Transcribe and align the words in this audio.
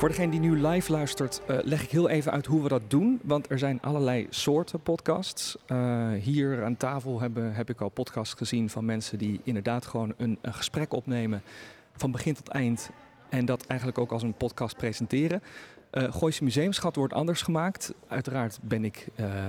Voor 0.00 0.08
degene 0.08 0.30
die 0.30 0.40
nu 0.40 0.66
live 0.66 0.92
luistert, 0.92 1.42
uh, 1.50 1.58
leg 1.62 1.82
ik 1.82 1.90
heel 1.90 2.08
even 2.08 2.32
uit 2.32 2.46
hoe 2.46 2.62
we 2.62 2.68
dat 2.68 2.82
doen. 2.90 3.20
Want 3.22 3.50
er 3.50 3.58
zijn 3.58 3.80
allerlei 3.80 4.26
soorten 4.30 4.80
podcasts. 4.80 5.56
Uh, 5.66 6.12
hier 6.12 6.64
aan 6.64 6.76
tafel 6.76 7.20
hebben, 7.20 7.54
heb 7.54 7.70
ik 7.70 7.80
al 7.80 7.88
podcasts 7.88 8.34
gezien 8.34 8.70
van 8.70 8.84
mensen 8.84 9.18
die 9.18 9.40
inderdaad 9.44 9.86
gewoon 9.86 10.14
een, 10.16 10.38
een, 10.42 10.54
gesprek 10.54 10.92
opnemen. 10.92 11.42
Van 11.92 12.10
begin 12.10 12.34
tot 12.34 12.48
eind. 12.48 12.90
En 13.28 13.44
dat 13.44 13.66
eigenlijk 13.66 13.98
ook 13.98 14.12
als 14.12 14.22
een 14.22 14.34
podcast 14.34 14.76
presenteren. 14.76 15.42
Uh, 15.92 16.12
Gooise 16.12 16.44
Museumschat 16.44 16.96
wordt 16.96 17.14
anders 17.14 17.42
gemaakt. 17.42 17.94
Uiteraard 18.08 18.58
ben 18.62 18.84
ik 18.84 19.06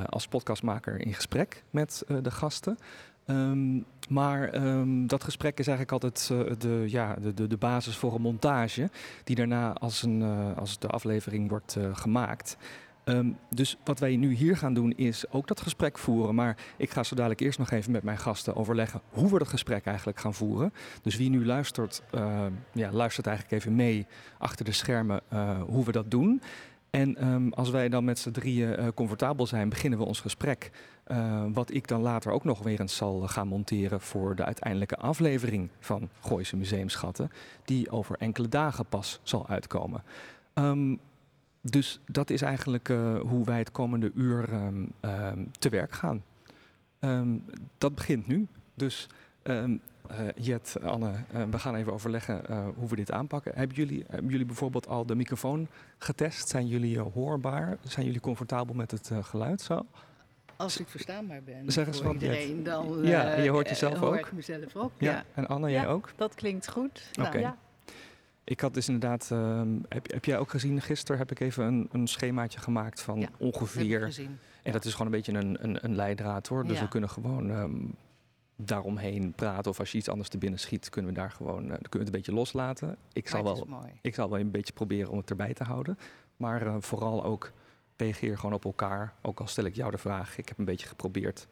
als 0.09 0.27
podcastmaker 0.27 1.01
in 1.05 1.13
gesprek 1.13 1.63
met 1.69 2.03
de 2.21 2.31
gasten. 2.31 2.77
Um, 3.31 3.85
maar 4.09 4.65
um, 4.65 5.07
dat 5.07 5.23
gesprek 5.23 5.59
is 5.59 5.67
eigenlijk 5.67 6.03
altijd 6.03 6.29
uh, 6.31 6.53
de, 6.57 6.83
ja, 6.87 7.15
de, 7.35 7.47
de, 7.47 7.57
basis 7.57 7.95
voor 7.95 8.15
een 8.15 8.21
montage, 8.21 8.89
die 9.23 9.35
daarna 9.35 9.73
als, 9.73 10.03
een, 10.03 10.21
uh, 10.21 10.57
als 10.57 10.79
de 10.79 10.87
aflevering 10.87 11.49
wordt 11.49 11.75
uh, 11.77 11.95
gemaakt. 11.95 12.57
Um, 13.05 13.37
dus 13.49 13.77
wat 13.83 13.99
wij 13.99 14.15
nu 14.15 14.33
hier 14.33 14.57
gaan 14.57 14.73
doen 14.73 14.91
is 14.91 15.31
ook 15.31 15.47
dat 15.47 15.61
gesprek 15.61 15.97
voeren. 15.97 16.35
Maar 16.35 16.57
ik 16.77 16.89
ga 16.89 17.03
zo 17.03 17.15
dadelijk 17.15 17.41
eerst 17.41 17.59
nog 17.59 17.71
even 17.71 17.91
met 17.91 18.03
mijn 18.03 18.17
gasten 18.17 18.55
overleggen 18.55 19.01
hoe 19.09 19.31
we 19.31 19.39
dat 19.39 19.47
gesprek 19.47 19.85
eigenlijk 19.85 20.19
gaan 20.19 20.33
voeren. 20.33 20.73
Dus 21.01 21.15
wie 21.15 21.29
nu 21.29 21.45
luistert, 21.45 22.03
ja, 22.73 22.91
luistert 22.91 23.27
eigenlijk 23.27 23.57
even 23.57 23.75
mee 23.75 24.05
achter 24.37 24.65
de 24.65 24.71
schermen 24.71 25.21
hoe 25.67 25.85
we 25.85 25.91
dat 25.91 26.11
doen. 26.11 26.41
En 26.89 27.53
als 27.53 27.69
wij 27.69 27.89
dan 27.89 28.03
met 28.03 28.19
z'n 28.19 28.31
drieën 28.31 28.93
comfortabel 28.93 29.47
zijn, 29.47 29.69
beginnen 29.69 29.99
we 29.99 30.05
ons 30.05 30.19
gesprek. 30.19 30.71
Uh, 31.11 31.43
wat 31.53 31.73
ik 31.73 31.87
dan 31.87 32.01
later 32.01 32.31
ook 32.31 32.43
nog 32.43 32.63
weer 32.63 32.79
eens 32.79 32.95
zal 32.95 33.27
gaan 33.27 33.47
monteren 33.47 34.01
voor 34.01 34.35
de 34.35 34.45
uiteindelijke 34.45 34.97
aflevering 34.97 35.69
van 35.79 36.09
Gooise 36.21 36.57
Museumschatten. 36.57 37.31
Die 37.65 37.91
over 37.91 38.15
enkele 38.19 38.49
dagen 38.49 38.85
pas 38.85 39.19
zal 39.23 39.47
uitkomen. 39.47 40.03
Um, 40.53 40.99
dus 41.61 41.99
dat 42.05 42.29
is 42.29 42.41
eigenlijk 42.41 42.89
uh, 42.89 43.19
hoe 43.19 43.45
wij 43.45 43.57
het 43.57 43.71
komende 43.71 44.11
uur 44.15 44.53
um, 44.53 44.91
te 45.59 45.69
werk 45.69 45.91
gaan. 45.91 46.23
dat 47.77 47.95
begint 47.95 48.27
nu. 48.27 48.47
Dus 48.73 49.07
Jet, 50.35 50.77
Anne, 50.83 51.11
we 51.49 51.59
gaan 51.59 51.75
even 51.75 51.93
overleggen 51.93 52.41
hoe 52.75 52.87
we 52.87 52.95
dit 52.95 53.11
aanpakken. 53.11 53.69
Jullie, 53.73 54.05
hebben 54.07 54.31
jullie 54.31 54.45
bijvoorbeeld 54.45 54.87
al 54.87 55.05
de 55.05 55.15
microfoon 55.15 55.67
getest? 55.97 56.49
Zijn 56.49 56.67
jullie 56.67 56.99
hoorbaar? 56.99 57.77
Zijn 57.83 58.05
jullie 58.05 58.21
comfortabel 58.21 58.75
met 58.75 58.91
het 58.91 59.11
geluid 59.21 59.61
zo? 59.61 59.85
Als 60.61 60.79
ik 60.79 60.87
verstaanbaar 60.87 61.43
ben 61.43 61.71
zeg 61.71 61.87
eens 61.87 62.01
voor 62.01 62.13
iedereen, 62.13 62.63
dan 62.63 62.99
ja, 63.03 63.35
je 63.35 63.49
hoort 63.49 63.69
jezelf 63.69 63.97
hoor 63.97 64.09
ook? 64.09 64.15
ik 64.15 64.31
mezelf 64.31 64.75
ook. 64.75 64.91
Ja. 64.97 65.11
Ja. 65.11 65.23
En 65.33 65.47
Anne, 65.47 65.71
jij 65.71 65.87
ook? 65.87 66.09
Dat 66.15 66.35
klinkt 66.35 66.69
goed. 66.69 67.09
Oké. 67.19 67.29
Nou, 67.29 67.39
ja. 67.39 67.57
Ik 68.43 68.59
had 68.59 68.73
dus 68.73 68.87
inderdaad, 68.87 69.29
um, 69.31 69.85
heb, 69.89 70.11
heb 70.11 70.25
jij 70.25 70.37
ook 70.37 70.49
gezien, 70.49 70.81
gisteren 70.81 71.17
heb 71.17 71.31
ik 71.31 71.39
even 71.39 71.65
een, 71.65 71.89
een 71.91 72.07
schemaatje 72.07 72.59
gemaakt 72.59 73.01
van 73.01 73.19
Ja, 73.19 73.29
ongeveer. 73.37 73.99
Heb 73.99 73.99
ik 73.99 74.05
gezien. 74.05 74.39
En 74.63 74.71
dat 74.71 74.85
is 74.85 74.91
gewoon 74.91 75.07
een 75.07 75.13
beetje 75.13 75.33
een, 75.33 75.63
een, 75.63 75.85
een 75.85 75.95
leidraad 75.95 76.47
hoor. 76.47 76.67
Dus 76.67 76.79
we 76.79 76.87
kunnen 76.87 77.09
gewoon 77.09 77.49
um, 77.49 77.95
daaromheen 78.55 79.33
praten. 79.35 79.71
Of 79.71 79.79
als 79.79 79.91
je 79.91 79.97
iets 79.97 80.09
anders 80.09 80.29
te 80.29 80.37
binnen 80.37 80.59
schiet, 80.59 80.89
kunnen 80.89 81.13
we 81.13 81.17
daar 81.17 81.31
gewoon 81.31 81.63
uh, 81.63 81.69
kunnen 81.69 81.89
we 81.91 81.97
het 81.97 82.05
een 82.05 82.11
beetje 82.11 82.33
loslaten. 82.33 82.97
Ik 83.13 83.27
zal, 83.27 83.43
wel, 83.43 83.65
mooi. 83.67 83.91
ik 84.01 84.15
zal 84.15 84.29
wel 84.29 84.39
een 84.39 84.51
beetje 84.51 84.73
proberen 84.73 85.11
om 85.11 85.17
het 85.17 85.29
erbij 85.29 85.53
te 85.53 85.63
houden. 85.63 85.97
Maar 86.37 86.65
uh, 86.65 86.75
vooral 86.79 87.23
ook 87.23 87.51
reageer 88.01 88.37
gewoon 88.37 88.55
op 88.55 88.65
elkaar. 88.65 89.13
Ook 89.21 89.39
al 89.39 89.47
stel 89.47 89.65
ik 89.65 89.75
jou 89.75 89.91
de 89.91 89.97
vraag. 89.97 90.37
Ik 90.37 90.47
heb 90.47 90.57
een 90.57 90.65
beetje 90.65 90.87
geprobeerd 90.87 91.47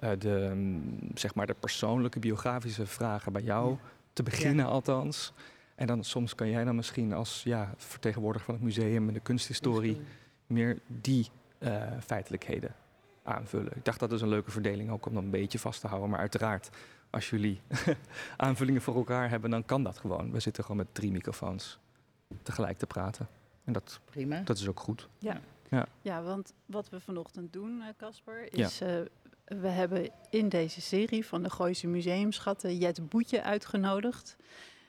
uh, 0.00 0.10
de, 0.18 0.30
um, 0.30 0.98
zeg 1.14 1.34
maar 1.34 1.46
de 1.46 1.54
persoonlijke 1.54 2.18
biografische 2.18 2.86
vragen 2.86 3.32
bij 3.32 3.42
jou 3.42 3.70
Ja. 3.70 3.78
te 4.12 4.22
beginnen 4.22 4.66
althans. 4.66 5.32
En 5.74 5.86
dan 5.86 6.04
soms 6.04 6.34
kan 6.34 6.48
jij 6.50 6.64
dan 6.64 6.76
misschien 6.76 7.12
als 7.12 7.42
ja, 7.44 7.74
vertegenwoordiger 7.76 8.46
van 8.46 8.54
het 8.54 8.64
museum 8.64 9.08
en 9.08 9.14
de 9.14 9.20
kunsthistorie 9.20 10.00
meer 10.46 10.78
die 10.86 11.28
uh, 11.58 11.82
feitelijkheden 12.04 12.74
aanvullen. 13.22 13.72
Ik 13.76 13.84
dacht 13.84 14.00
dat 14.00 14.12
is 14.12 14.20
een 14.20 14.28
leuke 14.28 14.50
verdeling 14.50 14.90
ook 14.90 15.06
om 15.06 15.14
dan 15.14 15.24
een 15.24 15.30
beetje 15.30 15.58
vast 15.58 15.80
te 15.80 15.86
houden. 15.86 16.10
Maar 16.10 16.18
uiteraard, 16.18 16.70
als 17.10 17.30
jullie 17.30 17.60
aanvullingen 18.36 18.82
voor 18.82 18.94
elkaar 18.96 19.30
hebben, 19.30 19.50
dan 19.50 19.64
kan 19.64 19.82
dat 19.82 19.98
gewoon. 19.98 20.30
We 20.32 20.40
zitten 20.40 20.62
gewoon 20.62 20.78
met 20.78 20.94
drie 20.94 21.10
microfoons 21.12 21.78
tegelijk 22.42 22.78
te 22.78 22.86
praten. 22.86 23.28
En 23.64 23.72
dat, 23.72 24.00
Prima. 24.04 24.40
dat 24.44 24.58
is 24.58 24.68
ook 24.68 24.80
goed. 24.80 25.08
Ja, 25.18 25.40
want 26.22 26.52
wat 26.66 26.88
we 26.88 27.00
vanochtend 27.00 27.52
doen, 27.52 27.80
eh, 27.80 27.86
Casper, 27.96 28.56
Ja. 28.58 28.66
is 28.66 28.80
eh, 28.80 29.00
we 29.44 29.68
hebben 29.68 30.10
in 30.30 30.48
deze 30.48 30.80
serie 30.80 31.26
van 31.26 31.42
de 31.42 31.50
Gooise 31.50 31.86
Museumschatten 31.86 32.76
Jet 32.76 33.08
Boetje 33.08 33.42
uitgenodigd. 33.42 34.36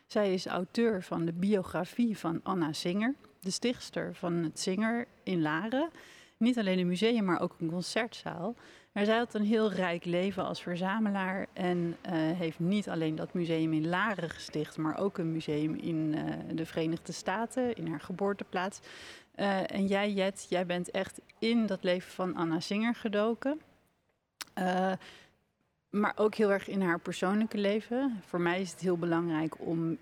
Zij 0.07 0.33
is 0.33 0.45
auteur 0.45 1.03
van 1.03 1.25
de 1.25 1.33
biografie 1.33 2.17
van 2.17 2.39
Anna 2.43 2.73
Singer, 2.73 3.15
de 3.39 3.51
stichtster 3.51 4.15
van 4.15 4.33
het 4.33 4.59
Singer 4.59 5.07
in 5.23 5.41
Laren. 5.41 5.89
Niet 6.37 6.57
alleen 6.59 6.79
een 6.79 6.87
museum, 6.87 7.23
maar 7.25 7.39
ook 7.39 7.55
een 7.59 7.69
concertzaal. 7.69 8.55
Maar 8.93 9.05
zij 9.05 9.17
had 9.17 9.33
een 9.33 9.45
heel 9.45 9.71
rijk 9.71 10.05
leven 10.05 10.45
als 10.45 10.61
verzamelaar 10.61 11.47
en 11.53 11.97
eh, 12.01 12.11
heeft 12.13 12.59
niet 12.59 12.89
alleen 12.89 13.15
dat 13.15 13.33
museum 13.33 13.73
in 13.73 13.87
Laren 13.87 14.29
gesticht, 14.29 14.77
maar 14.77 14.99
ook 14.99 15.17
een 15.17 15.31
museum 15.31 15.75
in 15.75 16.15
eh, 16.15 16.55
de 16.55 16.65
Verenigde 16.65 17.11
Staten, 17.11 17.75
in 17.75 17.87
haar 17.87 17.99
geboorteplaats. 17.99 18.79
Uh, 19.35 19.71
en 19.71 19.87
jij, 19.87 20.11
Jet, 20.11 20.45
jij 20.49 20.65
bent 20.65 20.91
echt 20.91 21.21
in 21.39 21.65
dat 21.65 21.83
leven 21.83 22.11
van 22.11 22.35
Anna 22.35 22.59
Singer 22.59 22.95
gedoken. 22.95 23.61
Maar 25.89 26.13
ook 26.15 26.35
heel 26.35 26.51
erg 26.51 26.67
in 26.67 26.81
haar 26.81 26.99
persoonlijke 26.99 27.57
leven. 27.57 28.21
Voor 28.25 28.41
mij 28.41 28.61
is 28.61 28.71
het 28.71 28.79
heel 28.79 28.97
belangrijk 28.97 29.55
om 29.59 29.97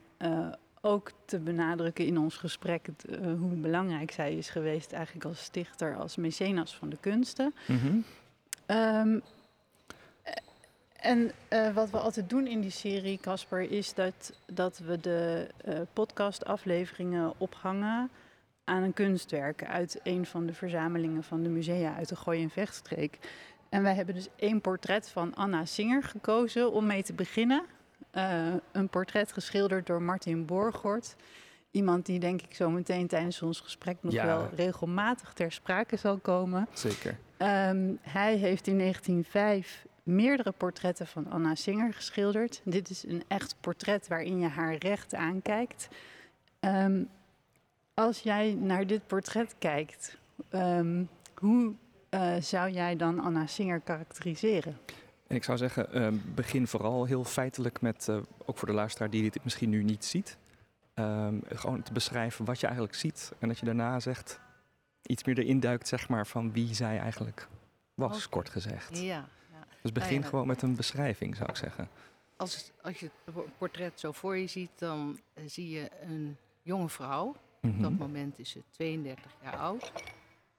ook 0.82 1.12
te 1.26 1.40
benadrukken 1.40 2.06
in 2.06 2.18
ons 2.18 2.38
gesprek 2.38 2.88
hoe 3.40 3.56
belangrijk 3.56 4.12
zij 4.12 4.34
is 4.34 4.50
geweest, 4.50 4.92
eigenlijk 4.92 5.26
als 5.26 5.44
stichter, 5.44 5.96
als 5.96 6.16
mecenas 6.16 6.76
van 6.76 6.90
de 6.90 6.98
kunsten. 7.00 7.54
Mm. 7.68 8.04
Um, 8.72 9.22
en 10.96 11.32
uh, 11.50 11.74
wat 11.74 11.90
we 11.90 11.98
altijd 11.98 12.30
doen 12.30 12.48
in 12.48 12.62
die 12.62 12.72
serie, 12.72 13.20
Casper, 13.22 13.72
is 13.72 13.94
dat, 13.94 14.34
dat 14.46 14.78
we 14.78 15.00
de 15.00 15.48
uh, 15.68 15.80
podcastafleveringen 15.94 17.34
ophangen 17.38 18.10
aan 18.64 18.84
een 18.84 18.94
kunstwerk 18.94 19.66
uit 19.66 20.00
een 20.04 20.26
van 20.26 20.46
de 20.46 20.54
verzamelingen 20.54 21.24
van 21.24 21.44
de 21.44 21.50
musea 21.50 21.96
uit 21.96 22.10
de 22.10 22.16
Gooi- 22.16 22.42
en 22.42 22.50
Vechtstreek. 22.50 23.18
En 23.70 23.84
wij 23.84 23.96
hebben 23.96 24.16
dus 24.16 24.28
één 24.36 24.62
portret 24.62 25.10
van 25.10 25.36
Anna 25.36 25.66
Singer 25.66 26.04
gekozen 26.04 26.72
om 26.72 26.86
mee 26.86 27.04
te 27.04 27.14
beginnen. 27.14 27.64
Een 28.72 28.90
portret 28.90 29.32
geschilderd 29.32 29.88
door 29.88 30.02
Martin 30.02 30.46
Borgort. 30.46 31.16
Iemand 31.72 32.06
die 32.06 32.20
denk 32.20 32.42
ik 32.42 32.54
zo 32.54 32.70
meteen 32.70 33.08
tijdens 33.08 33.42
ons 33.42 33.60
gesprek 33.60 33.98
nog 34.02 34.14
Ja. 34.14 34.26
wel 34.26 34.50
regelmatig 34.56 35.34
ter 35.34 35.52
sprake 35.52 35.98
zal 35.98 36.18
komen. 36.18 36.68
Zeker. 36.74 37.18
Um, 37.38 37.98
hij 38.02 38.36
heeft 38.36 38.68
in 38.68 38.78
1905 38.78 39.86
meerdere 40.04 40.52
portretten 40.52 41.08
van 41.08 41.30
Anna 41.30 41.56
Singer 41.56 41.94
geschilderd. 41.94 42.62
Dit 42.64 42.90
is 42.90 43.06
een 43.08 43.24
echt 43.28 43.56
portret 43.60 44.08
waarin 44.08 44.40
je 44.40 44.48
haar 44.48 44.76
recht 44.76 45.14
aankijkt. 45.16 45.88
Um, 46.60 47.10
als 47.94 48.20
jij 48.20 48.54
naar 48.54 48.88
dit 48.88 49.08
portret 49.08 49.56
kijkt, 49.60 50.18
um, 50.52 51.10
hoe 51.36 51.74
uh, 52.10 52.36
zou 52.40 52.72
jij 52.72 52.96
dan 52.96 53.20
Anna 53.20 53.48
Singer 53.48 53.80
karakteriseren? 53.80 54.78
En 55.28 55.36
ik 55.36 55.44
zou 55.44 55.58
zeggen, 55.58 56.22
begin 56.36 56.68
vooral 56.68 57.06
heel 57.06 57.24
feitelijk 57.24 57.82
met, 57.82 58.08
uh, 58.10 58.18
ook 58.46 58.58
voor 58.58 58.68
de 58.68 58.74
luisteraar 58.74 59.10
die 59.10 59.22
dit 59.22 59.44
misschien 59.44 59.70
nu 59.70 59.84
niet 59.84 60.06
ziet, 60.06 60.38
um, 60.96 61.42
gewoon 61.48 61.82
te 61.82 61.94
beschrijven 61.94 62.46
wat 62.46 62.60
je 62.60 62.66
eigenlijk 62.66 62.96
ziet. 62.96 63.32
En 63.40 63.48
dat 63.48 63.60
je 63.60 63.66
daarna 63.66 64.00
zegt, 64.00 64.40
iets 65.02 65.24
meer 65.24 65.38
erin 65.38 65.60
duikt, 65.60 65.88
zeg 65.88 66.10
maar, 66.10 66.28
van 66.28 66.52
wie 66.52 66.76
zij 66.76 67.00
eigenlijk 67.00 67.48
was, 67.94 68.16
okay. 68.16 68.30
kort 68.30 68.50
gezegd. 68.50 68.98
Ja. 68.98 69.02
ja. 69.04 69.28
Dus 69.82 69.92
begin 69.92 70.12
nou 70.12 70.24
ja, 70.24 70.30
gewoon 70.30 70.48
met 70.48 70.62
een 70.62 70.76
beschrijving, 70.76 71.36
zou 71.36 71.50
ik 71.50 71.56
zeggen. 71.56 71.90
Als, 72.36 72.72
als 72.82 73.00
je 73.00 73.10
het 73.26 73.58
portret 73.58 74.00
zo 74.00 74.12
voor 74.12 74.38
je 74.38 74.48
ziet, 74.48 74.72
dan 74.76 75.20
uh, 75.34 75.44
zie 75.48 75.70
je 75.70 75.90
een 76.02 76.38
jonge 76.62 76.90
vrouw. 76.90 77.26
Mhm. 77.26 77.36
Mm 77.62 77.74
-hmm. 77.74 77.86
Op 77.86 77.90
dat 77.90 78.08
moment 78.08 78.40
is 78.40 78.50
ze 78.50 78.64
32 78.70 79.32
jaar 79.44 79.58
oud. 79.58 79.92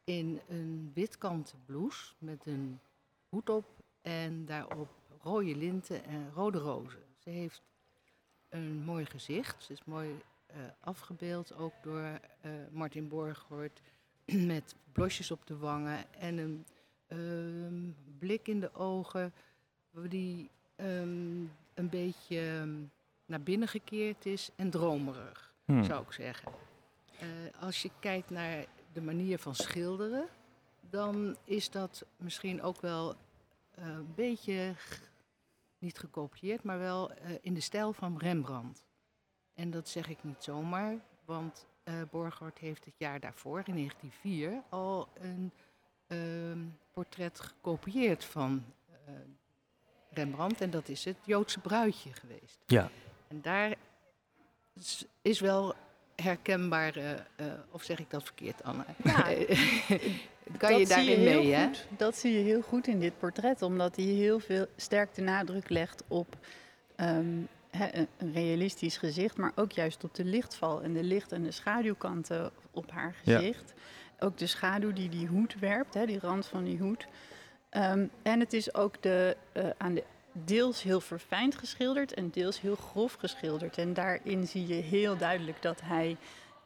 In 0.05 0.41
een 0.49 0.91
witkanten 0.95 1.59
blouse 1.67 2.13
met 2.19 2.47
een 2.47 2.81
hoed 3.29 3.51
op 3.51 3.65
en 4.03 4.45
daarop 4.45 4.89
rode 5.23 5.57
linten 5.57 6.05
en 6.05 6.31
rode 6.35 6.59
rozen. 6.59 7.03
Ze 7.19 7.31
heeft 7.31 7.63
een 8.53 8.83
mooi 8.85 9.07
gezicht, 9.07 9.65
ze 9.65 9.73
is 9.73 9.85
mooi 9.85 10.21
eh, 10.47 10.57
afgebeeld, 10.81 11.55
ook 11.55 11.73
door 11.83 12.21
eh, 12.41 12.51
Martin 12.71 13.09
Borghoort, 13.09 13.81
met 14.53 14.75
blosjes 14.93 15.31
op 15.31 15.47
de 15.47 15.57
wangen 15.57 16.13
en 16.13 16.39
een 16.39 16.65
ehm, 17.07 17.91
blik 18.19 18.49
in 18.49 18.61
de 18.61 18.75
ogen 18.75 19.33
die 20.09 20.51
ehm, 20.77 21.41
een 21.75 21.89
beetje 21.91 22.41
ehm, 22.41 22.75
naar 23.27 23.43
binnen 23.43 23.69
gekeerd 23.69 24.27
is 24.27 24.51
en 24.57 24.71
dromerig, 24.71 25.53
Hmm. 25.65 25.85
zou 25.85 26.05
ik 26.05 26.13
zeggen. 26.13 26.53
Eh, 27.19 27.29
als 27.61 27.83
je 27.83 27.91
kijkt 28.01 28.31
naar 28.31 28.65
de 28.93 29.01
manier 29.01 29.39
van 29.39 29.55
schilderen, 29.55 30.29
dan 30.91 31.37
is 31.45 31.71
dat 31.71 32.05
misschien 32.17 32.63
ook 32.63 32.81
wel 32.81 33.15
een 33.75 34.13
beetje 34.15 34.75
niet 35.83 35.99
gekopieerd, 35.99 36.63
maar 36.63 36.79
wel 36.79 37.13
eh, 37.13 37.31
in 37.41 37.55
de 37.55 37.61
stijl 37.61 37.93
van 37.93 38.19
Rembrandt. 38.19 38.85
En 39.55 39.71
dat 39.71 39.89
zeg 39.89 40.09
ik 40.09 40.25
niet 40.25 40.43
zomaar, 40.43 40.97
want 41.25 41.67
eh 41.83 41.95
Borgert 42.11 42.59
heeft 42.59 42.85
het 42.85 42.95
jaar 42.97 43.21
daarvoor, 43.21 43.63
in 43.65 43.75
1904, 43.75 44.63
al 44.69 45.09
een 45.15 45.53
ehm, 46.07 46.59
portret 46.93 47.41
gekopieerd 47.41 48.25
van 48.25 48.65
eh, 48.89 49.15
Rembrandt. 50.11 50.61
En 50.61 50.71
dat 50.71 50.89
is 50.89 51.05
het 51.05 51.17
Joodse 51.25 51.61
bruidje 51.61 52.13
geweest. 52.13 52.59
Ja. 52.67 52.91
En 53.29 53.41
daar 53.43 53.75
is, 54.73 55.05
is 55.23 55.41
wel 55.41 55.75
herkenbaar, 56.17 56.97
eh, 56.97 57.13
eh, 57.13 57.19
of 57.71 57.83
zeg 57.83 57.99
ik 57.99 58.11
dat 58.11 58.25
verkeerd, 58.25 58.63
Anne? 58.63 58.85
Ja, 59.05 59.27
kan 60.57 60.73
je 60.73 60.79
dat 60.79 60.87
zie 60.99 61.07
daarin 61.07 61.27
heel 61.27 61.43
mee, 61.43 61.53
hè? 61.55 61.67
goed. 61.67 61.85
Dat 61.97 62.17
zie 62.17 62.33
je 62.33 62.39
heel 62.45 62.63
goed 62.63 62.87
in 62.87 63.01
dit 63.01 63.19
portret, 63.19 63.63
omdat 63.63 63.97
hij 63.97 64.05
heel 64.05 64.39
veel 64.41 64.67
sterk 64.77 65.15
de 65.15 65.23
nadruk 65.23 65.69
legt 65.71 66.03
op 66.09 66.37
ehm, 66.97 67.27
hè, 67.71 67.89
een- 68.19 68.33
realistisch 68.33 68.97
gezicht, 68.97 69.37
maar 69.37 69.53
ook 69.55 69.73
juist 69.73 70.05
op 70.05 70.15
de 70.15 70.25
lichtval 70.25 70.83
en 70.83 70.93
de 70.93 71.03
licht- 71.03 71.33
en 71.33 71.43
de 71.43 71.51
schaduwkanten 71.51 72.51
op 72.71 72.91
haar 72.91 73.15
Ja. 73.23 73.37
gezicht. 73.39 73.73
Ook 74.19 74.39
de 74.39 74.47
schaduw 74.47 74.93
die 74.93 75.09
die 75.09 75.27
hoed 75.27 75.59
werpt, 75.59 75.95
hè, 75.95 76.07
die 76.07 76.19
rand 76.19 76.47
van 76.47 76.65
die 76.65 76.79
hoed. 76.79 77.07
Ehm, 77.71 78.07
en 78.23 78.41
het 78.41 78.53
is 78.53 78.75
ook 78.75 79.03
de, 79.03 79.37
eh, 79.53 79.65
aan 79.79 79.95
de 79.95 80.05
deels 80.33 80.83
heel 80.83 81.01
verfijnd 81.01 81.55
geschilderd 81.55 82.15
en 82.15 82.31
deels 82.31 82.61
heel 82.61 82.75
grof 82.77 83.15
geschilderd. 83.15 83.79
En 83.79 83.95
daarin 83.95 84.47
zie 84.47 84.67
je 84.67 84.75
heel 84.75 85.17
duidelijk 85.17 85.63
dat 85.63 85.81
hij 85.85 86.17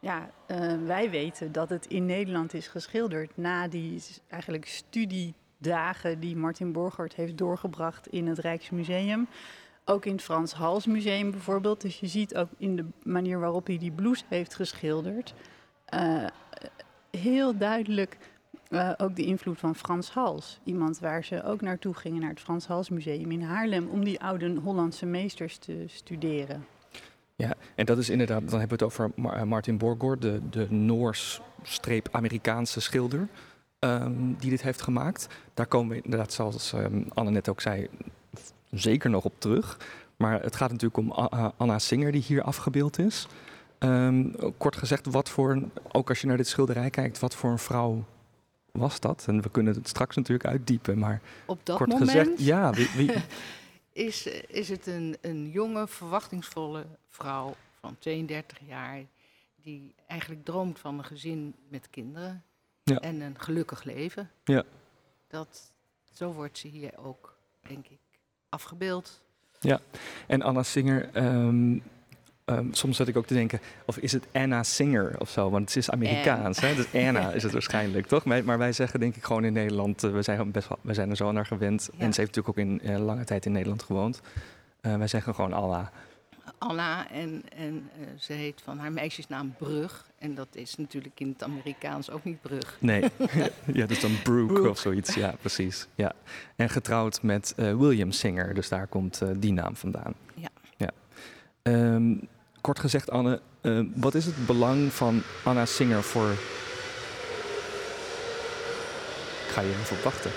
ja, 0.07 0.31
eh, 0.47 0.73
wij 0.85 1.11
weten 1.11 1.53
dat 1.53 1.69
het 1.69 1.87
in 1.87 2.07
Nederland 2.07 2.55
is 2.55 2.69
geschilderd 2.69 3.37
na 3.37 3.69
die 3.69 4.03
eigenlijk 4.29 4.67
studiedagen 4.67 6.21
die 6.21 6.37
Martin 6.37 6.73
Borgert 6.73 7.15
heeft 7.15 7.39
doorgebracht 7.39 8.07
in 8.07 8.27
het 8.27 8.39
Rijksmuseum. 8.39 9.29
Ook 9.85 10.05
in 10.05 10.13
het 10.13 10.23
Frans 10.23 10.53
Hals 10.53 10.87
Museum 10.87 11.31
bijvoorbeeld. 11.31 11.81
Dus 11.81 12.01
je 12.01 12.07
ziet 12.07 12.37
ook 12.37 12.49
in 12.57 12.77
de 12.77 12.85
manier 13.03 13.39
waarop 13.39 13.67
hij 13.67 13.79
die 13.79 13.91
blouse 13.91 14.25
heeft 14.29 14.55
geschilderd, 14.55 15.35
eh, 15.85 16.27
heel 17.11 17.57
duidelijk 17.57 18.17
eh, 18.69 18.93
ook 18.97 19.17
de 19.17 19.25
invloed 19.25 19.59
van 19.59 19.75
Frans 19.75 20.11
Hals. 20.11 20.61
Iemand 20.65 20.99
waar 20.99 21.25
ze 21.25 21.45
ook 21.45 21.61
naartoe 21.61 21.95
gingen, 21.95 22.21
naar 22.21 22.31
het 22.31 22.41
Frans 22.41 22.67
Hals 22.67 22.89
Museum 22.89 23.31
in 23.31 23.43
Haarlem, 23.43 23.89
om 23.89 24.05
die 24.05 24.21
oude 24.21 24.55
Hollandse 24.61 25.07
meesters 25.07 25.57
te 25.59 25.85
studeren. 25.87 26.76
Ja, 27.37 27.55
en 27.75 27.87
dat 27.87 27.99
is 27.99 28.11
inderdaad, 28.11 28.51
dan 28.51 28.59
hebben 28.59 28.79
we 28.79 28.85
het 28.85 28.95
over 28.95 29.11
eh, 29.33 29.43
Martin 29.43 29.79
Borgård, 29.79 30.23
de, 30.23 30.41
de 30.51 30.67
Noors-Amerikaanse 30.73 32.81
schilder, 32.81 33.29
ehm, 33.79 34.13
die 34.39 34.51
dit 34.51 34.63
heeft 34.63 34.83
gemaakt. 34.83 35.27
Daar 35.55 35.67
komen 35.67 35.97
we 35.97 36.03
inderdaad, 36.03 36.33
zoals 36.33 36.73
ehm, 36.73 37.03
Anne 37.15 37.31
net 37.31 37.49
ook 37.49 37.61
zei, 37.61 37.89
zeker 38.71 39.11
nog 39.11 39.25
op 39.25 39.35
terug. 39.39 39.79
Maar 40.17 40.43
het 40.43 40.57
gaat 40.57 40.71
natuurlijk 40.71 40.97
om 40.97 41.13
A- 41.35 41.53
Anna 41.57 41.79
Singer, 41.79 42.13
die 42.13 42.23
hier 42.23 42.43
afgebeeld 42.43 42.99
is. 42.99 43.27
Ehm, 43.79 44.25
kort 44.59 44.77
gezegd, 44.77 45.07
wat 45.07 45.29
voor, 45.29 45.51
een- 45.51 45.71
ook 45.93 46.09
als 46.09 46.21
je 46.21 46.27
naar 46.27 46.37
dit 46.37 46.49
schilderij 46.49 46.91
kijkt, 46.91 47.19
wat 47.19 47.35
voor 47.35 47.51
een 47.51 47.59
vrouw 47.59 48.05
was 48.73 49.01
dat? 49.01 49.25
En 49.27 49.43
we 49.43 49.51
kunnen 49.51 49.75
het 49.75 49.89
straks 49.89 50.17
natuurlijk 50.17 50.49
uitdiepen, 50.49 50.99
maar 50.99 51.21
Op 51.47 51.59
dat 51.63 51.77
kort 51.77 51.91
moment 51.91 52.11
gezegd, 52.11 52.31
ja, 52.41 52.71
wie, 52.73 52.89
wie, 52.97 53.13
is, 53.97 54.27
is 54.49 54.69
het 54.69 54.87
een, 54.87 55.17
een 55.21 55.51
jonge, 55.51 55.89
verwachtingsvolle 55.89 56.87
vrouw 57.09 57.55
van 57.81 57.99
32 57.99 58.59
jaar... 58.67 59.05
die 59.63 59.95
eigenlijk 60.07 60.45
droomt 60.45 60.79
van 60.79 60.99
een 60.99 61.05
gezin 61.05 61.55
met 61.69 61.91
kinderen 61.91 62.45
Ja. 62.83 62.99
en 62.99 63.21
een 63.21 63.41
gelukkig 63.41 63.83
leven. 63.83 64.31
Ja. 64.45 64.65
Dat, 65.29 65.73
zo 66.13 66.33
wordt 66.33 66.59
ze 66.59 66.69
hier 66.69 66.99
ook, 66.99 67.37
denk 67.69 67.87
ik, 67.87 68.01
afgebeeld. 68.49 69.25
En 70.27 70.43
Anna 70.43 70.63
Singer, 70.63 71.11
ehm, 71.13 71.79
ehm, 72.47 72.73
soms 72.73 72.97
zat 72.97 73.09
ik 73.09 73.17
ook 73.17 73.27
te 73.27 73.35
denken, 73.35 73.61
of 73.87 73.99
is 73.99 74.13
het 74.13 74.27
Anna 74.33 74.63
Singer 74.63 75.15
of 75.19 75.31
zo? 75.31 75.51
Want 75.51 75.69
het 75.69 75.77
is 75.77 75.91
Amerikaans, 75.91 76.61
hè? 76.61 76.75
Dus 76.75 76.87
Anna 76.95 77.31
is 77.39 77.43
het 77.43 77.53
waarschijnlijk, 77.53 78.07
toch? 78.07 78.25
Maar, 78.25 78.59
wij 78.59 78.73
zeggen 78.73 79.01
denk 79.01 79.17
ik 79.17 79.25
gewoon 79.25 79.45
in 79.45 79.53
Nederland, 79.53 80.05
eh, 80.05 80.11
we, 80.11 80.23
zijn 80.23 80.51
best 80.51 80.69
wel, 80.69 80.79
we 80.81 80.95
zijn 80.95 81.11
er 81.11 81.17
zo 81.17 81.33
naar 81.33 81.47
gewend. 81.47 81.89
Ja. 81.93 82.05
En 82.05 82.13
ze 82.13 82.21
heeft 82.21 82.37
natuurlijk 82.37 82.49
ook 82.49 82.65
in 82.65 82.81
eh, 82.81 83.05
lange 83.05 83.25
tijd 83.25 83.47
in 83.47 83.53
Nederland 83.53 83.83
gewoond. 83.83 84.21
Eh, 84.81 84.97
wij 84.97 85.07
zeggen 85.07 85.35
gewoon 85.35 85.53
Anna. 85.53 85.91
Anna 86.59 87.11
en, 87.11 87.43
en 87.57 87.91
ze 88.19 88.33
heet 88.33 88.63
van 88.65 88.79
haar 88.79 88.93
meisjesnaam 88.93 89.55
Brug. 89.59 90.11
En 90.19 90.35
dat 90.35 90.49
is 90.53 90.77
natuurlijk 90.77 91.21
in 91.21 91.29
het 91.29 91.43
Amerikaans 91.43 92.11
ook 92.11 92.25
niet 92.25 92.41
Brug. 92.41 92.77
Nee, 92.81 93.05
ja, 93.73 93.87
dus 93.87 94.01
dan 94.01 94.23
Brooke, 94.23 94.53
Brooke. 94.53 94.69
of 94.69 94.79
zoiets. 94.79 95.15
Ja, 95.15 95.35
precies. 95.41 95.87
Ja. 95.95 96.13
En 96.57 96.69
getrouwd 96.69 97.23
met 97.23 97.53
William 97.57 98.13
Singer, 98.13 98.55
dus 98.55 98.69
daar 98.69 98.87
komt 98.87 99.23
die 99.37 99.53
naam 99.53 99.77
vandaan. 99.77 100.15
Ja. 100.35 100.49
ja. 100.77 100.91
Ehm, 101.63 102.15
kort 102.67 102.79
gezegd, 102.79 103.11
Anne, 103.11 103.41
eh, 103.61 103.81
wat 103.95 104.15
is 104.15 104.25
het 104.25 104.47
belang 104.47 104.93
van 104.93 105.23
Anna 105.43 105.67
Singer 105.67 106.03
voor. 106.03 106.31
Ik 109.47 109.53
ga 109.53 109.63
hier 109.63 109.79
even 109.81 109.97
op 109.97 110.03
wachten. 110.03 110.31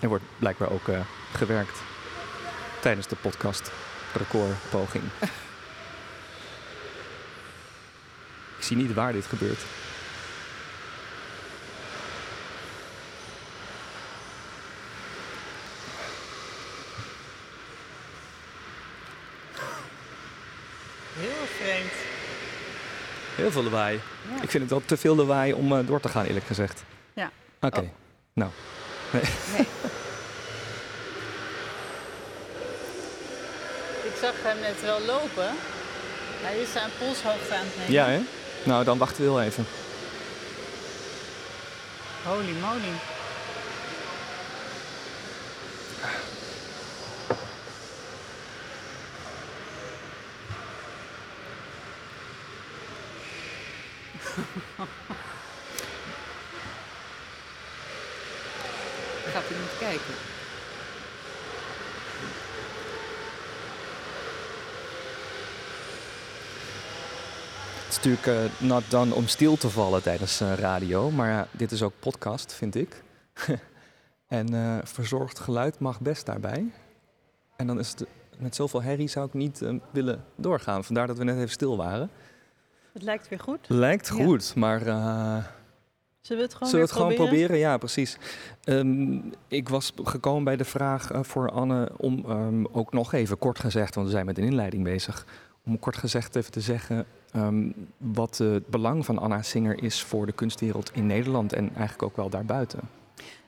Er 0.00 0.08
wordt 0.08 0.24
blijkbaar 0.38 0.70
ook 0.70 0.88
eh, 0.88 1.00
gewerkt 1.32 1.78
tijdens 2.80 3.06
de 3.06 3.16
podcast 3.16 3.70
recordpoging. 4.12 5.04
Ik 8.58 8.64
zie 8.64 8.76
niet 8.76 8.94
waar 8.94 9.12
dit 9.12 9.26
gebeurt. 9.26 9.64
Heel 23.46 23.54
veel 23.54 23.70
lawaai. 23.70 24.00
Ja. 24.34 24.42
Ik 24.42 24.50
vind 24.50 24.62
het 24.62 24.70
wel 24.72 24.82
te 24.86 24.96
veel 24.96 25.16
lawaai 25.16 25.52
om 25.52 25.72
eh, 25.72 25.86
door 25.86 26.00
te 26.00 26.08
gaan, 26.08 26.24
eerlijk 26.24 26.46
gezegd. 26.46 26.84
Ja. 27.14 27.30
Oké. 27.60 27.80
Oh. 27.80 27.88
Nou. 28.32 28.50
Nee. 29.10 29.22
Nee. 29.56 29.60
Ik 34.10 34.16
zag 34.20 34.32
hem 34.42 34.60
net 34.60 34.82
wel 34.82 35.00
lopen. 35.00 35.48
Hij 36.42 36.58
is 36.58 36.76
aan 36.76 36.90
polshoogte 36.98 37.54
aan 37.54 37.64
het 37.64 37.76
nemen. 37.76 37.92
Ja, 37.92 38.06
hè? 38.06 38.20
Nou, 38.62 38.84
dan 38.84 38.98
wachten 38.98 39.24
we 39.24 39.30
heel 39.30 39.42
even. 39.42 39.66
Holy 42.24 42.52
moly. 42.60 42.94
Gaat 59.32 59.50
u 59.50 59.54
niet 59.54 59.78
kijken? 59.78 60.14
Het 67.84 67.92
is 67.92 67.95
natuurlijk 68.06 68.52
eh, 68.60 68.68
not 68.68 68.90
done 68.90 69.14
om 69.14 69.26
stil 69.26 69.56
te 69.56 69.70
vallen 69.70 70.02
tijdens 70.02 70.40
eh, 70.40 70.52
radio. 70.52 71.10
Maar 71.10 71.30
ja, 71.30 71.46
dit 71.50 71.72
is 71.72 71.82
ook 71.82 71.92
podcast, 72.00 72.54
vind 72.54 72.74
ik. 72.74 73.02
en 74.28 74.54
eh, 74.54 74.78
verzorgd 74.84 75.38
geluid 75.38 75.78
mag 75.78 76.00
best 76.00 76.26
daarbij. 76.26 76.72
En 77.56 77.66
dan 77.66 77.78
is 77.78 77.90
het 77.90 78.06
met 78.38 78.54
zoveel 78.54 78.82
herrie 78.82 79.08
zou 79.08 79.26
ik 79.26 79.34
niet 79.34 79.62
eh, 79.62 79.74
willen 79.90 80.24
doorgaan. 80.36 80.84
Vandaar 80.84 81.06
dat 81.06 81.18
we 81.18 81.24
net 81.24 81.36
even 81.36 81.48
stil 81.48 81.76
waren. 81.76 82.10
Het 82.92 83.02
lijkt 83.02 83.28
weer 83.28 83.40
goed. 83.40 83.68
Lijkt 83.68 84.06
Ja. 84.06 84.24
goed, 84.24 84.54
maar 84.54 84.86
eh, 84.86 85.44
Zullen 86.20 86.42
we 86.42 86.48
het 86.48 86.58
gewoon 86.58 86.72
we 86.72 86.78
het 86.78 86.90
weer 86.92 87.02
gewoon 87.02 87.14
proberen? 87.14 87.58
Ja, 87.58 87.76
precies. 87.78 88.18
Ehm, 88.64 89.18
ik 89.48 89.68
was 89.68 89.92
gekomen 90.04 90.44
bij 90.44 90.56
de 90.56 90.64
vraag 90.64 91.10
eh, 91.10 91.22
voor 91.22 91.50
Anne 91.50 91.90
om 91.96 92.24
ehm, 92.28 92.64
ook 92.72 92.92
nog 92.92 93.12
even 93.12 93.38
kort 93.38 93.58
gezegd, 93.58 93.94
want 93.94 94.06
we 94.06 94.12
zijn 94.12 94.26
met 94.26 94.38
een 94.38 94.44
inleiding 94.44 94.84
bezig, 94.84 95.26
om 95.64 95.78
kort 95.78 95.96
gezegd 95.96 96.36
even 96.36 96.50
te 96.50 96.60
zeggen 96.60 97.06
ehm, 97.36 97.70
wat 97.96 98.40
eh, 98.40 98.50
het 98.50 98.66
belang 98.66 99.04
van 99.04 99.18
Anna 99.18 99.42
Singer 99.42 99.82
is 99.82 100.02
voor 100.02 100.26
de 100.26 100.32
kunstwereld 100.32 100.90
in 100.94 101.06
Nederland 101.06 101.52
en 101.52 101.68
eigenlijk 101.74 102.02
ook 102.02 102.16
wel 102.16 102.28
daarbuiten. 102.28 102.80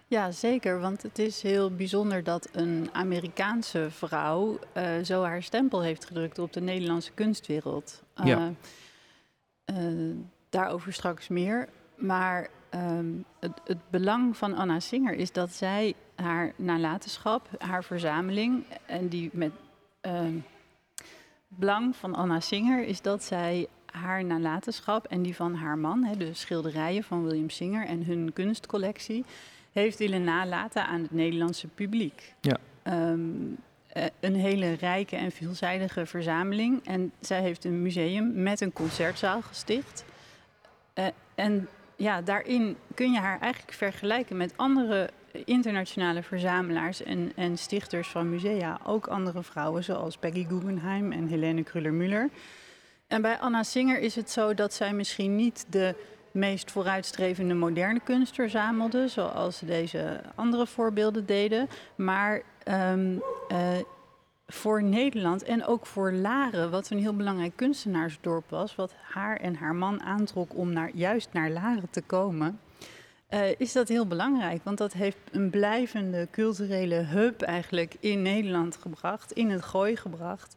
Ja, 0.07 0.30
zeker. 0.30 0.80
Want 0.80 1.02
het 1.02 1.18
is 1.18 1.42
heel 1.42 1.71
bijzonder 1.71 2.25
dat 2.25 2.49
een 2.52 2.88
Amerikaanse 2.92 3.87
vrouw 3.90 4.59
uh, 4.76 4.85
zo 5.04 5.23
haar 5.23 5.42
stempel 5.42 5.83
heeft 5.83 6.04
gedrukt 6.04 6.38
op 6.38 6.52
de 6.52 6.61
Nederlandse 6.61 7.12
kunstwereld. 7.12 8.02
Uh, 8.16 8.26
Ja. 8.26 8.52
uh, 9.66 10.14
daarover 10.49 10.92
straks 10.92 11.28
meer. 11.28 11.68
Maar 11.97 12.49
um, 12.75 13.25
het, 13.40 13.61
het, 13.64 13.78
belang 13.90 14.37
van 14.37 14.54
Anna 14.54 14.80
Singer 14.80 15.14
is 15.14 15.33
dat 15.33 15.52
zij 15.52 15.95
haar 16.14 16.52
nalatenschap, 16.57 17.49
haar 17.59 17.85
verzameling, 17.85 18.64
en 18.87 19.09
die 19.09 19.30
met. 19.33 19.52
Het 20.00 21.59
belang 21.59 21.97
van 21.97 22.14
Anna 22.14 22.40
Singer 22.40 22.85
is 22.85 23.02
dat 23.02 23.23
zij 23.23 23.66
haar 23.92 24.25
nalatenschap 24.25 25.07
en 25.07 25.23
die 25.23 25.35
van 25.37 25.54
haar 25.54 25.78
man, 25.78 26.04
hè, 26.04 26.16
de 26.16 26.35
schilderijen 26.35 27.02
van 27.02 27.25
William 27.25 27.50
Singer 27.50 27.87
en 27.87 28.04
hun 28.04 28.33
kunstcollectie, 28.33 29.25
heeft 29.73 29.99
willen 29.99 30.25
nalaten 30.25 30.87
aan 30.87 31.02
het 31.02 31.11
Nederlandse 31.12 31.66
publiek. 31.66 32.35
Ja. 32.40 32.59
Um, 33.11 33.57
een 34.21 34.35
hele 34.35 34.73
rijke 34.73 35.16
en 35.16 35.30
veelzijdige 35.30 36.07
verzameling. 36.07 36.87
En 36.87 37.12
zij 37.21 37.40
heeft 37.40 37.64
een 37.64 37.83
museum 37.83 38.42
met 38.42 38.61
een 38.61 38.73
concertzaal 38.73 39.42
gesticht. 39.42 40.04
Uh, 40.95 41.04
en 41.35 41.68
ja, 41.97 42.23
daarin 42.23 42.76
kun 42.95 43.12
je 43.12 43.18
haar 43.18 43.40
eigenlijk 43.40 43.73
vergelijken 43.73 44.37
met 44.37 44.52
andere 44.57 45.11
internationale 45.45 46.23
verzamelaars 46.23 47.02
en, 47.02 47.33
en 47.37 47.59
stichters 47.59 48.09
van 48.09 48.30
musea. 48.30 48.80
Ook 48.85 49.07
andere 49.07 49.42
vrouwen 49.42 49.85
zoals 49.85 50.16
Peggy 50.16 50.47
Guggenheim 50.49 51.12
en 51.12 51.26
Helene 51.26 51.62
Kruller-Müller. 51.62 52.30
En 53.09 53.23
bij 53.23 53.38
Anna 53.38 53.62
Singer 53.62 53.99
is 53.99 54.15
het 54.15 54.31
zo 54.31 54.55
dat 54.55 54.75
zij 54.75 54.93
misschien 54.93 55.37
niet 55.37 55.67
de 55.69 55.95
meest 56.31 56.71
vooruitstrevende 56.71 57.55
moderne 57.55 58.00
kunst 58.00 58.35
verzamelde, 58.35 59.09
zoals 59.09 59.59
deze 59.59 60.21
andere 60.35 60.67
voorbeelden 60.67 61.27
deden. 61.27 61.69
Maar 61.97 62.43
um, 62.93 63.23
uh, 63.53 63.69
voor 64.47 64.83
Nederland 64.83 65.43
en 65.43 65.67
ook 65.67 65.87
voor 65.87 66.12
Laren, 66.12 66.71
wat 66.71 66.91
een 66.91 66.99
heel 66.99 67.17
belangrijk 67.17 67.57
kunstenaarsdorp 67.57 68.50
was, 68.50 68.75
wat 68.75 68.95
haar 69.03 69.37
en 69.37 69.55
haar 69.55 69.75
man 69.75 70.03
aantrok 70.03 70.57
om 70.57 70.73
naar, 70.73 70.91
juist 70.95 71.29
naar 71.33 71.50
Laren 71.50 71.91
te 71.91 72.03
komen. 72.03 72.61
Uh, 73.31 73.41
is 73.59 73.73
dat 73.73 73.88
heel 73.88 74.07
belangrijk, 74.07 74.65
want 74.65 74.79
dat 74.79 74.93
heeft 74.93 75.19
een 75.31 75.50
blijvende 75.50 76.29
culturele 76.31 76.95
hub 76.95 77.43
eigenlijk 77.43 77.97
in 78.00 78.23
Nederland 78.23 78.77
gebracht, 78.77 79.33
in 79.33 79.50
het 79.50 79.62
gooi 79.62 79.97
gebracht, 79.97 80.57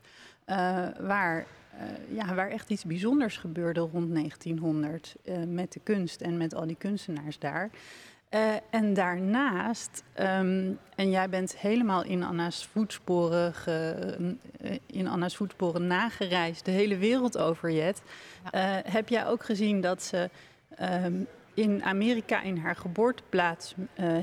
waar 0.99 1.45
uh, 1.75 2.15
ja, 2.17 2.35
waar 2.35 2.49
echt 2.49 2.69
iets 2.69 2.85
bijzonders 2.85 3.37
gebeurde 3.37 3.79
rond 3.79 4.13
1900 4.13 5.15
uh, 5.23 5.35
met 5.47 5.73
de 5.73 5.79
kunst 5.83 6.21
en 6.21 6.37
met 6.37 6.55
al 6.55 6.67
die 6.67 6.75
kunstenaars 6.75 7.39
daar. 7.39 7.69
Uh, 8.29 8.53
en 8.69 8.93
daarnaast, 8.93 10.03
um, 10.19 10.79
en 10.95 11.09
jij 11.09 11.29
bent 11.29 11.57
helemaal 11.57 12.03
in 12.03 12.23
Anna's 12.23 12.65
voetsporen, 12.65 13.53
ge, 13.53 14.37
in 14.85 15.07
Anna's 15.07 15.35
voetsporen 15.35 15.87
nagereisd, 15.87 16.65
de 16.65 16.71
hele 16.71 16.97
wereld 16.97 17.37
over, 17.37 17.71
Jet. 17.71 18.01
Ja. 18.51 18.81
heb 18.85 19.09
jij 19.09 19.27
ook 19.27 19.43
gezien 19.43 19.81
dat 19.81 20.03
ze 20.03 20.29
um, 20.81 21.27
in 21.53 21.83
Amerika, 21.83 22.41
in 22.41 22.57
haar 22.57 22.75
geboorteplaats 22.75 23.75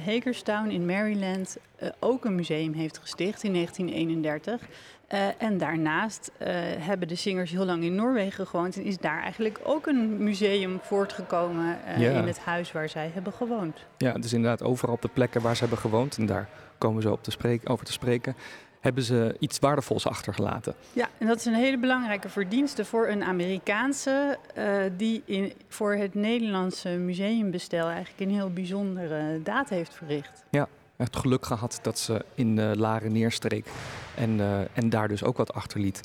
Hagerstown 0.04 0.68
in 0.68 0.86
Maryland, 0.86 1.56
ook 1.98 2.24
een 2.24 2.34
museum 2.34 2.72
heeft 2.72 2.98
gesticht 2.98 3.42
in 3.42 3.52
1931. 3.52 4.68
Uh, 5.12 5.42
en 5.42 5.58
daarnaast 5.58 6.30
uh, 6.40 6.48
hebben 6.78 7.08
de 7.08 7.14
zingers 7.14 7.50
heel 7.50 7.64
lang 7.64 7.82
in 7.82 7.94
Noorwegen 7.94 8.46
gewoond 8.46 8.76
en 8.76 8.82
is 8.82 8.98
daar 8.98 9.22
eigenlijk 9.22 9.60
ook 9.64 9.86
een 9.86 10.22
museum 10.22 10.78
voortgekomen 10.82 11.78
uh, 11.86 12.00
ja. 12.00 12.10
in 12.10 12.26
het 12.26 12.38
huis 12.38 12.72
waar 12.72 12.88
zij 12.88 13.10
hebben 13.14 13.32
gewoond. 13.32 13.84
Ja, 13.98 14.12
dus 14.12 14.32
inderdaad 14.32 14.62
overal 14.62 14.94
op 14.94 15.02
de 15.02 15.08
plekken 15.08 15.40
waar 15.40 15.54
ze 15.54 15.60
hebben 15.60 15.78
gewoond, 15.78 16.16
en 16.16 16.26
daar 16.26 16.48
komen 16.78 17.02
ze 17.02 17.10
op 17.10 17.22
te 17.22 17.30
spreken, 17.30 17.68
over 17.68 17.84
te 17.84 17.92
spreken, 17.92 18.36
hebben 18.80 19.02
ze 19.02 19.36
iets 19.38 19.58
waardevols 19.58 20.06
achtergelaten. 20.06 20.74
Ja, 20.92 21.08
en 21.18 21.26
dat 21.26 21.36
is 21.36 21.44
een 21.44 21.54
hele 21.54 21.78
belangrijke 21.78 22.28
verdienste 22.28 22.84
voor 22.84 23.08
een 23.08 23.24
Amerikaanse 23.24 24.38
uh, 24.58 24.82
die 24.96 25.22
in, 25.24 25.52
voor 25.68 25.94
het 25.94 26.14
Nederlandse 26.14 26.88
museumbestel 26.88 27.88
eigenlijk 27.88 28.20
een 28.20 28.36
heel 28.36 28.52
bijzondere 28.52 29.42
daad 29.42 29.68
heeft 29.68 29.94
verricht. 29.94 30.44
Ja, 30.50 30.68
het 30.96 31.16
geluk 31.16 31.46
gehad 31.46 31.78
dat 31.82 31.98
ze 31.98 32.24
in 32.34 32.56
uh, 32.56 32.70
Laren 32.74 33.12
neerstreek 33.12 33.66
en, 34.14 34.38
uh, 34.38 34.60
en 34.72 34.90
daar 34.90 35.08
dus 35.08 35.22
ook 35.22 35.36
wat 35.36 35.52
achterliet. 35.52 36.00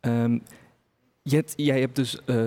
Um, 0.00 0.42
Jet, 1.22 1.52
jij 1.56 1.80
hebt 1.80 1.96
dus 1.96 2.18
uh, 2.26 2.44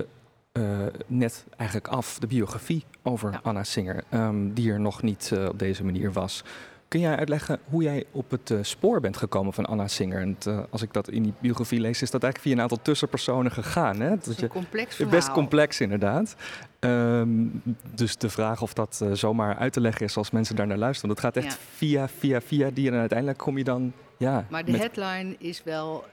net 1.08 1.46
eigenlijk 1.58 1.90
af 1.90 2.20
de 2.20 2.28
biografie 2.28 2.84
over 3.02 3.32
ja. 3.32 3.40
Anna 3.44 3.64
Singer, 3.64 4.04
um, 4.14 4.54
die 4.54 4.72
er 4.72 4.80
nog 4.80 5.02
niet 5.02 5.32
op 5.50 5.60
deze 5.60 5.84
manier 5.84 6.12
was. 6.12 6.44
Kun 6.88 7.00
jij 7.00 7.16
uitleggen 7.16 7.60
hoe 7.70 7.84
jij 7.84 8.06
op 8.12 8.32
het 8.32 8.54
spoor 8.62 9.00
bent 9.00 9.18
gekomen 9.18 9.54
van 9.54 9.66
Anna 9.66 9.88
Singer? 9.88 10.22
En 10.22 10.38
als 10.70 10.82
ik 10.82 10.94
dat 10.94 11.10
in 11.10 11.24
die 11.24 11.34
biografie 11.40 11.80
lees, 11.80 12.02
is 12.02 12.12
dat 12.12 12.24
eigenlijk 12.24 12.44
via 12.44 12.54
een 12.54 12.62
aantal 12.62 12.82
tussenpersonen 12.82 13.52
gegaan. 13.52 14.00
Hè? 14.00 14.10
Dat 14.10 14.28
is 14.28 14.42
een 14.42 14.48
complex 14.48 14.96
verhaal. 14.96 15.14
Best 15.14 15.32
complex, 15.32 15.82
inderdaad. 15.82 16.36
Um, 16.80 17.62
dus 17.96 18.18
de 18.18 18.30
vraag 18.30 18.62
of 18.62 18.74
dat 18.74 19.00
uh, 19.04 19.12
zomaar 19.12 19.58
uit 19.58 19.74
te 19.74 19.82
leggen 19.82 20.06
is 20.06 20.18
als 20.18 20.32
mensen 20.32 20.56
daar 20.56 20.68
naar 20.68 20.78
luisteren. 20.78 21.10
Dat 21.10 21.20
gaat 21.20 21.38
echt 21.38 21.54
ja. 21.54 21.60
via, 21.76 22.08
via, 22.08 22.42
via 22.42 22.70
die 22.74 22.92
en 22.92 23.00
uiteindelijk 23.00 23.38
kom 23.38 23.58
je 23.58 23.64
dan... 23.64 23.94
Ja, 24.18 24.46
maar 24.50 24.66
de 24.66 24.72
met... 24.72 24.82
headline 24.82 25.36
is 25.38 25.64
wel 25.64 26.06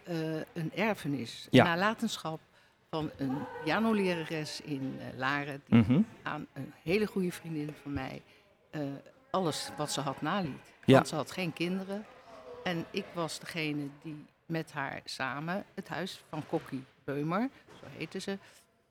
een 0.53 0.73
erfenis, 0.75 1.49
ja. 1.51 1.65
een 1.65 1.71
nalatenschap 1.71 2.41
van 2.91 3.11
een 3.17 3.39
pianolerares 3.65 4.61
in 4.65 4.99
Laren... 5.17 5.63
die 5.69 5.79
mm 5.79 5.85
-hmm. 5.87 6.07
aan 6.23 6.47
een 6.53 6.73
hele 6.83 7.07
goede 7.07 7.33
vriendin 7.33 7.71
van 7.83 7.93
mij 7.93 8.23
alles 9.33 9.71
wat 9.77 9.93
ze 9.93 10.01
had 10.01 10.21
naliet. 10.21 10.73
Ja. 10.85 10.95
Want 10.95 11.09
ze 11.09 11.15
had 11.15 11.31
geen 11.31 11.53
kinderen. 11.53 12.07
En 12.65 12.87
ik 12.91 13.05
was 13.15 13.39
degene 13.39 13.89
die 14.03 14.27
met 14.47 14.73
haar 14.73 15.01
samen 15.05 15.65
het 15.75 15.89
huis 15.89 16.23
van 16.29 16.47
Kokkie 16.47 16.85
Beumer, 17.05 17.51
zo 17.81 17.85
heette 17.89 18.19
ze... 18.19 18.39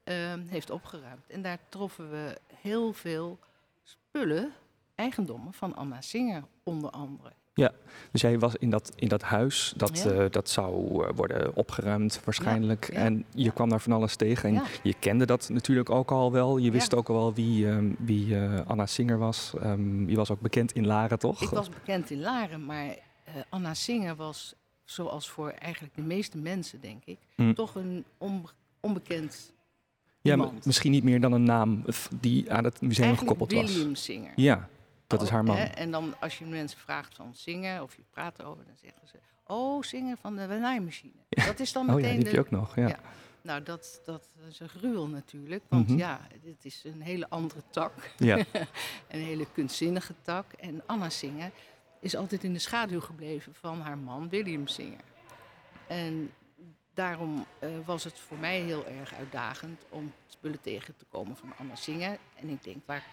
Uh, 0.04 0.34
heeft 0.48 0.70
opgeruimd. 0.70 1.28
En 1.28 1.42
daar 1.42 1.58
troffen 1.70 2.10
we 2.10 2.38
heel 2.56 2.94
veel 2.94 3.40
spullen, 3.84 4.54
eigendommen 4.96 5.54
van 5.54 5.76
Anna 5.76 6.02
Singer 6.02 6.44
onder 6.64 6.90
andere. 6.90 7.32
Ja, 7.54 7.72
dus 8.12 8.22
jij 8.22 8.40
was 8.40 8.56
in 8.56 8.70
dat, 8.70 8.92
in 8.96 9.08
dat 9.08 9.22
huis, 9.22 9.74
dat, 9.78 10.02
ja. 10.04 10.12
uh, 10.12 10.26
dat 10.30 10.50
zou 10.50 11.04
uh, 11.04 11.10
worden 11.16 11.56
opgeruimd 11.56 12.22
waarschijnlijk. 12.24 12.94
Ja, 12.94 13.00
ja, 13.00 13.06
en 13.06 13.26
je 13.34 13.52
kwam 13.52 13.70
daar 13.70 13.82
van 13.82 13.92
alles 13.92 14.16
tegen. 14.16 14.56
En 14.56 14.64
je 14.84 14.94
kende 15.00 15.26
dat 15.26 15.50
natuurlijk 15.50 15.90
ook 15.90 16.12
al 16.12 16.32
wel. 16.32 16.58
Je 16.58 16.72
wist 16.72 16.96
ook 16.96 17.10
al 17.10 17.16
wel 17.16 17.34
wie, 17.34 17.68
um, 17.68 17.96
wie 18.00 18.28
uh, 18.28 18.60
Anna 18.68 18.86
Singer 18.86 19.18
was. 19.18 19.54
Um, 19.64 20.10
je 20.10 20.16
was 20.16 20.30
ook 20.32 20.42
bekend 20.42 20.72
in 20.72 20.86
Laren, 20.86 21.20
toch? 21.20 21.42
Ik 21.42 21.50
was 21.50 21.70
bekend 21.70 22.10
in 22.10 22.20
Laren, 22.20 22.66
maar 22.66 22.86
eh, 22.88 23.34
Anna 23.50 23.74
Singer 23.74 24.16
was, 24.16 24.56
zoals 24.84 25.30
voor 25.30 25.50
eigenlijk 25.50 25.96
de 25.96 26.02
meeste 26.02 26.38
mensen, 26.38 26.82
denk 26.82 27.06
ik, 27.06 27.18
Hm. 27.36 27.54
toch 27.54 27.76
een 27.76 28.06
onbe- 28.18 28.50
onbekend 28.80 29.54
ja, 30.22 30.52
misschien 30.64 30.92
niet 30.92 31.04
meer 31.04 31.22
dan 31.22 31.32
een 31.32 31.44
naam 31.44 31.86
die 32.20 32.52
aan 32.54 32.64
het 32.64 32.82
museum 32.82 33.06
Eigenlijk 33.06 33.32
gekoppeld 33.32 33.62
was. 33.62 33.74
William 33.74 33.96
Singer. 33.96 34.32
Ja, 34.36 34.70
dat 35.12 35.22
is 35.22 35.30
haar 35.30 35.44
man. 35.44 35.56
Hè, 35.58 35.64
En 35.64 35.92
dan 35.92 36.14
als 36.20 36.38
je 36.40 36.46
mensen 36.46 36.80
vraagt 36.80 37.16
van 37.16 37.36
zingen 37.36 37.84
of 37.84 37.96
je 37.96 38.04
praat 38.10 38.40
erover, 38.40 38.66
dan 38.66 38.76
zeggen 38.82 39.08
ze: 39.08 39.16
Oh, 39.48 39.84
zingen 39.84 40.18
van 40.18 40.36
de 40.36 40.48
naaimachine. 40.48 41.14
Ja. 41.30 41.46
Dat 41.46 41.60
is 41.60 41.72
dan 41.72 41.90
Oh 41.90 41.96
meteen 41.96 42.10
ja, 42.12 42.16
die 42.18 42.24
heb 42.26 42.32
de. 42.34 42.38
je 42.50 42.58
ook 42.58 42.62
nog. 42.62 42.76
Ja. 42.76 42.88
Ja. 42.88 43.00
Nou, 43.42 43.64
dat, 43.64 44.02
dat 44.06 44.30
is 44.50 44.60
een 44.60 44.70
gruwel 44.70 45.08
natuurlijk. 45.08 45.64
Want 45.70 45.88
Mhm. 45.88 45.98
ja, 45.98 46.22
dit 46.44 46.66
is 46.66 46.82
een 46.84 47.02
hele 47.02 47.30
andere 47.30 47.62
tak. 47.70 48.12
Ja. 48.18 48.38
een 49.08 49.20
hele 49.22 49.48
kunstzinnige 49.54 50.14
tak. 50.22 50.52
En 50.54 50.82
Anna 50.86 51.10
Singer 51.10 51.52
is 52.00 52.16
altijd 52.16 52.44
in 52.44 52.54
de 52.54 52.60
schaduw 52.60 53.00
gebleven 53.02 53.54
van 53.56 53.82
haar 53.82 53.98
man 53.98 54.30
William 54.30 54.68
Singer. 54.68 55.04
En 55.88 56.32
daarom 56.94 57.46
eh, 57.60 57.70
was 57.86 58.04
het 58.04 58.20
voor 58.20 58.38
mij 58.38 58.60
heel 58.60 58.86
erg 58.88 59.14
uitdagend 59.14 59.82
om 59.90 60.14
spullen 60.28 60.62
tegen 60.62 60.96
te 60.98 61.06
komen 61.06 61.36
van 61.38 61.54
Anna 61.58 61.76
Singer. 61.76 62.18
En 62.36 62.50
ik 62.50 62.64
denk, 62.64 62.78
waar, 62.86 63.04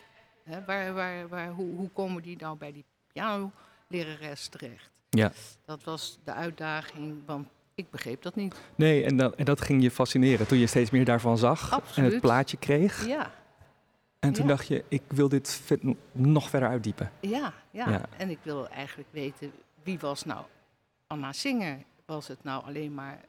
waar, 0.66 0.94
waar, 0.94 1.28
waar, 1.28 1.48
hoe, 1.50 1.74
hoe 1.76 1.88
komen 1.90 2.22
die 2.22 2.36
nou 2.36 2.56
bij 2.56 2.72
die 2.72 2.84
pianolerares 3.12 4.48
terecht? 4.48 4.90
Ja. 5.10 5.32
Dat 5.64 5.84
was 5.84 6.18
de 6.24 6.32
uitdaging, 6.32 7.22
want 7.26 7.48
ik 7.74 7.90
begreep 7.90 8.22
dat 8.22 8.34
niet. 8.34 8.60
Nee, 8.74 9.04
en 9.04 9.16
dat, 9.16 9.34
en 9.34 9.44
dat 9.44 9.60
ging 9.60 9.82
je 9.82 9.90
fascineren 9.90 10.46
toen 10.46 10.58
je 10.58 10.66
steeds 10.66 10.90
meer 10.90 11.04
daarvan 11.04 11.38
zag 11.38 11.80
en 11.96 12.04
het 12.04 12.20
plaatje 12.20 12.56
kreeg. 12.56 13.06
Ja, 13.06 13.32
En 14.18 14.32
toen 14.32 14.42
Ja. 14.42 14.48
dacht 14.50 14.66
je, 14.66 14.84
ik 14.88 15.02
wil 15.08 15.28
dit 15.28 15.62
nog 16.12 16.48
verder 16.48 16.68
uitdiepen. 16.68 17.10
ja, 17.20 17.52
ja, 17.70 17.90
Ja. 17.90 18.02
En 18.16 18.30
ik 18.30 18.38
wil 18.42 18.68
eigenlijk 18.68 19.08
weten, 19.12 19.52
wie 19.82 19.98
was 19.98 20.24
nou 20.24 20.44
Anna 21.06 21.32
Singer? 21.32 21.78
Was 22.06 22.28
het 22.28 22.44
nou 22.44 22.64
alleen 22.64 22.94
maar 22.94 23.20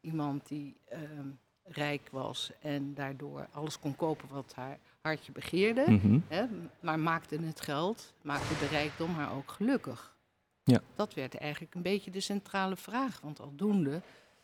iemand 0.00 0.48
die 0.48 0.76
ehm, 0.88 1.28
rijk 1.64 2.08
was 2.10 2.50
en 2.60 2.94
daardoor 2.94 3.46
alles 3.52 3.78
kon 3.78 3.96
kopen 3.96 4.28
wat 4.30 4.52
haar 4.56 4.78
hartje 5.08 5.32
begeerde? 5.32 5.84
Mhm. 5.90 6.18
Hè, 6.28 6.44
maar 6.80 6.98
maakte 6.98 7.38
het 7.40 7.60
geld, 7.60 8.14
maakte 8.22 8.58
de 8.58 8.66
rijkdom 8.66 9.14
haar 9.14 9.36
ook 9.36 9.50
gelukkig? 9.50 10.16
Ja. 10.64 10.80
Dat 10.94 11.14
werd 11.14 11.34
eigenlijk 11.34 11.74
een 11.74 11.82
beetje 11.82 12.10
de 12.10 12.20
centrale 12.20 12.76
vraag. 12.76 13.20
Want 13.20 13.40
aldoende, 13.40 14.00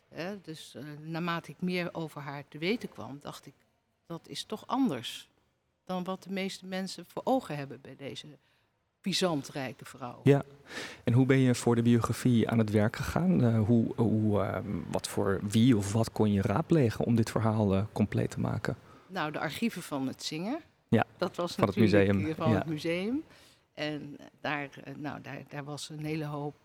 hè, 0.09 0.41
dus 0.41 0.75
eh, 0.75 0.83
naarmate 1.01 1.51
ik 1.51 1.57
meer 1.61 1.89
over 1.93 2.21
haar 2.21 2.45
te 2.49 2.59
weten 2.59 2.89
kwam, 2.89 3.19
dacht 3.21 3.47
ik, 3.47 3.55
dat 4.07 4.29
is 4.29 4.45
toch 4.45 4.67
anders 4.67 5.29
dan 5.85 6.05
wat 6.05 6.23
de 6.23 6.31
meeste 6.31 6.67
mensen 6.67 7.05
voor 7.07 7.23
ogen 7.25 7.57
hebben 7.57 7.81
bij 7.81 7.97
deze 7.97 8.27
puissant 9.01 9.49
rijke 9.49 9.85
vrouw. 9.85 10.21
Ja. 10.23 10.43
En 11.05 11.13
hoe 11.13 11.27
ben 11.27 11.39
je 11.39 11.55
voor 11.55 11.75
de 11.75 11.83
biografie 11.83 12.49
aan 12.49 12.59
het 12.59 12.71
werk 12.71 12.97
gegaan? 12.97 13.45
Uh, 13.45 13.65
hoe, 13.65 13.95
hoe, 13.97 14.43
uh, 14.43 14.59
wat 14.91 15.09
voor 15.09 15.41
wie 15.43 15.77
of 15.77 15.93
wat 15.93 16.13
kon 16.13 16.33
je 16.33 16.43
raadplegen 16.43 17.05
om 17.05 17.15
dit 17.15 17.31
verhaal 17.31 17.87
compleet 17.93 18.31
te 18.31 18.41
maken? 18.41 18.77
Nou, 19.15 19.33
de 19.33 19.39
archieven 19.39 19.83
van 19.83 20.07
het 20.07 20.23
zingen. 20.23 20.61
Ja, 20.89 21.05
dat 21.17 21.37
was 21.37 21.55
van 21.55 21.67
natuurlijk 21.67 22.07
het 22.07 22.17
museum. 22.17 22.35
van 22.35 22.51
ja. 22.51 22.57
het 22.57 22.67
museum. 22.67 23.25
En 23.75 24.17
daar, 24.41 24.69
nou, 24.97 25.21
daar, 25.21 25.43
daar 25.49 25.65
was 25.65 25.89
een 25.89 26.05
hele 26.05 26.25
hoop 26.25 26.57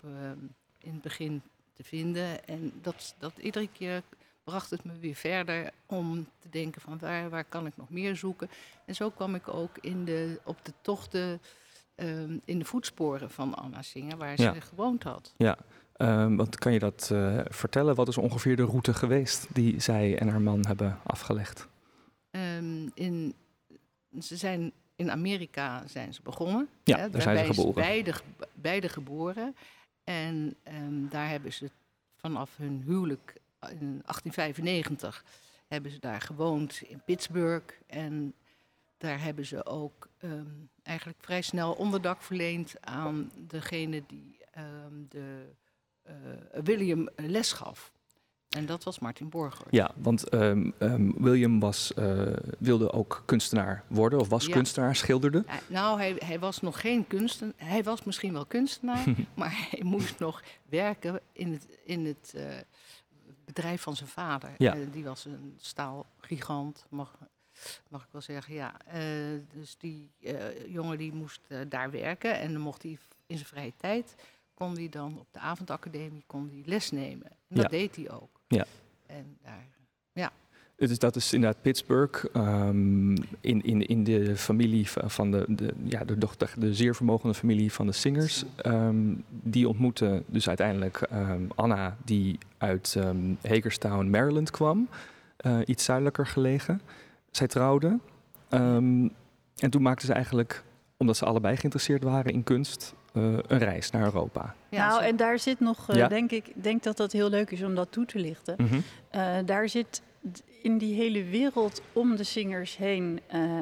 in 0.78 0.92
het 0.92 1.02
begin 1.02 1.42
te 1.74 1.84
vinden. 1.84 2.48
En 2.48 2.72
dat, 2.82 3.16
dat 3.18 3.34
iedere 3.38 3.68
keer 3.68 4.02
bracht 4.44 4.70
het 4.70 4.84
me 4.84 5.00
weer 5.00 5.16
verder 5.16 5.70
om 5.86 6.28
te 6.40 6.50
denken 6.50 6.82
van 6.82 7.00
waar, 7.00 7.30
waar 7.30 7.44
kan 7.44 7.66
ik 7.66 7.78
nog 7.78 7.90
meer 7.90 8.16
zoeken. 8.16 8.50
En 8.86 8.96
zo 8.96 9.10
kwam 9.10 9.36
ik 9.36 9.48
ook 9.48 9.78
in 9.82 10.06
de, 10.06 10.40
op 10.44 10.66
de 10.66 10.74
tochten 10.82 11.42
um, 11.96 12.42
in 12.46 12.60
de 12.60 12.66
voetsporen 12.66 13.32
van 13.32 13.56
Anna 13.56 13.82
Singer, 13.82 14.18
waar 14.18 14.42
Ja. 14.42 14.54
ze 14.54 14.62
gewoond 14.62 15.04
had. 15.04 15.34
Ja, 15.38 15.58
um, 15.98 16.38
wat 16.38 16.58
kan 16.58 16.74
je 16.74 16.80
dat 16.80 17.10
uh, 17.14 17.40
vertellen? 17.46 17.96
Wat 17.96 18.08
is 18.08 18.18
ongeveer 18.18 18.56
de 18.56 18.66
route 18.66 18.94
geweest 18.94 19.48
die 19.54 19.80
zij 19.80 20.18
en 20.18 20.28
haar 20.28 20.42
man 20.42 20.66
hebben 20.66 21.00
afgelegd? 21.04 21.68
Um, 22.32 22.92
in, 22.94 23.36
ze 24.20 24.38
zijn 24.38 24.72
in 24.96 25.12
Amerika 25.12 25.88
zijn 25.88 26.14
ze 26.14 26.22
begonnen. 26.22 26.70
Ja, 26.84 26.98
hè, 26.98 27.10
daar 27.10 27.22
zijn 27.22 27.46
ze 27.46 27.54
geboren. 27.54 27.74
Beide, 27.74 28.14
beide 28.54 28.90
geboren. 28.90 29.56
En 30.04 30.56
um, 30.68 31.10
daar 31.10 31.30
hebben 31.30 31.54
ze 31.54 31.72
vanaf 32.16 32.58
hun 32.58 32.84
huwelijk 32.86 33.34
in 33.60 34.02
1895 34.06 35.24
hebben 35.68 35.92
ze 35.92 36.00
daar 36.00 36.22
gewoond 36.22 36.82
in 36.82 37.02
Pittsburgh. 37.06 37.74
En 37.88 38.34
daar 38.98 39.22
hebben 39.22 39.46
ze 39.46 39.66
ook 39.66 40.10
um, 40.20 40.70
eigenlijk 40.84 41.20
vrij 41.22 41.42
snel 41.42 41.74
onderdak 41.74 42.22
verleend 42.22 42.86
aan 42.86 43.32
degene 43.48 44.04
die 44.08 44.38
um, 44.58 45.06
de, 45.10 45.46
uh, 46.08 46.14
William 46.64 47.10
les 47.16 47.52
gaf. 47.52 47.92
En 48.50 48.66
dat 48.66 48.84
was 48.84 49.00
Martin 49.00 49.30
Borger. 49.30 49.66
Ja, 49.70 49.92
want 49.96 50.34
um, 50.34 50.74
William 51.18 51.60
was, 51.60 51.92
uh, 52.00 52.34
wilde 52.60 52.92
ook 52.92 53.24
kunstenaar 53.26 53.84
worden, 53.88 54.20
of 54.20 54.30
was 54.30 54.46
Ja. 54.46 54.52
kunstenaar, 54.54 54.96
schilderde. 54.96 55.46
Nou, 55.68 55.98
hij, 56.00 56.16
hij 56.26 56.40
was 56.40 56.62
nog 56.62 56.82
geen 56.82 57.08
kunstenaar. 57.08 57.54
Hij 57.56 57.84
was 57.84 58.04
misschien 58.04 58.34
wel 58.34 58.46
kunstenaar, 58.46 59.04
maar 59.34 59.68
hij 59.72 59.82
moest 59.84 60.20
nog 60.20 60.44
werken 60.70 61.20
in 61.32 61.52
het, 61.52 61.66
in 61.84 62.06
het 62.06 62.34
uh, 62.36 62.44
bedrijf 63.46 63.82
van 63.82 63.96
zijn 63.96 64.10
vader. 64.10 64.50
Ja. 64.58 64.76
Eh, 64.76 64.80
die 64.92 65.04
was 65.04 65.26
een 65.26 65.54
staalgigant, 65.58 66.86
mag, 66.90 67.18
mag 67.90 68.02
ik 68.04 68.10
wel 68.12 68.22
zeggen. 68.22 68.54
Ja. 68.54 68.74
Eh, 68.86 69.02
dus 69.54 69.76
die 69.78 70.10
eh, 70.22 70.68
jongen 70.74 70.98
die 70.98 71.14
moest 71.14 71.42
eh, 71.48 71.60
daar 71.68 71.92
werken 71.92 72.40
en 72.40 72.52
dan 72.54 72.62
mocht 72.62 72.82
hij 72.84 72.98
in 73.28 73.36
zijn 73.38 73.50
vrije 73.50 73.74
tijd 73.78 74.16
kon 74.54 74.74
hij 74.76 74.90
dan 74.90 75.20
op 75.20 75.28
de 75.32 75.40
avondacademie 75.40 76.24
kon 76.28 76.50
hij 76.52 76.62
les 76.66 76.92
nemen. 76.92 77.28
En 77.28 77.56
dat 77.56 77.64
Ja. 77.64 77.70
deed 77.78 77.96
hij 77.96 78.12
ook. 78.12 78.39
Ja. 78.50 78.66
En 79.06 79.38
daar, 79.44 79.68
Dus 80.76 81.00
dat 81.00 81.16
is 81.16 81.34
inderdaad 81.34 81.62
Pittsburgh, 81.62 82.26
um, 82.36 83.14
in, 83.42 83.62
in, 83.64 83.86
in 83.86 84.04
de 84.04 84.36
familie 84.36 84.90
va- 84.90 85.10
van 85.10 85.32
de, 85.32 85.46
de, 85.48 85.74
ja, 85.84 86.04
de, 86.04 86.18
dochter, 86.18 86.54
de 86.58 86.74
zeer 86.74 86.96
vermogende 86.96 87.34
familie 87.34 87.72
van 87.72 87.86
de 87.86 87.92
Singers. 87.92 88.44
Um, 88.66 89.24
die 89.30 89.68
ontmoette 89.68 90.24
dus 90.26 90.48
uiteindelijk 90.48 91.08
um, 91.14 91.48
Anna, 91.56 91.98
die 92.06 92.38
uit 92.58 92.96
um, 92.98 93.38
Hagerstown, 93.48 94.10
Maryland 94.10 94.52
kwam, 94.52 94.88
uh, 95.46 95.60
iets 95.66 95.84
zuidelijker 95.84 96.28
gelegen. 96.28 96.82
Zij 97.32 97.48
trouwden. 97.48 98.02
Um, 98.50 99.12
en 99.56 99.70
toen 99.70 99.82
maakten 99.82 100.08
ze 100.08 100.14
eigenlijk, 100.14 100.64
omdat 100.98 101.18
ze 101.18 101.26
allebei 101.26 101.56
geïnteresseerd 101.56 102.04
waren 102.04 102.34
in 102.34 102.44
kunst, 102.44 102.94
uh, 103.14 103.38
een 103.48 103.60
reis 103.60 103.92
naar 103.92 104.04
Europa. 104.04 104.56
Ja, 104.70 104.88
nou, 104.88 105.02
zo- 105.02 105.08
en 105.08 105.16
daar 105.16 105.40
zit 105.40 105.60
nog, 105.60 105.90
eh, 105.90 105.96
Ja. 105.96 106.08
denk 106.08 106.32
ik, 106.32 106.52
denk 106.54 106.84
dat 106.84 106.98
dat 106.98 107.12
heel 107.12 107.30
leuk 107.30 107.52
is 107.52 107.64
om 107.64 107.76
dat 107.76 107.92
toe 107.92 108.06
te 108.06 108.20
lichten. 108.20 108.56
Mm 108.58 108.68
-hmm. 108.68 108.84
Uh, 109.16 109.38
daar 109.46 109.70
zit 109.70 110.02
in 110.62 110.78
die 110.78 110.94
hele 110.96 111.24
wereld 111.24 111.82
om 111.94 112.16
de 112.16 112.24
zingers 112.24 112.78
heen 112.78 113.20
uh, 113.34 113.60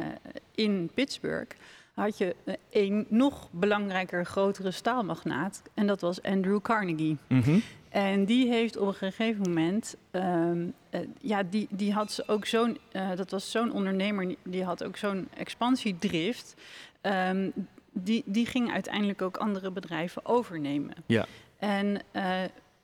in 0.56 0.90
Pittsburgh 0.94 1.56
had 1.94 2.18
je 2.18 2.36
een 2.72 3.06
nog 3.10 3.48
belangrijker, 3.52 4.26
grotere 4.26 4.72
staalmagnaat. 4.72 5.62
En 5.74 5.88
dat 5.88 6.02
was 6.02 6.22
Andrew 6.22 6.62
Carnegie. 6.62 7.18
Mm 7.28 7.42
-hmm. 7.42 7.62
En 7.90 8.26
die 8.26 8.48
heeft 8.50 8.78
op 8.78 8.88
een 8.88 8.94
gegeven 8.94 9.42
moment, 9.42 9.96
um, 10.12 10.74
uh, 10.92 11.00
ja, 11.22 11.44
die, 11.44 11.68
die 11.72 11.94
had 11.94 12.12
ze 12.12 12.24
ook 12.28 12.46
zo'n, 12.46 12.78
uh, 12.94 13.10
dat 13.16 13.32
was 13.32 13.52
zo'n 13.52 13.72
ondernemer, 13.72 14.36
die 14.44 14.64
had 14.64 14.84
ook 14.84 14.98
zo'n 14.98 15.28
expansiedrift. 15.38 16.56
Um, 17.02 17.54
die, 18.04 18.24
die 18.26 18.46
ging 18.46 18.72
uiteindelijk 18.72 19.22
ook 19.22 19.38
andere 19.38 19.72
bedrijven 19.72 20.26
overnemen. 20.26 20.94
Ja. 21.06 21.26
En 21.58 22.02
uh, 22.14 22.42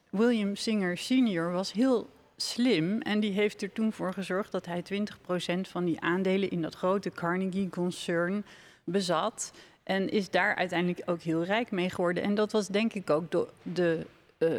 William 0.09 0.55
Singer 0.55 0.97
Sr. 0.97 1.51
was 1.51 1.71
heel 1.71 2.09
slim 2.37 3.01
en 3.01 3.19
die 3.19 3.31
heeft 3.31 3.61
er 3.61 3.71
toen 3.71 3.93
voor 3.93 4.13
gezorgd 4.13 4.51
dat 4.51 4.65
hij 4.65 4.83
20% 4.93 5.59
van 5.61 5.85
die 5.85 6.01
aandelen 6.01 6.49
in 6.49 6.61
dat 6.61 6.75
grote 6.75 7.11
Carnegie-concern 7.11 8.45
bezat. 8.83 9.51
En 9.83 10.09
is 10.09 10.29
daar 10.29 10.55
uiteindelijk 10.55 11.01
ook 11.05 11.21
heel 11.21 11.43
rijk 11.43 11.71
mee 11.71 11.89
geworden. 11.89 12.23
En 12.23 12.35
dat 12.35 12.51
was 12.51 12.67
denk 12.67 12.93
ik 12.93 13.09
ook 13.09 13.31
de, 13.31 13.47
de, 13.61 14.05
uh, 14.37 14.49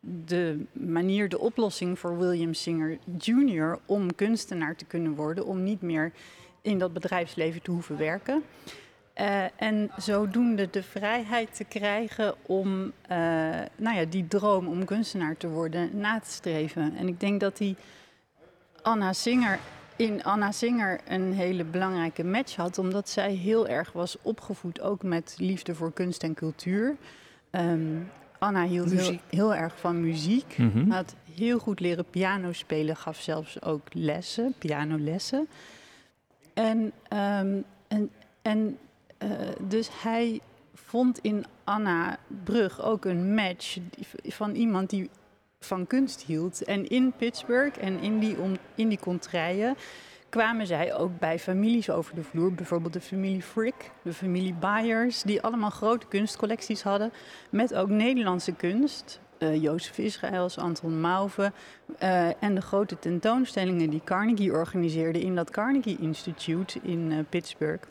de 0.00 0.64
manier, 0.72 1.28
de 1.28 1.38
oplossing 1.38 1.98
voor 1.98 2.18
William 2.18 2.54
Singer 2.54 2.98
Jr. 3.18 3.78
om 3.86 4.14
kunstenaar 4.14 4.76
te 4.76 4.84
kunnen 4.84 5.14
worden, 5.14 5.46
om 5.46 5.62
niet 5.62 5.82
meer 5.82 6.12
in 6.62 6.78
dat 6.78 6.92
bedrijfsleven 6.92 7.62
te 7.62 7.70
hoeven 7.70 7.96
werken. 7.96 8.42
Uh, 9.20 9.44
en 9.56 9.90
zodoende 9.96 10.70
de 10.70 10.82
vrijheid 10.82 11.56
te 11.56 11.64
krijgen 11.64 12.34
om 12.42 12.82
uh, 12.82 12.90
nou 13.76 13.96
ja, 13.96 14.04
die 14.08 14.28
droom 14.28 14.66
om 14.66 14.84
kunstenaar 14.84 15.36
te 15.36 15.48
worden 15.48 15.90
na 15.98 16.20
te 16.20 16.30
streven. 16.30 16.96
En 16.96 17.08
ik 17.08 17.20
denk 17.20 17.40
dat 17.40 17.56
die 17.56 17.76
Anna 18.82 19.12
Singer 19.12 19.58
in 19.96 20.24
Anna 20.24 20.52
Singer 20.52 21.00
een 21.08 21.32
hele 21.32 21.64
belangrijke 21.64 22.24
match 22.24 22.56
had, 22.56 22.78
omdat 22.78 23.08
zij 23.08 23.32
heel 23.32 23.68
erg 23.68 23.92
was 23.92 24.16
opgevoed 24.22 24.80
ook 24.80 25.02
met 25.02 25.34
liefde 25.38 25.74
voor 25.74 25.92
kunst 25.92 26.22
en 26.22 26.34
cultuur. 26.34 26.96
Um, 27.50 28.10
Anna 28.38 28.64
hield 28.64 28.90
heel, 28.90 29.18
heel, 29.28 29.54
erg 29.54 29.78
van 29.78 30.00
muziek, 30.00 30.58
mm 30.58 30.70
-hmm. 30.70 30.90
had 30.90 31.14
heel 31.34 31.58
goed 31.58 31.80
leren 31.80 32.04
piano 32.10 32.52
spelen, 32.52 32.96
gaf 32.96 33.20
zelfs 33.20 33.62
ook 33.62 33.82
lessen, 33.92 34.54
pianolessen. 34.58 35.48
En, 36.54 36.92
um, 37.12 37.64
en, 37.88 38.10
en 38.42 38.78
uh, 39.18 39.30
dus 39.60 39.88
hij 40.02 40.40
vond 40.74 41.18
in 41.18 41.44
Anna 41.64 42.18
Brug 42.44 42.82
ook 42.82 43.04
een 43.04 43.34
match 43.34 43.78
van 44.24 44.54
iemand 44.54 44.90
die 44.90 45.10
van 45.60 45.86
kunst 45.86 46.22
hield. 46.22 46.64
En 46.64 46.88
in 46.88 47.12
Pittsburgh 47.16 47.82
en 47.82 48.00
in 48.00 48.18
die, 48.18 48.38
om, 48.38 48.56
in 48.74 48.88
die 48.88 48.98
kwamen 50.28 50.66
zij 50.66 50.94
ook 50.94 51.18
bij 51.18 51.38
families 51.38 51.90
over 51.90 52.14
de 52.14 52.22
vloer. 52.22 52.54
Bijvoorbeeld 52.54 52.92
de 52.92 53.00
familie 53.00 53.42
Frick, 53.42 53.90
de 54.02 54.12
familie 54.12 54.54
Byers, 54.54 55.22
die 55.22 55.42
allemaal 55.42 55.70
grote 55.70 56.06
kunstcollecties 56.06 56.82
hadden. 56.82 57.12
Met 57.50 57.74
ook 57.74 57.88
Nederlandse 57.88 58.52
kunst. 58.52 59.20
Uh, 59.38 59.62
Jozef 59.62 59.98
Israëls, 59.98 60.58
Anton 60.58 61.00
Mauve. 61.00 61.52
Uh, 62.02 62.42
en 62.42 62.54
de 62.54 62.60
grote 62.60 62.98
tentoonstellingen 62.98 63.90
die 63.90 64.00
Carnegie 64.04 64.52
organiseerde 64.52 65.20
in 65.20 65.34
dat 65.34 65.50
Carnegie 65.50 65.98
Institute 66.00 66.78
in 66.82 67.10
uh, 67.10 67.18
Pittsburgh. 67.28 67.82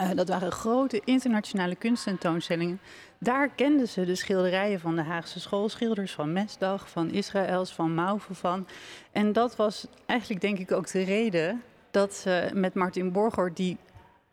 Uh, 0.00 0.10
dat 0.14 0.28
waren 0.28 0.52
grote 0.52 1.00
internationale 1.04 1.74
kunsttentoonstellingen. 1.74 2.80
Daar 3.18 3.48
kenden 3.48 3.88
ze 3.88 4.04
de 4.04 4.14
schilderijen 4.14 4.80
van 4.80 4.96
de 4.96 5.02
Haagse 5.02 5.40
schoolschilders, 5.40 6.12
van 6.12 6.32
Mesdag, 6.32 6.90
van 6.90 7.10
Israëls, 7.10 7.74
van 7.74 7.94
Mauve 7.94 8.34
van. 8.34 8.66
En 9.12 9.32
dat 9.32 9.56
was 9.56 9.86
eigenlijk 10.06 10.40
denk 10.40 10.58
ik 10.58 10.72
ook 10.72 10.90
de 10.90 11.02
reden 11.02 11.62
dat 11.90 12.14
ze 12.14 12.50
met 12.54 12.74
Martin 12.74 13.12
Borger, 13.12 13.54
die 13.54 13.76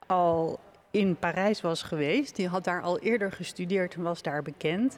al 0.06 0.60
in 0.92 1.16
Parijs 1.16 1.62
was 1.62 1.84
geweest, 1.84 2.36
die 2.36 2.48
had 2.48 2.64
daar 2.64 2.82
al 2.82 3.00
eerder 3.00 3.32
gestudeerd 3.32 3.94
en 3.94 4.02
was 4.02 4.22
daar 4.22 4.42
bekend, 4.42 4.98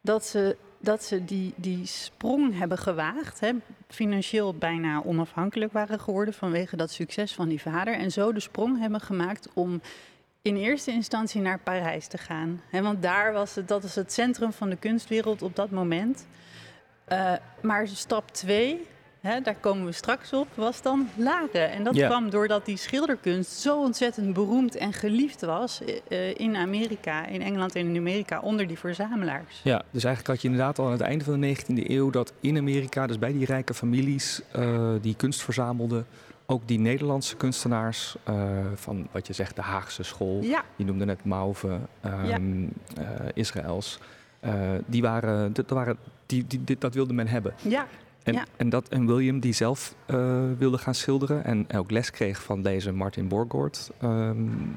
dat 0.00 0.24
ze, 0.24 0.56
dat 0.84 1.04
ze 1.04 1.24
die, 1.24 1.52
die 1.56 1.86
sprong 1.86 2.58
hebben 2.58 2.78
gewaagd, 2.78 3.40
hè, 3.40 3.52
financieel 3.88 4.54
bijna 4.54 5.02
onafhankelijk 5.02 5.72
waren 5.72 6.00
geworden 6.00 6.34
vanwege 6.34 6.76
dat 6.76 6.90
succes 6.90 7.34
van 7.34 7.48
die 7.48 7.60
vader. 7.60 7.94
En 7.94 8.10
zo 8.10 8.32
de 8.32 8.40
sprong 8.40 8.78
hebben 8.78 9.00
gemaakt 9.00 9.48
om 9.54 9.80
in 10.42 10.56
eerste 10.56 10.90
instantie 10.90 11.40
naar 11.40 11.58
Parijs 11.58 12.06
te 12.06 12.18
gaan. 12.18 12.60
He, 12.70 12.82
want 12.82 13.02
daar 13.02 13.32
was 13.32 13.54
het, 13.54 13.68
dat 13.68 13.84
is 13.84 13.94
het 13.94 14.12
centrum 14.12 14.52
van 14.52 14.70
de 14.70 14.76
kunstwereld 14.76 15.42
op 15.42 15.56
dat 15.56 15.70
moment. 15.70 16.26
Uh, 17.08 17.32
maar 17.62 17.88
stap 17.88 18.30
twee, 18.30 18.86
hè, 19.24 19.40
daar 19.40 19.56
komen 19.60 19.84
we 19.86 19.92
straks 19.92 20.32
op, 20.32 20.48
was 20.54 20.82
dan 20.82 21.08
Laren. 21.16 21.70
En 21.70 21.84
dat 21.84 21.94
Ja. 21.94 22.08
kwam 22.08 22.30
doordat 22.30 22.64
die 22.66 22.76
schilderkunst 22.76 23.50
zo 23.52 23.80
ontzettend 23.82 24.32
beroemd 24.32 24.76
en 24.76 24.92
geliefd 24.92 25.40
was 25.40 25.80
uh, 26.08 26.34
in 26.34 26.56
Amerika, 26.56 27.26
in 27.26 27.42
Engeland 27.42 27.74
en 27.74 27.86
in 27.86 27.96
Amerika, 27.96 28.40
onder 28.40 28.66
die 28.66 28.78
verzamelaars. 28.78 29.60
Ja, 29.62 29.82
dus 29.90 30.04
eigenlijk 30.04 30.34
had 30.34 30.42
je 30.42 30.48
inderdaad 30.48 30.78
al 30.78 30.86
aan 30.86 30.92
het 30.92 31.00
einde 31.00 31.24
van 31.24 31.40
de 31.40 31.56
19e 31.56 31.90
eeuw 31.90 32.10
dat 32.10 32.32
in 32.40 32.56
Amerika, 32.56 33.06
dus 33.06 33.18
bij 33.18 33.32
die 33.32 33.44
rijke 33.44 33.74
families 33.74 34.40
uh, 34.56 34.90
die 35.00 35.14
kunst 35.16 35.42
verzamelden, 35.42 36.06
ook 36.46 36.62
die 36.68 36.78
Nederlandse 36.78 37.36
kunstenaars 37.36 38.16
uh, 38.28 38.34
van 38.74 39.06
wat 39.10 39.26
je 39.26 39.32
zegt, 39.32 39.56
de 39.56 39.62
Haagse 39.62 40.02
school. 40.02 40.42
Ja. 40.42 40.64
Je 40.76 40.84
noemde 40.84 41.04
net 41.04 41.24
Mauve, 41.24 41.78
um, 42.04 42.24
ja. 42.26 42.38
Israëls. 43.34 43.98
die 44.86 45.02
waren, 45.02 45.52
dat, 45.52 45.70
waren 45.70 45.96
die, 46.26 46.46
die, 46.46 46.64
die, 46.64 46.76
dat 46.78 46.94
wilde 46.94 47.12
men 47.12 47.26
hebben. 47.26 47.54
Ja. 47.62 47.86
En, 48.24 48.46
en, 48.56 48.68
dat, 48.68 48.88
en 48.88 49.06
William, 49.06 49.40
die 49.40 49.52
zelf 49.52 49.94
wilde 50.58 50.78
gaan 50.78 50.94
schilderen 50.94 51.44
en 51.44 51.72
ook 51.72 51.90
les 51.90 52.10
kreeg 52.10 52.42
van 52.42 52.62
deze 52.62 52.92
Martin 52.92 53.28
Borgord, 53.28 53.90
um, 54.02 54.76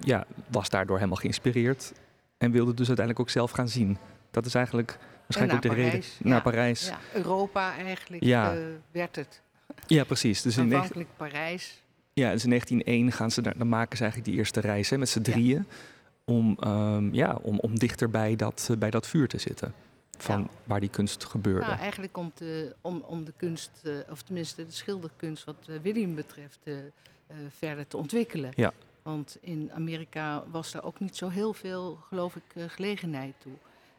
ja, 0.00 0.26
was 0.48 0.68
daardoor 0.68 0.96
helemaal 0.96 1.16
geïnspireerd 1.16 1.92
en 2.38 2.50
wilde 2.50 2.74
dus 2.74 2.86
uiteindelijk 2.86 3.20
ook 3.20 3.30
zelf 3.30 3.50
gaan 3.50 3.68
zien. 3.68 3.98
Dat 4.30 4.46
is 4.46 4.54
eigenlijk 4.54 4.98
waarschijnlijk 5.26 5.64
ook 5.64 5.70
de 5.70 5.82
Parijs, 5.82 5.92
reden. 6.18 6.30
Naar 6.30 6.42
Parijs. 6.42 6.86
Ja, 6.86 6.98
Europa 7.14 7.74
eigenlijk 7.76 8.24
ja. 8.24 8.54
uh, 8.54 8.60
werd 8.90 9.16
het. 9.16 9.42
Ja, 9.86 10.04
precies. 10.04 10.42
Dus 10.42 10.58
Aanvankelijk 10.58 11.08
in 11.08 11.16
Parijs. 11.16 11.82
Ja, 12.12 12.32
dus 12.32 12.42
in 12.44 12.48
1901 12.48 13.12
gaan 13.12 13.30
ze 13.30 13.42
daar, 13.42 13.58
dan 13.58 13.68
maken 13.68 13.96
ze 13.96 14.02
eigenlijk 14.02 14.32
die 14.32 14.40
eerste 14.40 14.60
reis 14.60 14.90
hè, 14.90 14.98
met 14.98 15.08
z'n 15.08 15.20
drieën. 15.20 15.66
Om, 16.24 16.58
um, 16.66 17.14
ja, 17.14 17.38
om, 17.42 17.58
om 17.58 17.78
dichter 17.78 18.10
bij 18.10 18.36
dat, 18.36 18.68
uh, 18.70 18.76
bij 18.76 18.90
dat 18.90 19.06
vuur 19.06 19.28
te 19.28 19.38
zitten. 19.38 19.74
Van 20.18 20.40
ja. 20.40 20.48
waar 20.64 20.80
die 20.80 20.88
kunst 20.88 21.24
gebeurde. 21.24 21.66
Nou, 21.66 21.78
eigenlijk 21.78 22.16
om, 22.16 22.32
te, 22.34 22.76
om, 22.80 23.00
om 23.06 23.24
de 23.24 23.32
kunst, 23.36 23.70
uh, 23.82 23.96
of 24.10 24.22
tenminste 24.22 24.66
de 24.66 24.72
schilderkunst 24.72 25.44
wat 25.44 25.68
William 25.82 26.14
betreft, 26.14 26.58
verder 27.48 27.86
te 27.86 27.96
ontwikkelen. 27.96 28.52
Ja. 28.56 28.72
Want 29.02 29.36
in 29.40 29.70
Amerika 29.72 30.44
was 30.50 30.74
er 30.74 30.82
ook 30.84 31.00
niet 31.00 31.16
zo 31.16 31.28
heel 31.28 31.52
veel, 31.52 31.94
geloof 31.94 32.36
ik, 32.36 32.42
gelegenheid 32.72 33.34
toe. 33.38 33.52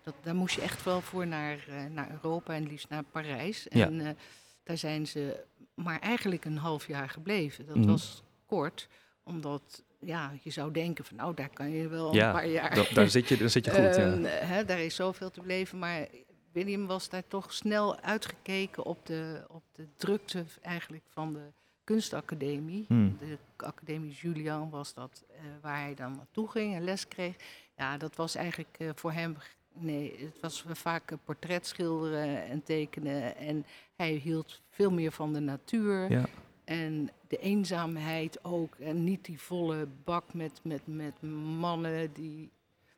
Dat, 0.04 0.14
daar 0.22 0.36
moest 0.36 0.56
je 0.56 0.62
echt 0.62 0.84
wel 0.84 1.02
voor 1.02 1.28
naar, 1.28 1.66
naar 1.92 2.12
Europa 2.12 2.54
en 2.54 2.68
liefst 2.68 2.90
naar 2.90 3.04
Parijs. 3.04 3.68
En 3.68 4.18
daar 4.64 4.78
zijn 4.78 5.08
ze 5.08 5.44
maar 5.74 6.00
eigenlijk 6.00 6.46
een 6.46 6.58
half 6.58 6.88
jaar 6.88 7.10
gebleven. 7.10 7.66
Dat 7.66 7.76
Mhm. 7.76 7.88
was 7.88 8.24
kort, 8.46 8.88
omdat 9.24 9.84
ja, 10.06 10.32
je 10.42 10.50
zou 10.50 10.72
denken 10.72 11.06
van 11.06 11.18
nou, 11.18 11.36
daar 11.36 11.50
kan 11.50 11.70
je 11.72 11.88
wel 11.88 12.14
Ja, 12.14 12.28
een 12.28 12.34
paar 12.34 12.48
jaar. 12.48 12.76
Da- 12.76 12.94
daar, 12.94 13.10
zit 13.10 13.28
je, 13.28 13.38
daar 13.38 13.50
zit 13.50 13.66
je 13.66 13.72
goed. 13.72 13.96
Ja. 14.06 14.18
hè, 14.30 14.66
daar 14.66 14.80
is 14.80 14.96
zoveel 14.96 15.32
te 15.32 15.42
beleven, 15.42 15.80
maar 15.80 16.08
William 16.52 16.86
was 16.86 17.10
daar 17.10 17.28
toch 17.28 17.54
snel 17.54 18.00
uitgekeken 18.00 18.84
op 18.86 19.06
de, 19.06 19.44
op 19.48 19.64
de 19.72 19.88
drukte 19.98 20.44
eigenlijk 20.62 21.04
van 21.10 21.34
de 21.34 21.52
kunstacademie. 21.84 22.86
Hmm. 22.88 23.18
De 23.20 23.38
academie 23.66 24.12
Julian 24.14 24.70
was 24.70 24.94
dat, 24.94 25.24
eh, 25.30 25.40
waar 25.62 25.80
hij 25.80 25.94
dan 25.96 26.16
naartoe 26.16 26.50
ging 26.50 26.76
en 26.76 26.84
les 26.84 27.08
kreeg. 27.08 27.36
Ja, 27.78 27.98
dat 27.98 28.16
was 28.16 28.36
eigenlijk 28.36 28.76
eh, 28.78 28.90
voor 28.96 29.12
hem, 29.12 29.38
nee, 29.74 30.16
het 30.20 30.40
was 30.42 30.64
vaak 30.68 31.12
eh, 31.12 31.18
portret 31.26 31.68
schilderen 31.68 32.44
en 32.44 32.64
tekenen. 32.64 33.36
En 33.36 33.66
hij 33.96 34.12
hield 34.12 34.62
veel 34.70 34.92
meer 34.92 35.12
van 35.12 35.34
de 35.34 35.40
natuur. 35.40 36.12
Ja. 36.12 36.26
En 36.66 37.10
de 37.28 37.38
eenzaamheid 37.38 38.40
ook. 38.44 38.76
En 38.80 39.04
niet 39.04 39.26
die 39.26 39.42
volle 39.42 39.88
bak 40.04 40.34
met, 40.34 40.60
met, 40.64 40.82
met 40.86 41.22
mannen 41.60 42.14
die... 42.14 42.52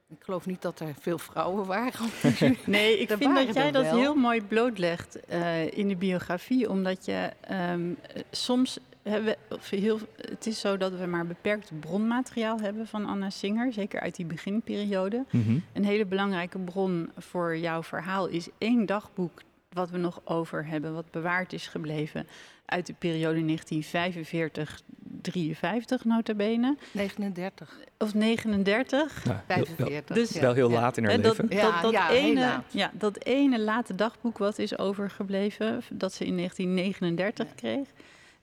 Ik 0.08 0.24
geloof 0.24 0.46
niet 0.46 0.62
dat 0.62 0.80
er 0.80 0.96
veel 1.00 1.18
vrouwen 1.18 1.66
waren. 1.66 2.10
Nee, 2.66 3.00
ik 3.00 3.10
Er 3.10 3.18
vind 3.18 3.36
dat 3.36 3.54
jij 3.54 3.72
dat 3.72 3.84
wel. 3.84 3.98
heel 3.98 4.16
mooi 4.16 4.42
blootlegt 4.42 5.26
eh, 5.26 5.78
in 5.78 5.88
de 5.88 5.96
biografie. 5.96 6.70
Omdat 6.70 7.06
je 7.06 7.32
ehm, 7.42 7.94
eh, 8.14 8.22
soms 8.32 8.80
hebben, 9.04 9.36
of 9.50 9.70
heel, 9.70 10.00
het 10.16 10.46
is 10.46 10.60
zo 10.60 10.78
dat 10.78 10.92
we 10.92 11.06
maar 11.06 11.28
beperkt 11.28 11.80
bronmateriaal 11.80 12.60
hebben 12.60 12.88
van 12.88 13.06
Anna 13.06 13.30
Singer. 13.30 13.74
Zeker 13.74 14.00
uit 14.00 14.16
die 14.16 14.26
beginperiode. 14.26 15.26
Mhm. 15.32 15.60
Een 15.74 15.86
hele 15.86 16.06
belangrijke 16.06 16.60
bron 16.60 17.12
voor 17.18 17.58
jouw 17.58 17.84
verhaal 17.84 18.28
is 18.28 18.48
één 18.58 18.86
dagboek 18.86 19.42
wat 19.70 19.90
we 19.90 19.98
nog 19.98 20.22
over 20.24 20.66
hebben, 20.66 20.94
wat 20.94 21.12
bewaard 21.12 21.54
is 21.54 21.68
gebleven 21.68 22.28
uit 22.66 22.86
de 22.86 22.94
periode 22.94 23.42
1945-53 23.42 26.04
nota 26.04 26.34
bene. 26.34 26.78
39, 26.92 27.78
Of 27.98 28.14
39. 28.14 29.26
Nou, 29.26 29.38
heel- 29.48 29.56
heel- 29.56 29.66
45. 29.76 30.16
Dus- 30.16 30.30
ja. 30.34 30.42
wel 30.42 30.54
heel 30.54 30.70
Ja. 30.70 30.80
laat 30.80 30.98
in 30.98 31.04
haar 31.04 31.14
En 31.14 31.22
dat, 31.22 31.38
leven. 31.38 31.58
Ja, 31.58 31.72
dat, 31.72 31.82
dat, 31.82 31.92
ja, 31.92 32.08
heel 32.08 32.18
ene, 32.18 32.40
laat. 32.40 32.66
ja, 32.74 32.92
dat 32.94 33.24
ene 33.24 33.60
late 33.60 33.96
dagboek 33.96 34.38
wat 34.38 34.60
is 34.60 34.78
overgebleven, 34.78 35.82
dat 35.92 36.14
ze 36.14 36.26
in 36.26 36.36
1939 36.36 37.56
kreeg. 37.56 37.88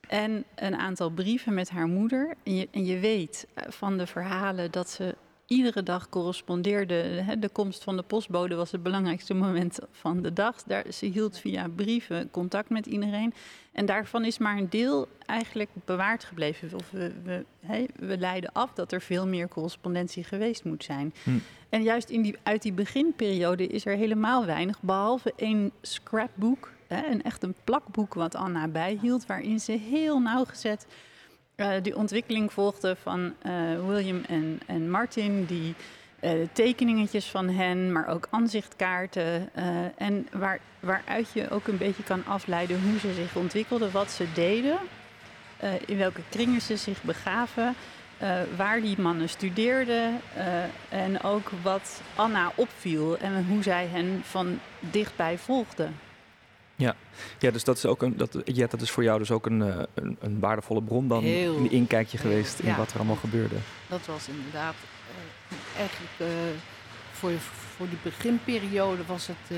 En 0.07 0.43
een 0.55 0.75
aantal 0.75 1.09
brieven 1.09 1.53
met 1.53 1.69
haar 1.69 1.87
moeder. 1.87 2.33
En 2.43 2.55
je, 2.55 2.67
en 2.71 2.85
je 2.85 2.99
weet 2.99 3.47
van 3.55 3.97
de 3.97 4.07
verhalen 4.07 4.71
dat 4.71 4.89
ze 4.89 5.15
iedere 5.47 5.83
dag 5.83 6.09
correspondeerde. 6.09 6.93
Hè, 6.93 7.39
De 7.39 7.49
komst 7.49 7.83
van 7.83 7.95
de 7.95 8.03
postbode 8.03 8.55
was 8.55 8.71
het 8.71 8.83
belangrijkste 8.83 9.33
moment 9.33 9.79
van 9.91 10.21
de 10.21 10.33
dag. 10.33 10.63
Daar, 10.63 10.85
ze 10.93 11.05
hield 11.05 11.39
via 11.39 11.67
brieven 11.75 12.31
contact 12.31 12.69
met 12.69 12.85
iedereen. 12.85 13.33
En 13.71 13.85
daarvan 13.85 14.25
is 14.25 14.37
maar 14.37 14.57
een 14.57 14.69
deel 14.69 15.07
eigenlijk 15.25 15.69
bewaard 15.85 16.23
gebleven. 16.23 16.73
Of 16.73 16.91
we, 16.91 17.13
we, 17.23 17.45
hè, 17.59 17.85
we 17.95 18.17
leiden 18.17 18.51
af 18.51 18.73
dat 18.73 18.91
er 18.91 19.01
veel 19.01 19.27
meer 19.27 19.47
correspondentie 19.47 20.23
geweest 20.23 20.63
moet 20.63 20.83
zijn. 20.83 21.13
Hm. 21.23 21.29
En 21.69 21.83
juist 21.83 22.09
in 22.09 22.21
die, 22.21 22.35
uit 22.43 22.61
die 22.61 22.73
beginperiode 22.73 23.67
is 23.67 23.85
er 23.85 23.95
helemaal 23.95 24.45
weinig, 24.45 24.81
behalve 24.81 25.33
één 25.35 25.71
scrapboek, 25.81 26.71
hè, 26.87 27.05
een 27.05 27.23
echt 27.23 27.43
een 27.43 27.55
plakboek 27.63 28.13
wat 28.13 28.35
Anna 28.35 28.67
bijhield, 28.67 29.25
waarin 29.25 29.59
ze 29.59 29.71
heel 29.71 30.19
nauwgezet 30.19 30.85
eh 31.55 31.71
die 31.81 31.95
ontwikkeling 31.95 32.53
volgde 32.53 32.95
van 32.95 33.33
eh, 33.41 33.51
William 33.87 34.23
en, 34.27 34.59
en 34.65 34.89
Martin, 34.89 35.45
die 35.45 35.75
eh, 36.19 36.31
tekeningetjes 36.53 37.25
van 37.25 37.49
hen, 37.49 37.91
maar 37.91 38.07
ook 38.07 38.27
aanzichtkaarten. 38.29 39.49
en 39.97 40.27
waar, 40.31 40.59
waaruit 40.79 41.27
je 41.33 41.49
ook 41.49 41.67
een 41.67 41.77
beetje 41.77 42.03
kan 42.03 42.25
afleiden 42.25 42.81
hoe 42.81 42.99
ze 42.99 43.13
zich 43.13 43.35
ontwikkelden, 43.35 43.91
wat 43.91 44.11
ze 44.11 44.25
deden, 44.33 44.77
in 45.85 45.97
welke 45.97 46.21
kringen 46.29 46.61
ze 46.61 46.77
zich 46.77 47.03
begaven. 47.03 47.75
waar 48.55 48.81
die 48.81 49.01
mannen 49.01 49.29
studeerden 49.29 50.21
en 50.89 51.23
ook 51.23 51.51
wat 51.61 52.01
Anna 52.15 52.51
opviel 52.55 53.17
en 53.17 53.45
hoe 53.45 53.63
zij 53.63 53.87
hen 53.87 54.21
van 54.23 54.59
dichtbij 54.79 55.37
volgde. 55.37 55.87
Ja, 56.75 56.95
dus 57.51 57.63
dat 57.63 57.77
is 57.77 57.85
ook 57.85 58.01
een. 58.01 58.17
Dat, 58.17 58.37
ja, 58.45 58.67
dat 58.67 58.81
is 58.81 58.91
voor 58.91 59.03
jou 59.03 59.19
dus 59.19 59.31
ook 59.31 59.45
een, 59.45 59.61
eh, 59.61 59.83
een, 59.93 60.17
een 60.21 60.39
waardevolle 60.39 60.81
bron 60.81 61.07
dan. 61.07 61.23
Heel. 61.23 61.57
Een 61.57 61.71
inkijkje 61.71 62.17
geweest 62.17 62.59
in 62.59 62.67
Ja. 62.69 62.75
wat 62.77 62.91
er 62.91 62.97
allemaal 62.97 63.15
gebeurde. 63.15 63.55
Dat 63.87 64.05
was 64.05 64.27
inderdaad 64.27 64.73
eh, 65.09 65.55
eigenlijk 65.79 66.11
eh, 66.17 66.27
voor, 67.11 67.31
voor 67.75 67.87
die 67.89 67.97
beginperiode 68.03 69.05
was 69.05 69.27
het 69.27 69.57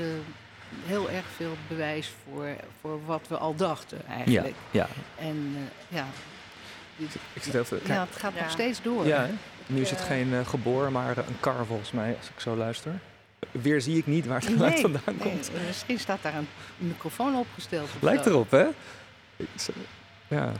heel 0.86 1.10
erg 1.10 1.24
veel 1.36 1.52
bewijs 1.68 2.12
voor, 2.24 2.46
voor 2.80 3.04
wat 3.04 3.28
we 3.28 3.36
al 3.36 3.54
dachten 3.54 3.98
Ja, 4.06 4.14
eigenlijk. 4.14 4.54
ja. 4.70 4.88
En 5.18 5.56
eh, 5.56 5.96
ja, 5.96 6.06
Ik 7.32 7.42
zit 7.42 7.54
even. 7.54 7.80
ja, 7.84 8.06
het 8.10 8.16
gaat 8.16 8.32
Ja. 8.34 8.40
nog 8.42 8.50
steeds 8.50 8.82
door. 8.82 9.06
Ja, 9.06 9.20
hè? 9.26 9.32
nu 9.66 9.80
is 9.80 9.90
het 9.90 10.00
geen 10.00 10.46
geboor, 10.46 10.92
maar 10.92 11.16
een 11.18 11.40
kar 11.40 11.66
volgens 11.66 11.90
mij, 11.90 12.16
als 12.18 12.28
ik 12.28 12.40
zo 12.40 12.56
luister. 12.56 12.92
Weer 13.50 13.80
zie 13.80 13.96
ik 13.96 14.06
niet 14.06 14.26
waar 14.26 14.40
het 14.40 14.48
geluid 14.48 14.72
Nee, 14.72 14.80
vandaan 14.82 15.16
komt. 15.18 15.50
misschien 15.66 15.98
staat 15.98 16.22
daar 16.22 16.34
een 16.34 16.48
microfoon 16.76 17.36
opgesteld. 17.36 17.88
Lijkt 18.00 18.24
zo. 18.24 18.30
erop, 18.30 18.50
hè? 18.50 18.66
Ja. 20.28 20.52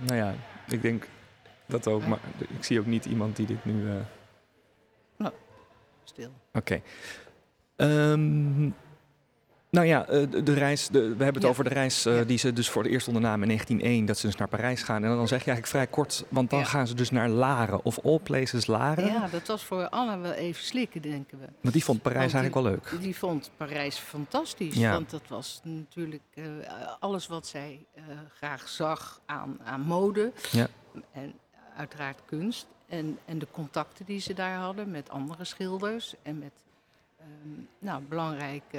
Nou 0.00 0.14
ja, 0.16 0.34
ik 0.68 0.82
denk 0.82 1.06
dat 1.66 1.86
ook, 1.86 2.06
maar 2.06 2.18
ik 2.38 2.64
zie 2.64 2.80
ook 2.80 2.86
niet 2.86 3.04
iemand 3.04 3.36
die 3.36 3.46
dit 3.46 3.64
nu. 3.64 3.90
eh, 3.90 3.96
Stil. 6.04 6.32
Oké. 6.52 6.80
Ehm, 7.76 8.64
nou 9.76 9.86
ja, 9.88 10.06
eh, 10.06 10.30
de, 10.30 10.42
de 10.42 10.52
reis, 10.54 10.88
de, 10.88 11.00
we 11.00 11.06
hebben 11.06 11.34
het 11.34 11.42
Ja. 11.42 11.48
over 11.48 11.64
de 11.64 11.70
reis 11.70 12.06
eh, 12.06 12.20
die 12.26 12.38
ze 12.38 12.52
dus 12.52 12.68
voor 12.70 12.82
het 12.82 12.92
eerst 12.92 13.06
ondernamen 13.08 13.40
in 13.42 13.48
1901, 13.48 14.06
dat 14.06 14.18
ze 14.18 14.26
dus 14.26 14.36
naar 14.36 14.48
Parijs 14.48 14.82
gaan. 14.82 15.04
En 15.04 15.08
dan 15.08 15.28
zeg 15.28 15.44
je 15.44 15.50
eigenlijk 15.50 15.66
vrij 15.66 15.86
kort, 15.86 16.24
want 16.28 16.50
dan 16.50 16.58
Ja. 16.58 16.64
gaan 16.64 16.86
ze 16.86 16.94
dus 16.94 17.10
naar 17.10 17.28
Laren, 17.28 17.84
of 17.84 17.98
all 18.04 18.18
places 18.18 18.66
Laren. 18.66 19.06
Ja, 19.06 19.28
dat 19.28 19.46
was 19.46 19.64
voor 19.64 19.88
Anna 19.88 20.18
wel 20.18 20.32
even 20.32 20.62
slikken, 20.64 21.02
denken 21.02 21.38
we. 21.38 21.46
Want 21.60 21.74
die 21.74 21.84
vond 21.84 22.02
Parijs 22.02 22.32
die- 22.32 22.40
eigenlijk 22.40 22.66
wel 22.66 22.72
leuk. 22.92 23.02
Die 23.02 23.16
vond 23.16 23.50
Parijs 23.56 23.96
fantastisch. 23.98 24.74
Ja. 24.74 24.92
Want 24.92 25.10
dat 25.10 25.22
was 25.28 25.60
natuurlijk 25.64 26.22
eh, 26.34 26.44
alles 27.00 27.26
wat 27.26 27.46
zij 27.46 27.86
graag 28.34 28.68
zag 28.68 29.20
aan, 29.26 29.58
aan 29.64 29.80
mode. 29.80 30.32
Ja. 30.52 30.66
En 31.12 31.32
uiteraard 31.76 32.18
kunst. 32.26 32.66
En, 32.88 33.18
en 33.24 33.38
de 33.38 33.46
contacten 33.50 34.04
die 34.04 34.20
ze 34.20 34.34
daar 34.34 34.56
hadden 34.58 34.90
met 34.90 35.10
andere 35.10 35.44
schilders. 35.44 36.14
En 36.22 36.38
met 36.38 36.52
ehm, 37.18 37.60
nou, 37.78 38.02
belangrijke 38.08 38.78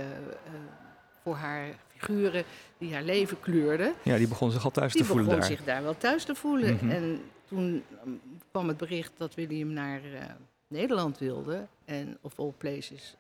voor 1.28 1.36
haar 1.36 1.66
figuren 1.88 2.44
die 2.78 2.94
haar 2.94 3.04
leven 3.04 3.40
kleurden. 3.40 3.94
Ja, 4.04 4.18
die 4.18 4.28
begon 4.28 4.52
zich 4.52 4.64
al 4.64 4.72
thuis 4.72 4.94
Die 4.94 5.02
te 5.02 5.08
voelen 5.08 5.26
begon 5.26 5.40
daar. 5.40 5.50
zich 5.50 5.64
daar 5.64 5.84
wel 5.84 5.98
thuis 5.98 6.24
te 6.24 6.36
voelen. 6.36 6.74
Mhm. 6.76 6.90
En 6.90 7.22
toen 7.48 7.84
ehm, 8.02 8.10
kwam 8.52 8.68
het 8.68 8.78
bericht 8.78 9.12
dat 9.18 9.36
William 9.36 9.74
naar 9.74 10.00
eh, 10.04 10.26
Nederland 10.68 11.18
wilde. 11.18 11.68
En 11.86 12.18
of 12.22 12.40
all 12.40 12.54
places 12.58 13.16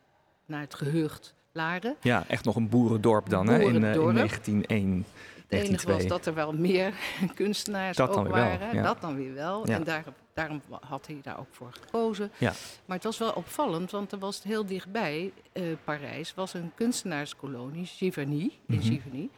naar 0.45 0.61
het 0.61 0.75
gehucht 0.75 1.33
Laren. 1.51 1.95
Ja, 2.01 2.23
echt 2.27 2.45
nog 2.45 2.55
een 2.55 2.69
boerendorp 2.69 3.29
dan, 3.29 3.47
hè, 3.47 3.53
in, 3.53 3.59
eh, 3.59 3.73
in 3.73 3.79
Boerendorp. 3.81 4.13
1901. 4.15 5.05
Het 5.47 5.59
enige 5.59 5.87
was 5.87 6.05
1902. 6.05 6.07
dat 6.07 6.25
er 6.25 6.33
wel 6.33 6.53
meer 6.53 6.93
kunstenaars 7.35 7.97
Dat 7.97 8.15
ook 8.15 8.27
waren. 8.27 8.75
ja. 8.75 8.83
Dat 8.83 9.01
dan 9.01 9.15
weer 9.15 9.33
wel. 9.33 9.67
Ja. 9.67 9.75
En 9.75 9.83
daar, 9.83 10.03
daarom 10.37 10.61
had 10.81 11.07
hij 11.07 11.19
daar 11.21 11.39
ook 11.39 11.47
voor 11.51 11.73
gekozen. 11.73 12.31
Ja. 12.37 12.53
Maar 12.85 12.95
het 12.95 13.05
was 13.05 13.17
wel 13.17 13.31
opvallend, 13.31 13.91
want 13.91 14.11
er 14.11 14.19
was 14.19 14.43
heel 14.43 14.65
dichtbij, 14.65 15.33
eh, 15.53 15.63
Parijs, 15.83 16.33
was 16.33 16.53
een 16.53 16.71
kunstenaarskolonie, 16.75 17.85
Giverny, 17.85 18.41
in 18.67 18.75
Mhm. 18.77 18.81
Giverny, 18.81 19.29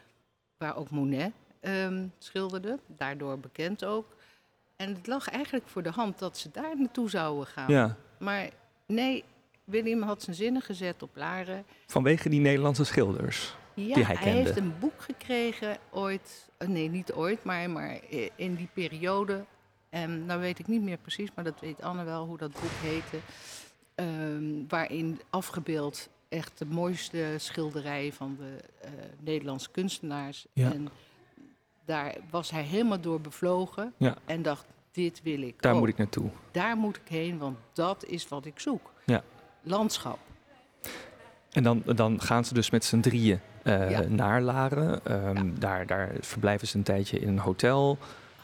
waar 0.58 0.76
ook 0.78 0.90
Monet 0.90 1.32
ehm, 1.60 2.08
schilderde, 2.18 2.80
daardoor 2.88 3.40
bekend 3.40 3.86
ook. 3.86 4.06
En 4.76 4.94
het 4.94 5.08
lag 5.08 5.30
eigenlijk 5.30 5.68
voor 5.68 5.84
de 5.84 5.92
hand 5.92 6.20
dat 6.20 6.38
ze 6.38 6.50
daar 6.52 6.78
naartoe 6.78 7.10
zouden 7.10 7.46
gaan. 7.48 7.72
Ja, 7.72 7.96
Maar 8.20 8.50
nee, 8.86 9.24
William 9.64 10.02
had 10.02 10.24
zijn 10.24 10.36
zinnen 10.36 10.62
gezet 10.62 11.04
op 11.04 11.10
Laren. 11.16 11.66
vanwege 11.88 12.30
die 12.30 12.40
Nederlandse 12.40 12.84
schilders. 12.84 13.56
Ja, 13.74 13.96
Die 13.96 14.06
hij 14.06 14.16
hij, 14.16 14.24
kende. 14.24 14.38
heeft 14.40 14.58
een 14.58 14.74
boek 14.80 15.02
gekregen 15.02 15.78
ooit. 15.90 16.50
eh, 16.58 16.68
Nee, 16.68 16.90
niet 16.90 17.12
ooit, 17.14 17.44
maar, 17.44 17.70
maar 17.70 18.00
i- 18.12 18.30
in 18.36 18.56
die 18.56 18.70
periode. 18.74 19.46
En 19.90 20.26
nou 20.26 20.40
weet 20.40 20.60
ik 20.60 20.68
niet 20.68 20.82
meer 20.82 20.98
precies, 20.98 21.30
maar 21.36 21.44
dat 21.44 21.60
weet 21.60 21.82
Anne 21.82 22.04
wel 22.04 22.26
hoe 22.26 22.38
dat 22.38 22.52
boek 22.52 22.72
heette. 22.82 23.18
Ehm, 23.96 24.68
waarin 24.68 25.20
afgebeeld 25.30 26.10
echt 26.30 26.58
de 26.58 26.66
mooiste 26.66 27.34
schilderijen 27.38 28.14
van 28.14 28.38
de 28.40 28.58
eh, 28.82 28.90
Nederlandse 29.20 29.70
kunstenaars. 29.72 30.46
Ja. 30.54 30.72
En 30.74 30.90
daar 31.86 32.16
was 32.30 32.52
hij 32.52 32.64
helemaal 32.64 33.00
door 33.02 33.22
bevlogen 33.22 33.94
Ja. 33.98 34.16
en 34.26 34.42
dacht, 34.42 34.66
dit 34.92 35.22
wil 35.24 35.42
ik 35.42 35.62
Daar 35.62 35.74
ook. 35.74 35.80
moet 35.80 35.90
ik 35.90 35.98
naartoe. 35.98 36.30
Daar 36.52 36.78
moet 36.78 36.96
ik 36.98 37.08
heen, 37.08 37.38
want 37.38 37.58
dat 37.74 38.06
is 38.06 38.28
wat 38.28 38.46
ik 38.46 38.60
zoek. 38.60 38.92
Ja. 39.06 39.24
Landschap. 39.62 40.20
En 41.52 41.64
dan, 41.64 41.84
dan 41.86 42.22
gaan 42.22 42.46
ze 42.46 42.54
dus 42.54 42.70
met 42.70 42.86
z'n 42.86 43.00
drieën 43.00 43.40
Ja. 43.64 44.02
naar 44.08 44.42
Laren. 44.42 45.06
Ehm, 45.06 45.50
daar, 45.60 45.86
daar 45.88 46.12
verblijven 46.20 46.68
ze 46.68 46.78
een 46.78 46.84
tijdje 46.84 47.20
in 47.20 47.28
een 47.28 47.40
hotel. 47.40 47.98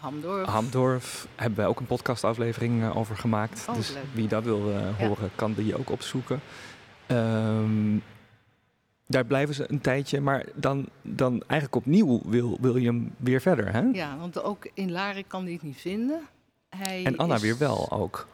Hamdorf. 0.05 0.47
Hamdorf 0.47 1.27
hebben 1.35 1.57
wij 1.59 1.67
ook 1.67 1.79
een 1.79 1.85
podcastaflevering 1.85 2.81
eh, 2.83 2.97
over 2.97 3.17
gemaakt. 3.17 3.65
Oh, 3.69 3.75
dus 3.75 3.93
leuk. 3.93 4.03
wie 4.13 4.27
dat 4.27 4.43
wil 4.43 4.69
eh, 4.71 4.99
Ja. 4.99 5.07
horen, 5.07 5.29
kan 5.35 5.53
die 5.53 5.77
ook 5.77 5.89
opzoeken. 5.89 6.39
Ehm, 7.07 7.97
daar 9.07 9.25
blijven 9.25 9.55
ze 9.55 9.71
een 9.71 9.81
tijdje, 9.81 10.21
maar 10.21 10.45
dan, 10.55 10.89
dan 11.01 11.31
eigenlijk 11.47 11.75
opnieuw 11.85 12.21
wil 12.25 12.57
William 12.61 13.11
weer 13.17 13.41
verder. 13.41 13.73
Hè? 13.73 13.79
Ja, 13.81 14.17
want 14.17 14.43
ook 14.43 14.69
in 14.73 14.91
Laren 14.91 15.27
kan 15.27 15.43
hij 15.43 15.53
het 15.53 15.61
niet 15.61 15.77
vinden. 15.81 16.21
Hij 16.69 17.05
en 17.05 17.17
Anna 17.17 17.35
is- 17.35 17.41
weer 17.41 17.57
wel 17.57 17.91
ook. 17.91 18.27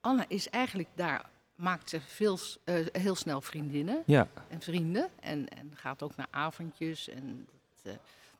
Anna 0.00 0.24
is 0.28 0.50
eigenlijk 0.50 0.88
daar, 0.94 1.24
maakt 1.54 1.90
ze 1.90 2.00
veel, 2.06 2.38
eh, 2.64 2.74
heel 2.92 3.14
snel 3.14 3.40
vriendinnen 3.40 4.02
Ja, 4.06 4.26
en 4.48 4.60
vrienden. 4.60 5.08
En, 5.20 5.48
en 5.48 5.70
gaat 5.74 6.02
ook 6.02 6.16
naar 6.16 6.28
avondjes. 6.30 7.08
En 7.08 7.46
dat, 7.82 7.96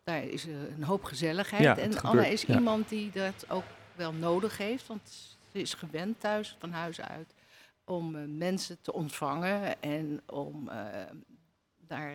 daar 0.08 0.24
is 0.24 0.46
eh, 0.46 0.52
een 0.76 0.82
hoop 0.84 1.04
gezelligheid. 1.04 1.62
Ja, 1.62 1.76
en 1.76 2.00
Anna 2.02 2.24
is 2.24 2.42
ja. 2.42 2.54
iemand 2.54 2.88
die 2.88 3.10
dat 3.14 3.44
ook 3.48 3.62
wel 3.96 4.12
nodig 4.12 4.58
heeft. 4.58 4.86
Want 4.86 5.00
ze 5.52 5.60
is 5.60 5.74
gewend 5.74 6.20
thuis, 6.20 6.56
van 6.58 6.70
huis 6.72 7.00
uit, 7.00 7.34
om 7.84 8.16
eh, 8.16 8.22
mensen 8.26 8.76
te 8.82 8.92
ontvangen. 8.92 9.82
En 9.82 10.20
om 10.26 10.68
eh, 10.68 10.76
daar, 11.86 12.12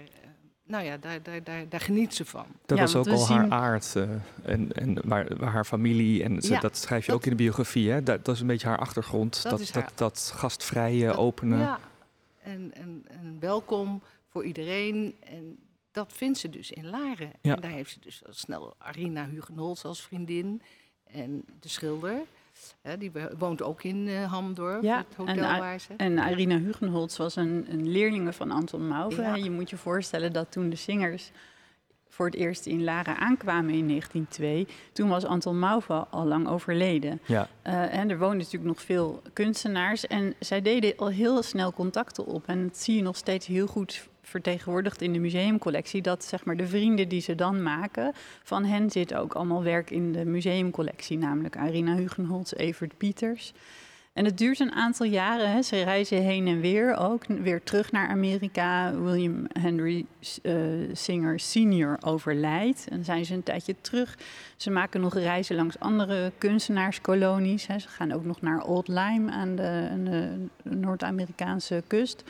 nou 0.63 0.83
ja, 0.83 0.97
daar, 0.97 1.21
daar, 1.23 1.43
daar, 1.43 1.69
daar 1.69 1.79
geniet 1.79 2.13
ze 2.13 2.25
van. 2.25 2.45
dat 2.65 2.77
Ja, 2.77 2.83
was 2.83 2.95
ook 2.95 3.07
al 3.07 3.27
haar 3.27 3.49
aard. 3.51 3.95
eh, 3.95 4.03
en 4.43 4.71
en 4.71 4.97
waar, 5.07 5.37
waar 5.37 5.51
haar 5.51 5.65
familie, 5.65 6.23
en 6.23 6.41
ze- 6.41 6.53
Ja, 6.53 6.59
dat 6.59 6.77
schrijf 6.77 7.01
je 7.05 7.07
dat- 7.11 7.15
ook 7.19 7.23
in 7.25 7.31
de 7.31 7.43
biografie, 7.43 7.91
hè? 7.91 8.03
Dat, 8.03 8.25
dat 8.25 8.35
is 8.35 8.41
een 8.41 8.47
beetje 8.47 8.67
haar 8.67 8.79
achtergrond. 8.79 9.43
Dat 9.43 9.51
Dat, 9.51 9.59
is 9.59 9.71
dat, 9.71 9.83
haar- 9.83 9.91
dat, 9.95 10.31
gastvrije, 10.35 11.05
Dat- 11.05 11.17
openen. 11.17 11.59
Ja, 11.59 11.79
en, 12.41 12.71
en, 12.73 13.05
en 13.07 13.37
welkom 13.39 14.01
voor 14.29 14.43
iedereen. 14.45 15.15
En 15.19 15.57
dat 15.93 16.13
vindt 16.13 16.37
ze 16.37 16.49
dus 16.49 16.71
in 16.71 16.89
Laren. 16.89 17.31
Ja. 17.41 17.55
En 17.55 17.61
daar 17.61 17.71
heeft 17.71 17.91
ze 17.91 17.99
dus 17.99 18.21
al 18.25 18.33
snel 18.33 18.75
Arina 18.77 19.25
Hugenholz 19.29 19.85
als 19.85 20.01
vriendin. 20.01 20.61
En 21.03 21.43
de 21.59 21.67
schilder, 21.69 22.21
hè, 22.81 22.97
die 22.97 23.11
wo- 23.11 23.29
woont 23.37 23.61
ook 23.61 23.83
in 23.83 24.09
Hamdorf, 24.23 24.81
Ja, 24.83 24.97
het 24.97 25.15
hotel 25.15 25.35
en, 25.35 25.59
waar 25.59 25.79
ze... 25.79 25.93
En 25.97 26.17
Irina 26.17 26.57
Hugenholz 26.57 27.17
was 27.17 27.35
een, 27.35 27.65
een 27.69 27.87
leerlinge 27.89 28.33
van 28.33 28.51
Anton 28.51 28.87
Mauve. 28.87 29.21
Ja. 29.21 29.35
Je 29.35 29.51
moet 29.51 29.69
je 29.69 29.77
voorstellen 29.77 30.33
dat 30.33 30.51
toen 30.51 30.69
de 30.69 30.75
zingers 30.75 31.31
voor 32.09 32.25
het 32.25 32.35
eerst 32.35 32.65
in 32.65 32.83
Laren 32.83 33.17
aankwamen 33.17 33.73
in 33.73 33.87
1902, 33.87 34.67
toen 34.93 35.09
was 35.09 35.23
Anton 35.25 35.59
Mauve 35.59 35.93
al 35.93 36.25
lang 36.25 36.47
overleden. 36.47 37.21
Ja. 37.25 37.47
Eh, 37.61 37.93
en 37.97 38.09
er 38.09 38.17
woonden 38.17 38.37
natuurlijk 38.37 38.63
nog 38.65 38.81
veel 38.81 39.21
kunstenaars. 39.33 40.07
En 40.07 40.33
zij 40.39 40.61
deden 40.61 40.93
al 40.97 41.07
heel 41.09 41.43
snel 41.43 41.73
contacten 41.73 42.25
op. 42.25 42.47
En 42.47 42.63
dat 42.67 42.77
zie 42.77 42.95
je 42.95 43.01
nog 43.01 43.15
steeds 43.15 43.45
heel 43.47 43.67
goed 43.67 44.07
vertegenwoordigd 44.23 45.01
in 45.01 45.13
de 45.13 45.19
museumcollectie. 45.19 46.01
Dat 46.01 46.23
zeg 46.23 46.45
maar 46.45 46.57
de 46.57 46.67
vrienden 46.67 47.07
die 47.07 47.21
ze 47.21 47.35
dan 47.35 47.63
maken, 47.63 48.13
van 48.43 48.65
hen 48.65 48.91
zit 48.91 49.13
ook 49.13 49.33
allemaal 49.33 49.63
werk 49.63 49.91
in 49.91 50.11
de 50.11 50.25
museumcollectie. 50.25 51.17
Namelijk 51.17 51.57
Arina 51.57 51.95
Hugenholz, 51.95 52.53
Evert 52.53 52.97
Pieters. 52.97 53.53
En 54.13 54.25
het 54.25 54.37
duurt 54.37 54.59
een 54.59 54.71
aantal 54.71 55.05
jaren. 55.05 55.51
Hè. 55.51 55.61
Ze 55.61 55.83
reizen 55.83 56.21
heen 56.21 56.47
en 56.47 56.59
weer 56.59 56.95
ook. 56.97 57.25
Weer 57.25 57.63
terug 57.63 57.91
naar 57.91 58.07
Amerika. 58.07 58.95
William 58.95 59.47
Henry 59.59 60.05
eh, 60.41 60.53
Singer 60.91 61.39
Senior 61.39 61.97
overlijdt. 62.01 62.87
En 62.89 63.03
zijn 63.03 63.25
ze 63.25 63.33
een 63.33 63.43
tijdje 63.43 63.75
terug. 63.81 64.17
Ze 64.57 64.71
maken 64.71 65.01
nog 65.01 65.13
reizen 65.13 65.55
langs 65.55 65.79
andere 65.79 66.31
kunstenaarskolonies. 66.37 67.67
Hè. 67.67 67.79
Ze 67.79 67.87
gaan 67.87 68.11
ook 68.11 68.25
nog 68.25 68.41
naar 68.41 68.63
Old 68.63 68.87
Lyme 68.87 69.31
aan 69.31 69.55
de, 69.55 69.89
de 70.03 70.75
Noord-Amerikaanse 70.75 71.83
kust. 71.87 72.23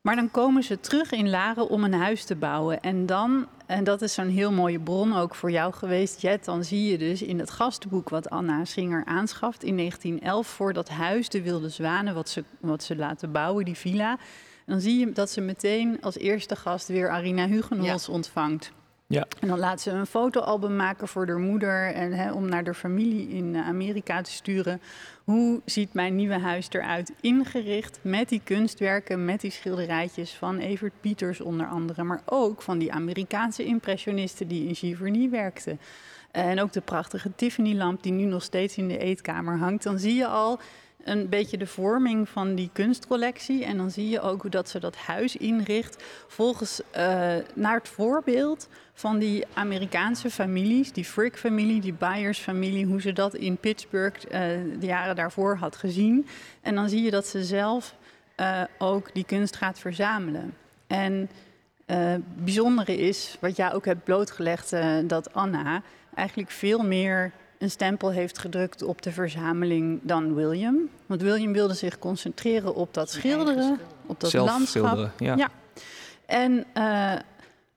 Maar 0.00 0.16
dan 0.16 0.30
komen 0.30 0.62
ze 0.62 0.80
terug 0.80 1.12
in 1.12 1.30
Laren 1.30 1.68
om 1.68 1.84
een 1.84 1.94
huis 1.94 2.24
te 2.24 2.36
bouwen. 2.36 2.80
En 2.80 3.06
dan, 3.06 3.46
en 3.66 3.84
dat 3.84 4.02
is 4.02 4.14
zo'n 4.14 4.28
heel 4.28 4.52
mooie 4.52 4.80
bron 4.80 5.16
ook 5.16 5.34
voor 5.34 5.50
jou 5.50 5.72
geweest, 5.72 6.20
Jet. 6.20 6.44
Dan 6.44 6.64
zie 6.64 6.90
je 6.90 6.98
dus 6.98 7.22
in 7.22 7.38
het 7.38 7.50
gastenboek 7.50 8.08
wat 8.08 8.30
Anna 8.30 8.64
Singer 8.64 9.04
aanschaft 9.04 9.64
in 9.64 9.76
1911 9.76 10.46
voor 10.46 10.72
dat 10.72 10.88
huis, 10.88 11.28
de 11.28 11.42
Wilde 11.42 11.68
Zwanen, 11.68 12.14
wat 12.14 12.28
ze, 12.28 12.44
wat 12.60 12.82
ze 12.82 12.96
laten 12.96 13.32
bouwen, 13.32 13.64
die 13.64 13.76
villa. 13.76 14.18
Dan 14.66 14.80
zie 14.80 14.98
je 14.98 15.12
dat 15.12 15.30
ze 15.30 15.40
meteen 15.40 15.98
als 16.00 16.18
eerste 16.18 16.56
gast 16.56 16.88
weer 16.88 17.10
Arina 17.10 17.46
Hugenholz 17.46 18.08
ontvangt. 18.08 18.72
Ja. 19.10 19.26
En 19.40 19.48
dan 19.48 19.58
laat 19.58 19.80
ze 19.80 19.90
een 19.90 20.06
fotoalbum 20.06 20.76
maken 20.76 21.08
voor 21.08 21.26
haar 21.26 21.38
moeder 21.38 21.94
en 21.94 22.12
hè, 22.12 22.32
om 22.32 22.48
naar 22.48 22.64
de 22.64 22.74
familie 22.74 23.28
in 23.28 23.54
eh, 23.54 23.68
Amerika 23.68 24.22
te 24.22 24.30
sturen. 24.30 24.80
Hoe 25.30 25.60
ziet 25.64 25.94
mijn 25.94 26.16
nieuwe 26.16 26.38
huis 26.38 26.68
eruit? 26.70 27.12
Ingericht 27.20 27.98
met 28.02 28.28
die 28.28 28.40
kunstwerken, 28.44 29.24
met 29.24 29.40
die 29.40 29.50
schilderijtjes 29.50 30.32
van 30.34 30.58
Evert 30.58 30.92
Pieters 31.00 31.40
onder 31.40 31.66
andere, 31.66 32.02
maar 32.02 32.22
ook 32.24 32.62
van 32.62 32.78
die 32.78 32.92
Amerikaanse 32.92 33.64
impressionisten 33.64 34.48
die 34.48 34.68
in 34.68 34.74
Giverny 34.74 35.30
werkten. 35.30 35.80
En 36.30 36.60
ook 36.60 36.72
de 36.72 36.80
prachtige 36.80 37.34
Tiffany-lamp 37.36 38.02
die 38.02 38.12
nu 38.12 38.24
nog 38.24 38.42
steeds 38.42 38.76
in 38.76 38.88
de 38.88 38.98
eetkamer 38.98 39.58
hangt. 39.58 39.82
Dan 39.82 39.98
zie 39.98 40.14
je 40.14 40.26
al 40.26 40.60
een 41.04 41.28
beetje 41.28 41.56
de 41.56 41.66
vorming 41.66 42.28
van 42.28 42.54
die 42.54 42.70
kunstcollectie. 42.72 43.64
En 43.64 43.76
dan 43.76 43.90
zie 43.90 44.08
je 44.08 44.20
ook 44.20 44.42
hoe 44.42 44.50
dat 44.50 44.68
ze 44.68 44.80
dat 44.80 44.96
huis 44.96 45.36
inricht. 45.36 46.02
Volgens 46.26 46.80
eh, 46.90 47.04
naar 47.54 47.76
het 47.76 47.88
voorbeeld 47.88 48.68
van 48.92 49.18
die 49.18 49.44
Amerikaanse 49.54 50.30
families, 50.30 50.92
die 50.92 51.04
Frick-familie, 51.04 51.80
die 51.80 51.92
Byers-familie, 51.92 52.86
hoe 52.86 53.00
ze 53.00 53.12
dat 53.12 53.34
in 53.34 53.56
Pittsburgh 53.56 54.24
eh, 54.24 54.40
de 54.78 54.86
jaren 54.86 55.16
daarvoor 55.16 55.56
had 55.56 55.76
gezien. 55.76 56.26
En 56.60 56.74
dan 56.74 56.88
zie 56.88 57.02
je 57.02 57.10
dat 57.10 57.26
ze 57.26 57.44
zelf 57.44 57.94
eh, 58.34 58.62
ook 58.78 59.14
die 59.14 59.24
kunst 59.24 59.56
gaat 59.56 59.78
verzamelen. 59.78 60.54
En 60.86 61.30
eh 61.86 62.14
bijzondere 62.36 62.96
is, 62.96 63.36
wat 63.40 63.56
jij 63.56 63.72
ook 63.72 63.84
hebt 63.84 64.04
blootgelegd, 64.04 64.72
dat 65.04 65.34
Anna 65.34 65.82
eigenlijk 66.14 66.50
veel 66.50 66.82
meer 66.82 67.32
een 67.60 67.70
stempel 67.70 68.10
heeft 68.10 68.38
gedrukt 68.38 68.82
op 68.82 69.02
de 69.02 69.12
verzameling 69.12 70.00
dan 70.02 70.34
William. 70.34 70.88
Want 71.06 71.22
William 71.22 71.52
wilde 71.52 71.74
zich 71.74 71.98
concentreren 71.98 72.74
op 72.74 72.94
dat 72.94 73.10
schilderen, 73.10 73.62
schilder. 73.62 73.84
op 74.06 74.20
dat 74.20 74.30
Zelf 74.30 74.48
landschap. 74.48 74.84
schilderen. 74.84 75.12
Ja. 75.18 75.36
Ja. 75.36 75.50
En 76.26 76.64
eh, 76.72 77.12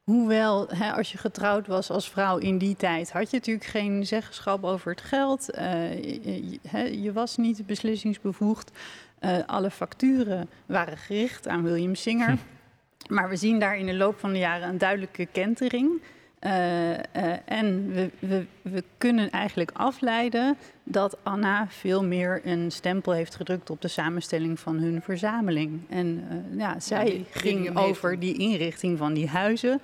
hoewel, 0.04 0.68
hè, 0.70 0.92
als 0.92 1.12
je 1.12 1.18
getrouwd 1.18 1.68
was 1.68 1.90
als 1.90 2.10
vrouw 2.10 2.38
in 2.38 2.58
die 2.58 2.76
tijd, 2.76 3.12
had 3.12 3.30
je 3.30 3.38
natuurlijk 3.38 3.66
geen 3.66 4.06
zeggenschap 4.06 4.64
over 4.64 4.92
het 4.92 5.02
geld. 5.02 5.52
Eh, 5.52 6.04
je, 6.04 7.02
je 7.02 7.12
was 7.14 7.38
niet 7.38 7.66
beslissingsbevoegd. 7.66 8.72
Eh, 9.20 9.38
alle 9.46 9.72
facturen 9.72 10.50
waren 10.66 10.98
gericht 10.98 11.48
aan 11.48 11.64
William 11.64 11.96
Singer. 11.96 12.30
Hm. 12.30 13.14
Maar 13.14 13.30
we 13.30 13.36
zien 13.36 13.60
daar 13.60 13.78
in 13.78 13.86
de 13.86 13.94
loop 13.96 14.20
van 14.20 14.32
de 14.34 14.40
jaren 14.40 14.70
een 14.70 14.78
duidelijke 14.78 15.26
kentering. 15.26 16.02
Eh, 16.44 16.92
eh, 16.94 17.38
en 17.46 17.94
we, 17.94 18.10
we, 18.20 18.46
we 18.62 18.84
kunnen 18.98 19.30
eigenlijk 19.32 19.72
afleiden 19.74 20.58
dat 20.84 21.18
Anna 21.24 21.68
veel 21.70 22.04
meer 22.04 22.42
een 22.44 22.72
stempel 22.72 23.12
heeft 23.12 23.36
gedrukt 23.36 23.70
op 23.70 23.82
de 23.82 23.88
samenstelling 23.88 24.60
van 24.60 24.78
hun 24.78 25.02
verzameling. 25.02 25.82
En 25.90 26.24
eh, 26.30 26.58
ja, 26.60 26.80
zij 26.80 27.06
die- 27.06 27.26
ging 27.32 27.64
heeft 27.66 27.76
over 27.78 28.20
die 28.20 28.38
inrichting 28.38 28.98
van 28.98 29.14
die 29.14 29.28
huizen. 29.28 29.82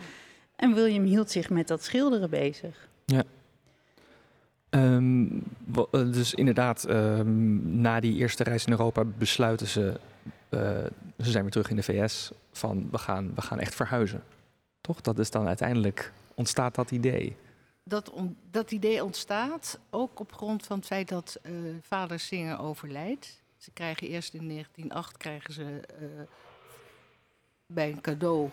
En 0.55 0.73
William 0.73 1.03
hield 1.03 1.31
zich 1.31 1.49
met 1.49 1.67
dat 1.67 1.83
schilderen 1.83 2.29
bezig. 2.29 2.87
Ehm, 4.69 5.25
wa- 5.65 5.85
eh, 5.91 6.11
dus 6.11 6.33
inderdaad, 6.33 6.83
ehm, 6.83 7.81
na 7.81 7.99
die 7.99 8.15
eerste 8.15 8.43
reis 8.43 8.65
in 8.65 8.71
Europa 8.71 9.03
besluiten 9.17 9.67
ze, 9.67 9.99
eh, 10.49 10.59
ze 11.17 11.31
zijn 11.31 11.43
weer 11.43 11.51
terug 11.51 11.69
in 11.69 11.75
de 11.75 11.83
VS, 11.83 12.31
van 12.51 12.87
we 12.91 12.97
gaan, 12.97 13.31
we 13.35 13.41
gaan 13.41 13.59
echt 13.59 13.75
verhuizen. 13.75 14.23
Toch? 14.81 15.01
Dat 15.01 15.19
is 15.19 15.31
dan 15.31 15.47
uiteindelijk, 15.47 16.11
ontstaat 16.39 16.75
dat 16.75 16.91
idee. 16.91 17.35
Dat, 17.83 18.09
on- 18.09 18.37
dat 18.51 18.71
idee 18.71 19.03
ontstaat 19.03 19.79
ook 19.89 20.19
op 20.19 20.33
grond 20.33 20.65
van 20.65 20.77
het 20.77 20.85
feit 20.87 21.07
dat 21.09 21.39
eh, 21.41 21.51
vader 21.81 22.19
Singer 22.19 22.59
overlijdt. 22.59 23.41
Ze 23.57 23.71
krijgen 23.71 24.07
eerst 24.07 24.33
in 24.33 24.47
1908 24.49 25.17
krijgen 25.17 25.53
ze, 25.53 25.79
eh, 25.99 26.05
bij 27.65 27.91
een 27.91 28.01
cadeau 28.01 28.49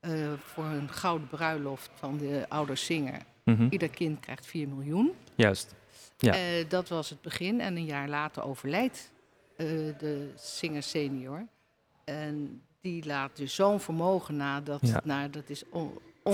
eh, 0.00 0.32
voor 0.38 0.64
een 0.64 0.88
gouden 0.88 1.28
bruiloft 1.28 1.90
van 1.94 2.16
de 2.16 2.46
ouders 2.48 2.84
Singer. 2.84 3.20
Mhm. 3.44 3.66
Ieder 3.70 3.88
kind 3.90 4.20
krijgt 4.20 4.46
4 4.46 4.68
miljoen. 4.68 5.12
Juist. 5.34 5.74
Ja. 6.18 6.62
Dat 6.68 6.88
was 6.88 7.10
het 7.10 7.20
begin. 7.20 7.60
En 7.60 7.76
een 7.76 7.84
jaar 7.84 8.08
later 8.08 8.42
overlijdt 8.42 9.10
de 9.56 10.32
Singer 10.36 10.82
senior. 10.82 11.46
En 12.04 12.62
die 12.80 13.06
laat 13.06 13.36
dus 13.36 13.54
zo'n 13.54 13.80
vermogen 13.80 14.36
na. 14.36 14.60
Dat, 14.60 14.80
Ja. 14.82 15.00
nou, 15.04 15.30
dat 15.30 15.50
is 15.50 15.62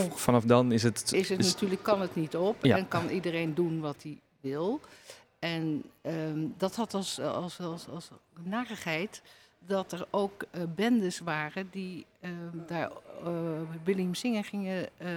Vanaf 0.00 0.44
dan 0.44 0.72
is 0.72 0.82
het... 0.82 1.12
is 1.12 1.28
het 1.28 1.38
natuurlijk, 1.38 1.82
kan 1.82 2.00
het 2.00 2.14
niet 2.14 2.36
op. 2.36 2.64
Ja. 2.64 2.76
En 2.76 2.88
kan 2.88 3.08
iedereen 3.08 3.54
doen 3.54 3.80
wat 3.80 4.02
hij 4.02 4.18
wil. 4.40 4.80
En 5.38 5.82
ehm, 6.00 6.46
dat 6.56 6.76
had 6.76 6.94
als, 6.94 7.20
als, 7.20 7.60
als, 7.60 7.88
als 7.88 8.10
narigheid 8.42 9.22
dat 9.66 9.92
er 9.92 10.06
ook 10.10 10.44
eh, 10.50 10.62
bendes 10.74 11.18
waren 11.18 11.68
die 11.70 12.06
ehm, 12.20 12.32
daar 12.66 12.90
eh, 13.24 13.30
William 13.84 14.14
Singer 14.14 14.44
gingen 14.44 14.88
eh, 14.96 15.08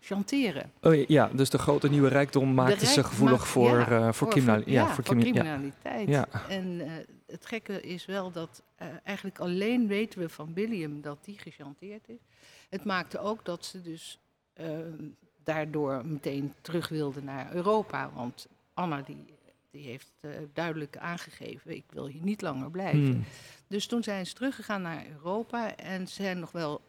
chanteren. 0.00 0.72
Oh, 0.82 1.06
ja, 1.06 1.30
dus 1.32 1.50
de 1.50 1.58
grote 1.58 1.88
nieuwe 1.90 2.08
rijkdom 2.08 2.54
maakte 2.54 2.86
ze 2.86 3.04
gevoelig 3.04 3.38
maakt- 3.38 3.50
voor, 3.50 3.78
ja, 3.78 4.12
voor, 4.12 4.28
criminali- 4.28 4.72
ja, 4.72 4.86
voor 4.88 5.04
criminaliteit. 5.04 6.08
Ja. 6.08 6.26
En 6.48 6.80
het 7.26 7.46
gekke 7.46 7.80
is 7.80 8.06
wel 8.06 8.30
dat 8.30 8.62
eigenlijk 9.04 9.38
alleen 9.38 9.86
weten 9.86 10.20
we 10.20 10.28
van 10.28 10.54
William 10.54 11.00
dat 11.00 11.18
die 11.24 11.38
gechanteerd 11.38 12.08
is. 12.08 12.20
Het 12.72 12.84
maakte 12.84 13.18
ook 13.18 13.44
dat 13.44 13.64
ze 13.64 13.82
dus 13.82 14.18
ehm, 14.52 15.08
daardoor 15.44 16.06
meteen 16.06 16.54
terug 16.60 16.88
wilde 16.88 17.22
naar 17.22 17.54
Europa. 17.54 18.10
Want 18.14 18.46
Anna 18.74 19.02
die, 19.02 19.34
die 19.70 19.86
heeft 19.86 20.12
eh, 20.20 20.30
duidelijk 20.52 20.96
aangegeven, 20.96 21.76
ik 21.76 21.84
wil 21.90 22.06
hier 22.06 22.22
niet 22.22 22.42
langer 22.42 22.70
blijven. 22.70 23.04
Hmm. 23.04 23.24
Dus 23.66 23.86
toen 23.86 24.02
zijn 24.02 24.26
ze 24.26 24.34
teruggegaan 24.34 24.82
naar 24.82 25.06
Europa 25.06 25.76
en 25.76 26.08
ze 26.08 26.22
zijn 26.22 26.38
nog 26.38 26.52
wel 26.52 26.80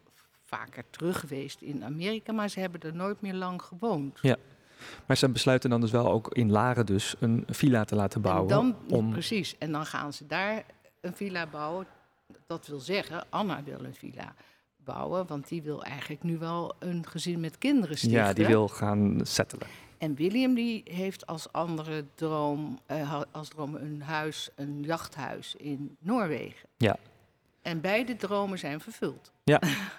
vaker 0.43 0.83
terug 0.89 1.19
geweest 1.19 1.61
in 1.61 1.83
Amerika, 1.83 2.33
maar 2.33 2.49
ze 2.49 2.59
hebben 2.59 2.81
er 2.81 2.95
nooit 2.95 3.21
meer 3.21 3.33
lang 3.33 3.61
gewoond. 3.61 4.21
Maar 5.05 5.17
ze 5.17 5.29
besluiten 5.29 5.69
dan 5.69 5.81
dus 5.81 5.91
wel 5.91 6.11
ook 6.11 6.33
in 6.33 6.51
Laren 6.51 6.85
dus 6.85 7.15
een 7.19 7.43
villa 7.47 7.83
te 7.83 7.95
laten 7.95 8.21
bouwen. 8.21 8.49
En 8.49 8.55
dan, 8.55 8.75
om... 8.89 9.11
Precies, 9.11 9.57
en 9.57 9.71
dan 9.71 9.85
gaan 9.85 10.13
ze 10.13 10.25
daar 10.25 10.65
een 11.01 11.13
villa 11.13 11.47
bouwen. 11.47 11.87
Dat 12.47 12.67
wil 12.67 12.79
zeggen, 12.79 13.25
Anna 13.29 13.63
wil 13.63 13.83
een 13.83 13.95
villa 13.95 14.33
bouwen, 14.83 15.27
want 15.27 15.47
die 15.47 15.61
wil 15.61 15.83
eigenlijk 15.83 16.23
nu 16.23 16.37
wel 16.37 16.75
een 16.79 17.07
gezin 17.07 17.39
met 17.39 17.57
kinderen 17.57 17.97
stichten. 17.97 18.19
Ja, 18.19 18.33
die 18.33 18.45
wil 18.45 18.67
gaan 18.67 19.19
settelen. 19.23 19.67
En 19.97 20.15
William 20.15 20.53
die 20.53 20.81
heeft 20.85 21.25
als 21.25 21.51
andere 21.51 22.05
droom, 22.15 22.79
eh, 22.85 23.21
als 23.31 23.47
droom 23.47 23.75
een 23.75 24.01
huis, 24.01 24.49
een 24.55 24.81
jachthuis 24.81 25.55
in 25.57 25.97
Noorwegen. 25.99 26.69
Ja. 26.77 26.97
En 27.63 27.81
beide 27.81 28.15
dromen 28.15 28.59
zijn 28.59 28.79
vervuld. 28.79 29.31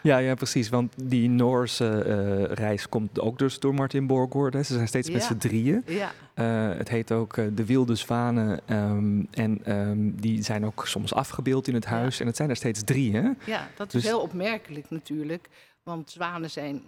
Ja, 0.02 0.18
ja, 0.18 0.34
precies. 0.34 0.68
Want 0.68 0.94
die 1.08 1.28
Noorse 1.28 2.02
eh, 2.02 2.42
reis 2.56 2.88
komt 2.88 3.20
ook 3.20 3.38
dus 3.38 3.58
door 3.60 3.74
Martin 3.74 4.06
Borgorde. 4.06 4.64
Ze 4.64 4.74
zijn 4.74 4.88
steeds 4.88 5.10
met 5.10 5.20
Ja. 5.20 5.26
z'n 5.26 5.36
drieën. 5.36 5.82
Ja, 5.86 6.12
Eh, 6.34 6.76
het 6.78 6.88
heet 6.88 7.12
ook 7.12 7.36
eh, 7.36 7.46
De 7.54 7.64
Wilde 7.64 7.94
Zwanen. 7.94 8.60
ehm, 8.66 9.22
en 9.30 9.64
ehm, 9.64 10.10
die 10.14 10.42
zijn 10.42 10.64
ook 10.66 10.86
soms 10.86 11.14
afgebeeld 11.14 11.68
in 11.68 11.74
het 11.74 11.84
Ja. 11.84 11.90
huis. 11.90 12.20
En 12.20 12.26
het 12.26 12.36
zijn 12.36 12.50
er 12.50 12.56
steeds 12.56 12.84
drie, 12.84 13.14
hè? 13.16 13.30
ja 13.46 13.68
dat 13.76 13.90
Dus- 13.90 14.02
is 14.02 14.08
heel 14.08 14.20
opmerkelijk 14.20 14.90
natuurlijk. 14.90 15.48
Want 15.82 16.10
zwanen 16.10 16.50
zijn 16.50 16.82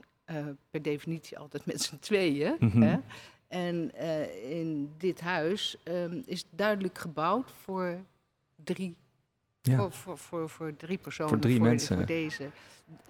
per 0.71 0.83
definitie 0.83 1.39
altijd 1.39 1.67
met 1.67 1.83
z'n 1.83 1.99
tweeën. 1.99 2.57
Mhm. 2.59 2.83
Hè? 2.83 2.97
En 3.49 3.93
in 4.51 4.91
dit 4.99 5.21
huis 5.21 5.77
ehm, 5.85 6.21
is 6.27 6.45
duidelijk 6.51 6.99
gebouwd 6.99 7.53
voor 7.63 7.97
drie, 8.65 8.97
Ja. 9.67 9.77
voor, 9.77 9.93
voor, 9.93 10.19
voor, 10.19 10.49
voor 10.51 10.77
drie 10.77 10.99
personen. 10.99 11.33
Voor 11.33 11.41
drie 11.41 11.61
mensen. 11.61 11.97
Voor 11.97 12.07
deze, 12.07 12.51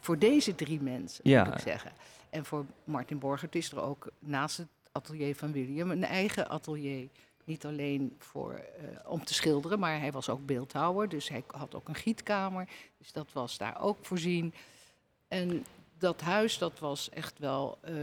voor 0.01 0.19
deze 0.19 0.55
drie 0.55 0.81
mensen, 0.81 1.31
Ja. 1.31 1.45
moet 1.45 1.55
ik 1.55 1.61
zeggen. 1.61 1.93
En 2.31 2.45
voor 2.45 2.65
Martin 2.85 3.19
Borgert 3.19 3.55
is 3.55 3.73
er 3.73 3.81
ook 3.81 4.09
naast 4.19 4.57
het 4.57 4.69
atelier 4.93 5.37
van 5.37 5.53
William 5.53 5.91
een 5.91 6.05
eigen 6.05 6.49
atelier. 6.49 7.09
Niet 7.45 7.65
alleen 7.67 8.15
voor, 8.19 8.53
eh, 8.53 9.11
om 9.11 9.25
te 9.25 9.35
schilderen, 9.35 9.79
maar 9.79 9.99
hij 10.01 10.13
was 10.13 10.29
ook 10.29 10.47
beeldhouwer. 10.47 11.09
Dus 11.09 11.29
hij 11.29 11.45
had 11.47 11.75
ook 11.75 11.89
een 11.89 11.95
gietkamer. 11.95 12.69
Dus 12.99 13.13
dat 13.13 13.33
was 13.33 13.59
daar 13.59 13.81
ook 13.81 13.97
voorzien. 14.01 14.55
En 15.29 15.65
dat 15.99 16.21
huis, 16.21 16.59
dat 16.59 16.79
was 16.79 17.09
echt 17.11 17.39
wel, 17.39 17.79
eh, 17.81 17.95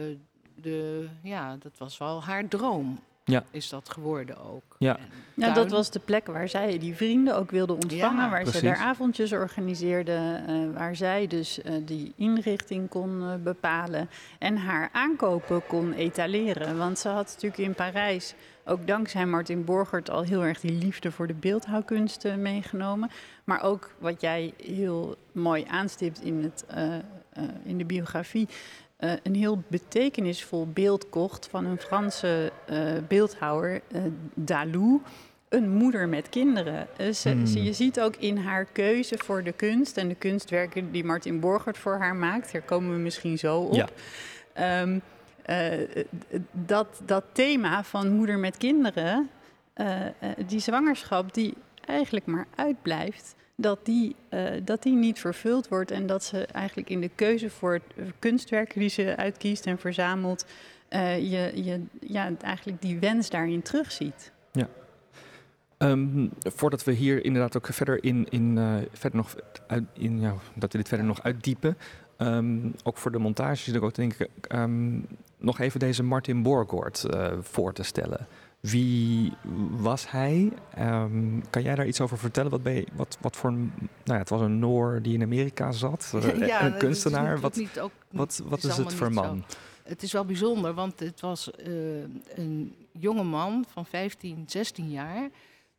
de, 0.55 1.07
ja, 1.23 1.55
dat 1.57 1.77
was 1.77 1.97
wel 1.97 2.23
haar 2.23 2.47
droom. 2.47 2.99
Ja. 3.25 3.43
Is 3.51 3.69
dat 3.69 3.89
geworden 3.89 4.37
ook. 4.37 4.75
Ja. 4.77 4.97
Ja, 5.35 5.53
dat 5.53 5.71
was 5.71 5.91
de 5.91 5.99
plek 5.99 6.27
waar 6.27 6.49
zij 6.49 6.79
die 6.79 6.95
vrienden 6.95 7.35
ook 7.35 7.51
wilde 7.51 7.73
ontvangen, 7.73 8.23
Ja, 8.23 8.29
waar 8.29 8.41
precies. 8.41 8.59
ze 8.59 8.65
daar 8.65 8.77
avondjes 8.77 9.31
organiseerde, 9.31 10.41
eh, 10.47 10.55
waar 10.73 10.95
zij 10.95 11.27
dus 11.27 11.61
eh, 11.61 11.73
die 11.85 12.13
inrichting 12.15 12.89
kon 12.89 13.21
eh, 13.21 13.35
bepalen 13.43 14.09
en 14.39 14.57
haar 14.57 14.89
aankopen 14.91 15.67
kon 15.67 15.93
etaleren. 15.93 16.77
Want 16.77 16.99
ze 16.99 17.07
had 17.09 17.25
natuurlijk 17.25 17.57
in 17.57 17.73
Parijs, 17.73 18.33
ook 18.65 18.87
dankzij 18.87 19.25
Martin 19.25 19.65
Borgert, 19.65 20.09
al 20.09 20.21
heel 20.23 20.43
erg 20.45 20.59
die 20.59 20.71
liefde 20.71 21.11
voor 21.11 21.27
de 21.27 21.33
beeldhouwkunsten 21.33 22.41
meegenomen. 22.41 23.09
Maar 23.43 23.63
ook 23.63 23.93
wat 23.99 24.21
jij 24.21 24.53
heel 24.63 25.15
mooi 25.31 25.65
aanstipt 25.67 26.21
in, 26.21 26.43
het, 26.43 26.65
eh, 26.67 26.95
eh, 26.95 27.01
in 27.63 27.77
de 27.77 27.85
biografie, 27.85 28.47
eh, 29.03 29.11
een 29.23 29.35
heel 29.35 29.63
betekenisvol 29.67 30.67
beeld 30.73 31.09
kocht 31.09 31.47
van 31.47 31.65
een 31.65 31.77
Franse 31.79 32.51
eh, 32.65 32.77
beeldhouwer, 33.07 33.81
eh 33.91 34.01
Dalou. 34.33 35.01
Een 35.49 35.69
moeder 35.69 36.07
met 36.09 36.29
kinderen. 36.29 36.87
Ze, 37.13 37.29
Hmm. 37.29 37.45
ze- 37.45 37.63
je 37.63 37.73
ziet 37.73 37.99
ook 38.01 38.15
in 38.15 38.37
haar 38.37 38.65
keuze 38.65 39.17
voor 39.17 39.43
de 39.43 39.51
kunst 39.51 39.97
en 39.97 40.07
de 40.07 40.15
kunstwerken 40.15 40.91
die 40.91 41.03
Martin 41.03 41.39
Borgert 41.39 41.77
voor 41.77 41.97
haar 41.97 42.15
maakt. 42.15 42.51
Daar 42.51 42.61
komen 42.61 42.91
we 42.93 42.97
misschien 42.99 43.37
zo 43.37 43.57
op. 43.59 43.73
Ja. 43.73 43.87
Ehm, 44.53 44.99
eh, 45.41 46.03
dat, 46.51 47.01
dat 47.05 47.23
thema 47.31 47.83
van 47.83 48.11
moeder 48.11 48.39
met 48.39 48.57
kinderen, 48.57 49.29
die 50.47 50.59
zwangerschap 50.59 51.33
die 51.33 51.53
eigenlijk 51.85 52.25
maar 52.25 52.45
uitblijft, 52.55 53.35
dat 53.55 53.85
die, 53.85 54.15
eh, 54.29 54.51
dat 54.63 54.83
die 54.83 54.95
niet 54.95 55.19
vervuld 55.19 55.67
wordt 55.67 55.91
en 55.91 56.07
dat 56.07 56.23
ze 56.23 56.45
eigenlijk 56.45 56.89
in 56.89 57.01
de 57.01 57.09
keuze 57.15 57.49
voor 57.49 57.73
eh, 57.73 58.05
kunstwerken 58.19 58.79
die 58.79 58.89
ze 58.89 59.15
uitkiest 59.17 59.65
en 59.65 59.77
verzamelt, 59.79 60.45
eh, 60.87 61.17
je, 61.17 61.63
je 61.63 61.81
ja, 61.99 62.31
eigenlijk 62.41 62.81
die 62.81 62.99
wens 62.99 63.29
daarin 63.29 63.61
terugziet. 63.61 64.31
Ehm, 65.77 66.27
voordat 66.39 66.83
we 66.83 66.91
hier 66.91 67.25
inderdaad 67.25 67.57
ook 67.57 67.65
verder 67.65 68.03
in, 68.03 68.27
in 68.29 68.57
verder 68.91 69.19
nog 69.19 69.35
in, 69.93 70.19
ja, 70.19 70.33
dat 70.53 70.71
we 70.71 70.77
dit 70.77 70.87
verder 70.87 71.05
nog 71.05 71.23
uitdiepen. 71.23 71.77
ehm, 72.17 72.69
ook 72.83 72.97
voor 72.97 73.11
de 73.11 73.17
montage 73.17 73.63
zit 73.63 73.75
ik 73.75 73.83
ook 73.83 73.95
denk 73.95 74.13
ik 74.13 74.29
ehm, 74.47 74.99
nog 75.37 75.59
even 75.59 75.79
deze 75.79 76.03
Martin 76.03 76.43
Borgort 76.43 77.05
voor 77.41 77.73
te 77.73 77.83
stellen. 77.83 78.27
Wie 78.71 79.33
was 79.69 80.11
hij? 80.11 80.51
Ehm, 80.75 81.39
kan 81.49 81.61
jij 81.63 81.75
daar 81.75 81.87
iets 81.87 82.01
over 82.01 82.17
vertellen? 82.17 82.51
Wat, 82.51 82.63
ben 82.63 82.73
je, 82.73 82.87
wat, 82.93 83.17
wat 83.21 83.35
voor 83.35 83.49
een, 83.49 83.71
nou 83.77 83.89
ja, 84.03 84.17
het 84.17 84.29
was 84.29 84.41
een 84.41 84.59
Noor 84.59 84.99
die 85.01 85.13
in 85.13 85.21
Amerika 85.21 85.71
zat, 85.71 86.11
eh, 86.15 86.47
Ja, 86.47 86.65
een 86.65 86.77
kunstenaar. 86.77 87.39
Wat, 87.39 87.55
niet 87.55 87.79
ook- 87.79 87.91
wat, 88.11 88.41
wat 88.45 88.57
is 88.63 88.69
is 88.69 88.77
het 88.77 88.93
voor 88.93 89.13
zo. 89.13 89.21
man? 89.21 89.43
Het 89.83 90.03
is 90.03 90.11
wel 90.11 90.25
bijzonder, 90.25 90.73
want 90.73 90.99
het 90.99 91.19
was 91.19 91.51
eh, 91.51 92.01
een 92.35 92.75
jonge 92.91 93.23
man 93.23 93.65
van 93.67 93.85
15, 93.85 94.43
16 94.47 94.89
jaar. 94.89 95.29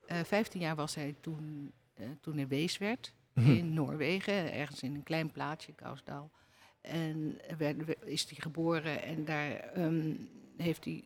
Eh 0.07 0.19
15 0.25 0.61
jaar 0.61 0.75
was 0.77 0.95
hij 0.95 1.15
toen, 1.21 1.73
toen 2.21 2.37
hij 2.37 2.49
wees 2.49 2.79
werd 2.79 3.13
Mhm. 3.33 3.51
in 3.51 3.75
Noorwegen, 3.75 4.53
ergens 4.53 4.83
in 4.83 4.95
een 4.95 5.03
klein 5.03 5.31
plaatsje, 5.33 5.73
Kausdal. 5.73 6.31
En 6.81 7.39
werd, 7.59 7.77
is 8.05 8.25
hij 8.29 8.39
geboren 8.41 9.03
en 9.03 9.25
daar 9.25 9.51
ehm, 9.51 10.13
heeft 10.57 10.85
hij 10.85 11.05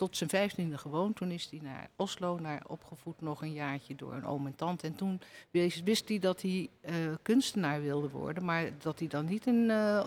tot 0.00 0.16
zijn 0.16 0.30
vijftiende 0.30 0.78
gewoond. 0.78 1.16
Toen 1.16 1.30
is 1.30 1.48
hij 1.50 1.60
naar 1.62 1.90
Oslo, 1.96 2.38
naar 2.38 2.62
opgevoed 2.66 3.20
nog 3.20 3.42
een 3.42 3.52
jaartje 3.52 3.94
door 3.94 4.14
een 4.14 4.26
oom 4.26 4.46
en 4.46 4.54
tante. 4.54 4.86
En 4.86 4.94
toen 4.94 5.20
wist, 5.84 6.08
hij 6.08 6.18
dat 6.18 6.42
hij 6.42 6.68
eh, 6.80 6.94
kunstenaar 7.22 7.82
wilde 7.82 8.08
worden, 8.08 8.44
maar 8.44 8.70
dat 8.78 8.98
hij 8.98 9.08
dan 9.08 9.24
niet 9.24 9.46
in, 9.46 9.70
eh, 9.70 10.04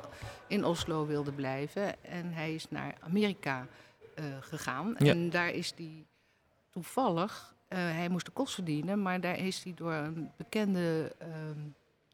in 0.47 0.65
Oslo 0.65 1.05
wilde 1.05 1.31
blijven. 1.31 2.03
En 2.03 2.33
hij 2.33 2.53
is 2.53 2.69
naar 2.69 2.95
Amerika 2.99 3.67
eh, 4.15 4.23
gegaan. 4.39 4.95
Ja. 4.97 5.11
En 5.11 5.29
daar 5.29 5.49
is 5.49 5.73
hij 5.75 6.05
toevallig, 6.69 7.55
hij 7.67 8.09
moest 8.09 8.25
de 8.25 8.31
kost 8.31 8.53
verdienen, 8.53 9.01
maar 9.01 9.21
daar 9.21 9.37
is 9.37 9.63
hij 9.63 9.73
door 9.75 9.93
een 9.93 10.31
bekende 10.37 11.15
ehm, 11.17 11.59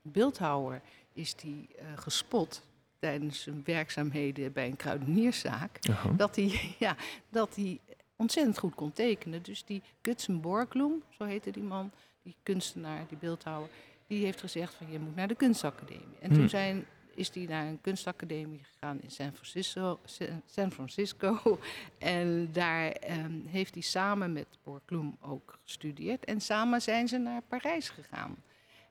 beeldhouwer 0.01 0.81
is 1.13 1.35
eh, 1.35 1.85
gespot 1.95 2.61
tijdens 2.99 3.41
zijn 3.41 3.61
werkzaamheden 3.63 4.53
bij 4.53 4.65
een 4.67 4.75
kruidenierszaak. 4.75 5.79
Dat 6.17 6.35
hij, 6.35 6.59
ja, 6.79 6.95
dat 7.29 7.55
hij 7.55 7.79
ontzettend 8.15 8.57
goed 8.57 8.75
kon 8.75 8.91
tekenen. 8.93 9.43
Dus 9.43 9.63
die 9.65 9.81
Gutsen 10.01 10.41
Borglum, 10.41 11.03
zo 11.09 11.23
heette 11.23 11.51
die 11.51 11.63
man, 11.63 11.91
die 12.23 12.35
kunstenaar, 12.43 13.07
die 13.07 13.17
beeldhouwer, 13.17 13.69
die 14.07 14.23
heeft 14.25 14.39
gezegd 14.39 14.73
van 14.73 14.91
je 14.91 14.99
moet 14.99 15.15
naar 15.15 15.27
de 15.27 15.35
kunstacademie. 15.35 16.17
En 16.19 16.29
Hmm. 16.29 16.37
toen 16.39 16.49
zijn, 16.49 16.85
is 17.15 17.33
hij 17.33 17.45
naar 17.45 17.65
een 17.65 17.81
kunstacademie 17.81 18.63
gegaan 18.63 19.01
in 19.01 19.11
San 19.11 19.31
Francisco. 19.33 19.99
San 20.45 20.71
Francisco 20.71 21.59
en 21.97 22.49
daar 22.51 22.91
ehm, 22.91 23.45
heeft 23.45 23.73
hij 23.73 23.83
samen 23.83 24.33
met 24.33 24.47
Borglum 24.63 25.17
ook 25.21 25.59
gestudeerd. 25.63 26.25
En 26.25 26.41
samen 26.41 26.81
zijn 26.81 27.07
ze 27.07 27.17
naar 27.17 27.41
Parijs 27.41 27.89
gegaan. 27.89 28.35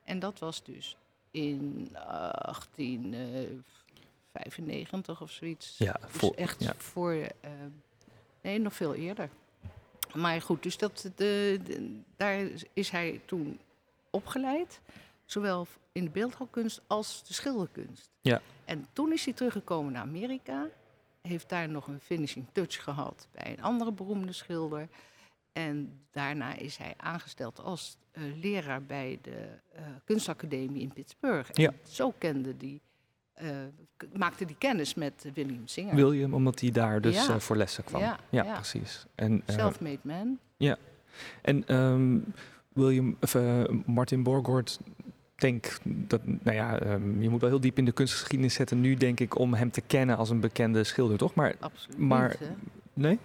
En 0.05 0.19
dat 0.19 0.39
was 0.39 0.65
dus 0.65 0.97
in 1.31 1.89
18, 1.97 3.15
eh, 3.15 3.21
95 4.33 5.21
of 5.23 5.31
zoiets. 5.31 5.79
Ja, 5.79 5.93
Dus 5.93 6.11
voor, 6.11 6.35
echt 6.35 6.63
ja. 6.65 6.75
voor, 6.77 7.13
eh, 7.13 7.51
nee, 8.43 8.59
nog 8.59 8.75
veel 8.75 8.95
eerder. 8.95 9.29
Maar 10.15 10.43
goed, 10.43 10.63
dus 10.63 10.77
dat, 10.79 11.11
de, 11.17 11.61
de- 11.65 12.01
daar 12.17 12.47
is 12.73 12.91
hij 12.91 13.21
toen 13.25 13.61
opgeleid. 14.11 14.81
Zowel 15.25 15.67
in 15.93 16.05
de 16.05 16.11
beeldhouwkunst 16.11 16.81
als 16.87 17.25
de 17.27 17.33
schilderkunst. 17.35 18.11
Ja. 18.21 18.41
En 18.65 18.87
toen 18.93 19.13
is 19.13 19.25
hij 19.25 19.35
teruggekomen 19.35 19.93
naar 19.93 20.03
Amerika. 20.03 20.67
Heeft 21.23 21.49
daar 21.49 21.69
nog 21.69 21.87
een 21.87 22.01
finishing 22.01 22.47
touch 22.53 22.83
gehad 22.83 23.29
bij 23.33 23.53
een 23.57 23.63
andere 23.63 23.93
beroemde 23.93 24.33
schilder. 24.33 24.89
En 25.53 26.01
daarna 26.11 26.55
is 26.55 26.77
hij 26.77 26.95
aangesteld 26.97 27.61
als 27.61 27.97
eh, 28.11 28.23
leraar 28.41 28.83
bij 28.83 29.19
de 29.23 29.49
eh, 29.73 29.83
kunstacademie 30.05 30.83
in 30.83 30.93
Pittsburgh. 30.93 31.51
En 31.53 31.63
Ja. 31.63 31.73
zo 31.89 32.11
kende 32.19 32.57
die, 32.57 32.81
eh, 33.39 33.49
maakte 34.19 34.45
die 34.45 34.57
kennis 34.59 34.95
met 34.95 35.27
William 35.35 35.63
Singer. 35.67 35.95
William, 35.95 36.35
omdat 36.35 36.61
hij 36.61 36.71
daar 36.71 37.01
dus 37.01 37.27
Ja. 37.27 37.35
eh, 37.35 37.41
voor 37.41 37.57
lessen 37.57 37.85
kwam. 37.85 38.01
Ja, 38.01 38.19
Ja, 38.31 38.45
ja. 38.45 38.55
precies. 38.55 39.07
En, 39.15 39.43
eh, 39.47 39.55
Self-made 39.57 39.99
man. 40.03 40.39
en 41.43 41.67
ehm, 41.67 42.19
William, 42.73 43.17
of, 43.21 43.37
Martin 43.87 44.23
Borgord, 44.23 44.81
denk 45.35 45.79
dat, 45.85 46.21
nou 46.27 46.57
ja, 46.57 46.79
ehm, 46.81 47.21
je 47.23 47.29
moet 47.29 47.41
wel 47.41 47.51
heel 47.51 47.61
diep 47.61 47.79
in 47.79 47.85
de 47.85 47.93
kunstgeschiedenis 47.93 48.55
zetten 48.55 48.81
nu, 48.81 48.95
denk 48.95 49.21
ik, 49.21 49.39
om 49.39 49.55
hem 49.55 49.71
te 49.71 49.81
kennen 49.81 50.17
als 50.17 50.31
een 50.31 50.41
bekende 50.41 50.85
schilder, 50.85 51.19
toch? 51.19 51.35
Maar 51.35 51.55
Absoluut 51.61 51.99
Maar- 51.99 52.37
niet, 52.41 52.49
hè? 53.07 53.19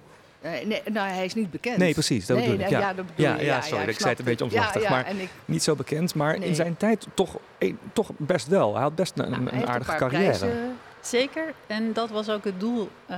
Nee? 0.43 0.59
Eh, 0.61 0.67
nee, 0.67 0.81
nou, 0.91 1.09
hij 1.09 1.25
is 1.25 1.33
niet 1.33 1.51
bekend. 1.51 1.77
Nee, 1.77 1.93
precies, 1.93 2.25
dat 2.25 2.37
nee, 2.37 2.45
bedoel 2.49 2.65
ik. 2.65 2.71
nee, 2.71 2.79
Ja. 2.79 2.93
dat 2.93 3.05
bedoel 3.05 3.25
Ja, 3.25 3.35
je, 3.35 3.45
ja, 3.45 3.61
sorry, 3.61 3.87
ik 3.89 3.97
zei 3.97 4.09
het 4.09 4.19
een 4.19 4.25
beetje 4.25 4.43
omslachtig, 4.43 4.81
Ja, 4.81 4.89
ja, 4.89 4.95
maar- 4.95 5.15
ik, 5.21 5.29
Niet 5.45 5.63
zo 5.63 5.75
bekend, 5.75 6.15
maar 6.15 6.35
in 6.35 6.55
zijn 6.55 6.77
tijd 6.77 7.07
toch, 7.13 7.37
eh, 7.57 7.73
toch 7.93 8.09
best 8.17 8.47
wel. 8.47 8.73
Hij 8.73 8.81
had 8.81 8.95
best 8.95 9.17
een, 9.17 9.29
nou, 9.29 9.41
een 9.41 9.47
hij 9.47 9.57
heeft 9.57 9.69
aardige 9.69 9.95
carrière. 9.95 10.23
prijzen. 10.37 10.75
Zeker, 11.01 11.53
en 11.67 11.93
dat 11.93 12.09
was 12.09 12.29
ook 12.29 12.43
het 12.43 12.59
doel 12.59 12.89
eh, 13.05 13.17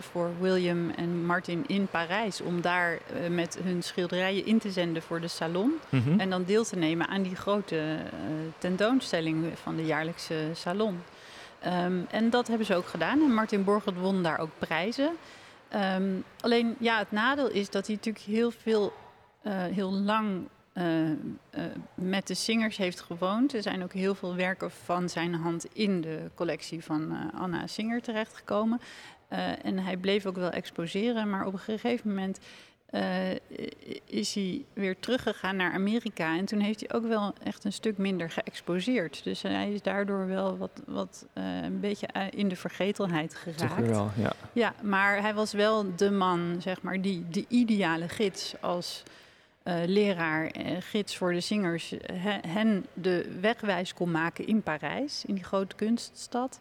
voor 0.00 0.30
William 0.40 0.90
en 0.96 1.24
Martin 1.26 1.64
in 1.66 1.86
Parijs. 1.90 2.40
Om 2.40 2.60
daar 2.60 2.92
eh, 2.92 3.30
met 3.30 3.58
hun 3.62 3.82
schilderijen 3.82 4.46
in 4.46 4.58
te 4.58 4.70
zenden 4.70 5.02
voor 5.02 5.20
de 5.20 5.28
salon. 5.28 5.72
Mhm. 5.88 6.20
En 6.20 6.30
dan 6.30 6.44
deel 6.44 6.64
te 6.64 6.76
nemen 6.76 7.08
aan 7.08 7.22
die 7.22 7.36
grote 7.36 7.76
eh, 7.78 8.20
tentoonstelling 8.58 9.44
van 9.62 9.76
de 9.76 9.84
jaarlijkse 9.84 10.34
salon. 10.54 11.02
Ehm, 11.58 11.92
en 12.10 12.30
dat 12.30 12.48
hebben 12.48 12.66
ze 12.66 12.74
ook 12.74 12.86
gedaan. 12.88 13.20
En 13.20 13.34
Martin 13.34 13.64
Borgert 13.64 13.98
won 14.00 14.22
daar 14.22 14.38
ook 14.38 14.50
prijzen. 14.58 15.10
Ehm, 15.68 16.20
alleen 16.40 16.76
ja, 16.78 16.98
het 16.98 17.10
nadeel 17.10 17.50
is 17.50 17.70
dat 17.70 17.86
hij 17.86 17.96
natuurlijk 17.96 18.24
heel 18.24 18.50
veel, 18.50 18.92
eh, 19.42 19.64
heel 19.64 19.92
lang 19.92 20.48
eh, 20.72 21.10
eh, 21.10 21.16
met 21.94 22.26
de 22.26 22.34
zingers 22.34 22.76
heeft 22.76 23.00
gewoond. 23.00 23.54
Er 23.54 23.62
zijn 23.62 23.82
ook 23.82 23.92
heel 23.92 24.14
veel 24.14 24.34
werken 24.34 24.70
van 24.70 25.08
zijn 25.08 25.34
hand 25.34 25.66
in 25.72 26.00
de 26.00 26.30
collectie 26.34 26.84
van 26.84 27.32
Anna 27.32 27.66
Singer 27.66 28.02
terechtgekomen. 28.02 28.80
En 29.62 29.78
hij 29.78 29.96
bleef 29.96 30.26
ook 30.26 30.36
wel 30.36 30.50
exposeren, 30.50 31.30
maar 31.30 31.46
op 31.46 31.52
een 31.52 31.58
gegeven 31.58 32.08
moment 32.08 32.38
eh, 32.90 33.30
is 34.04 34.34
hij 34.34 34.64
weer 34.72 34.98
teruggegaan 35.00 35.56
naar 35.56 35.72
Amerika. 35.72 36.36
En 36.36 36.44
toen 36.44 36.60
heeft 36.60 36.80
hij 36.80 36.92
ook 36.98 37.06
wel 37.06 37.34
echt 37.42 37.64
een 37.64 37.72
stuk 37.72 37.98
minder 37.98 38.30
geëxposeerd. 38.30 39.24
Dus 39.24 39.42
hij 39.42 39.72
is 39.72 39.82
daardoor 39.82 40.26
wel 40.26 40.56
wat, 40.58 40.82
wat 40.86 41.26
eh, 41.32 41.62
een 41.62 41.80
beetje 41.80 42.06
eh, 42.06 42.22
in 42.30 42.48
de 42.48 42.56
vergetelheid 42.56 43.34
geraakt. 43.34 43.76
Toch 43.76 43.86
wel, 43.86 44.10
ja. 44.16 44.32
Ja, 44.52 44.74
maar 44.82 45.20
hij 45.20 45.34
was 45.34 45.52
wel 45.52 45.96
de 45.96 46.10
man, 46.10 46.56
zeg 46.60 46.82
maar, 46.82 47.00
die 47.00 47.24
de 47.30 47.44
ideale 47.48 48.08
gids 48.08 48.54
als 48.60 49.02
eh, 49.62 49.74
leraar, 49.86 50.50
gids 50.80 51.16
voor 51.16 51.32
de 51.32 51.40
zingers, 51.40 51.90
he- 52.12 52.48
hen 52.48 52.86
de 52.94 53.36
wegwijs 53.40 53.94
kon 53.94 54.10
maken 54.10 54.46
in 54.46 54.62
Parijs, 54.62 55.24
in 55.26 55.34
die 55.34 55.44
grote 55.44 55.76
kunststad. 55.76 56.58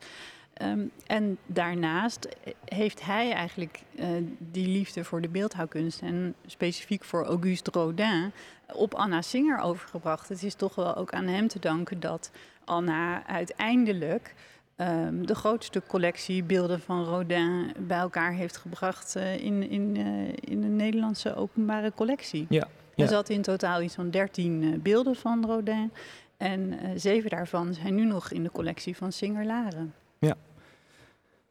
Ehm, 0.57 0.85
en 1.05 1.37
daarnaast 1.45 2.27
heeft 2.65 3.05
hij 3.05 3.31
eigenlijk 3.31 3.81
eh, 3.95 4.07
die 4.37 4.67
liefde 4.67 5.03
voor 5.03 5.21
de 5.21 5.29
beeldhouwkunst 5.29 6.01
en 6.01 6.35
specifiek 6.45 7.03
voor 7.03 7.25
Auguste 7.25 7.71
Rodin 7.71 8.31
op 8.73 8.93
Anna 8.93 9.21
Singer 9.21 9.59
overgebracht. 9.59 10.29
Het 10.29 10.43
is 10.43 10.53
toch 10.53 10.75
wel 10.75 10.95
ook 10.95 11.11
aan 11.11 11.27
hem 11.27 11.47
te 11.47 11.59
danken 11.59 11.99
dat 11.99 12.31
Anna 12.65 13.27
uiteindelijk 13.27 14.33
ehm, 14.75 15.25
de 15.25 15.35
grootste 15.35 15.81
collectie 15.87 16.43
beelden 16.43 16.79
van 16.79 17.03
Rodin 17.03 17.73
bij 17.77 17.97
elkaar 17.97 18.33
heeft 18.33 18.57
gebracht 18.57 19.15
eh, 19.15 19.43
in, 19.43 19.69
in, 19.69 19.97
eh, 19.97 20.51
in 20.51 20.61
de 20.61 20.67
Nederlandse 20.67 21.35
openbare 21.35 21.91
collectie. 21.95 22.45
Ja, 22.49 22.67
Er 22.95 23.07
zat 23.07 23.29
in 23.29 23.41
totaal 23.41 23.81
iets 23.81 23.95
van 23.95 24.09
13 24.09 24.63
eh, 24.63 24.79
beelden 24.79 25.15
van 25.15 25.45
Rodin. 25.45 25.91
En 26.37 26.79
zeven 26.95 27.29
daarvan 27.29 27.73
zijn 27.73 27.95
nu 27.95 28.05
nog 28.05 28.31
in 28.31 28.43
de 28.43 28.51
collectie 28.51 28.97
van 28.97 29.11
Singer 29.11 29.45
Laren. 29.45 29.93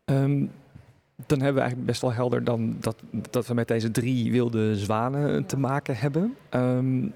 Ehm, 0.05 0.47
dan 1.27 1.39
hebben 1.41 1.55
we 1.55 1.61
eigenlijk 1.61 1.87
best 1.87 2.01
wel 2.01 2.12
helder 2.12 2.45
dan 2.45 2.77
dat, 2.81 2.97
dat 3.31 3.47
we 3.47 3.55
met 3.55 3.69
deze 3.69 3.91
drie 3.91 4.33
wilde 4.33 4.77
zwanen 4.77 5.47
te 5.47 5.59
maken 5.59 5.97
hebben. 5.97 6.37
Ehm, 6.49 7.07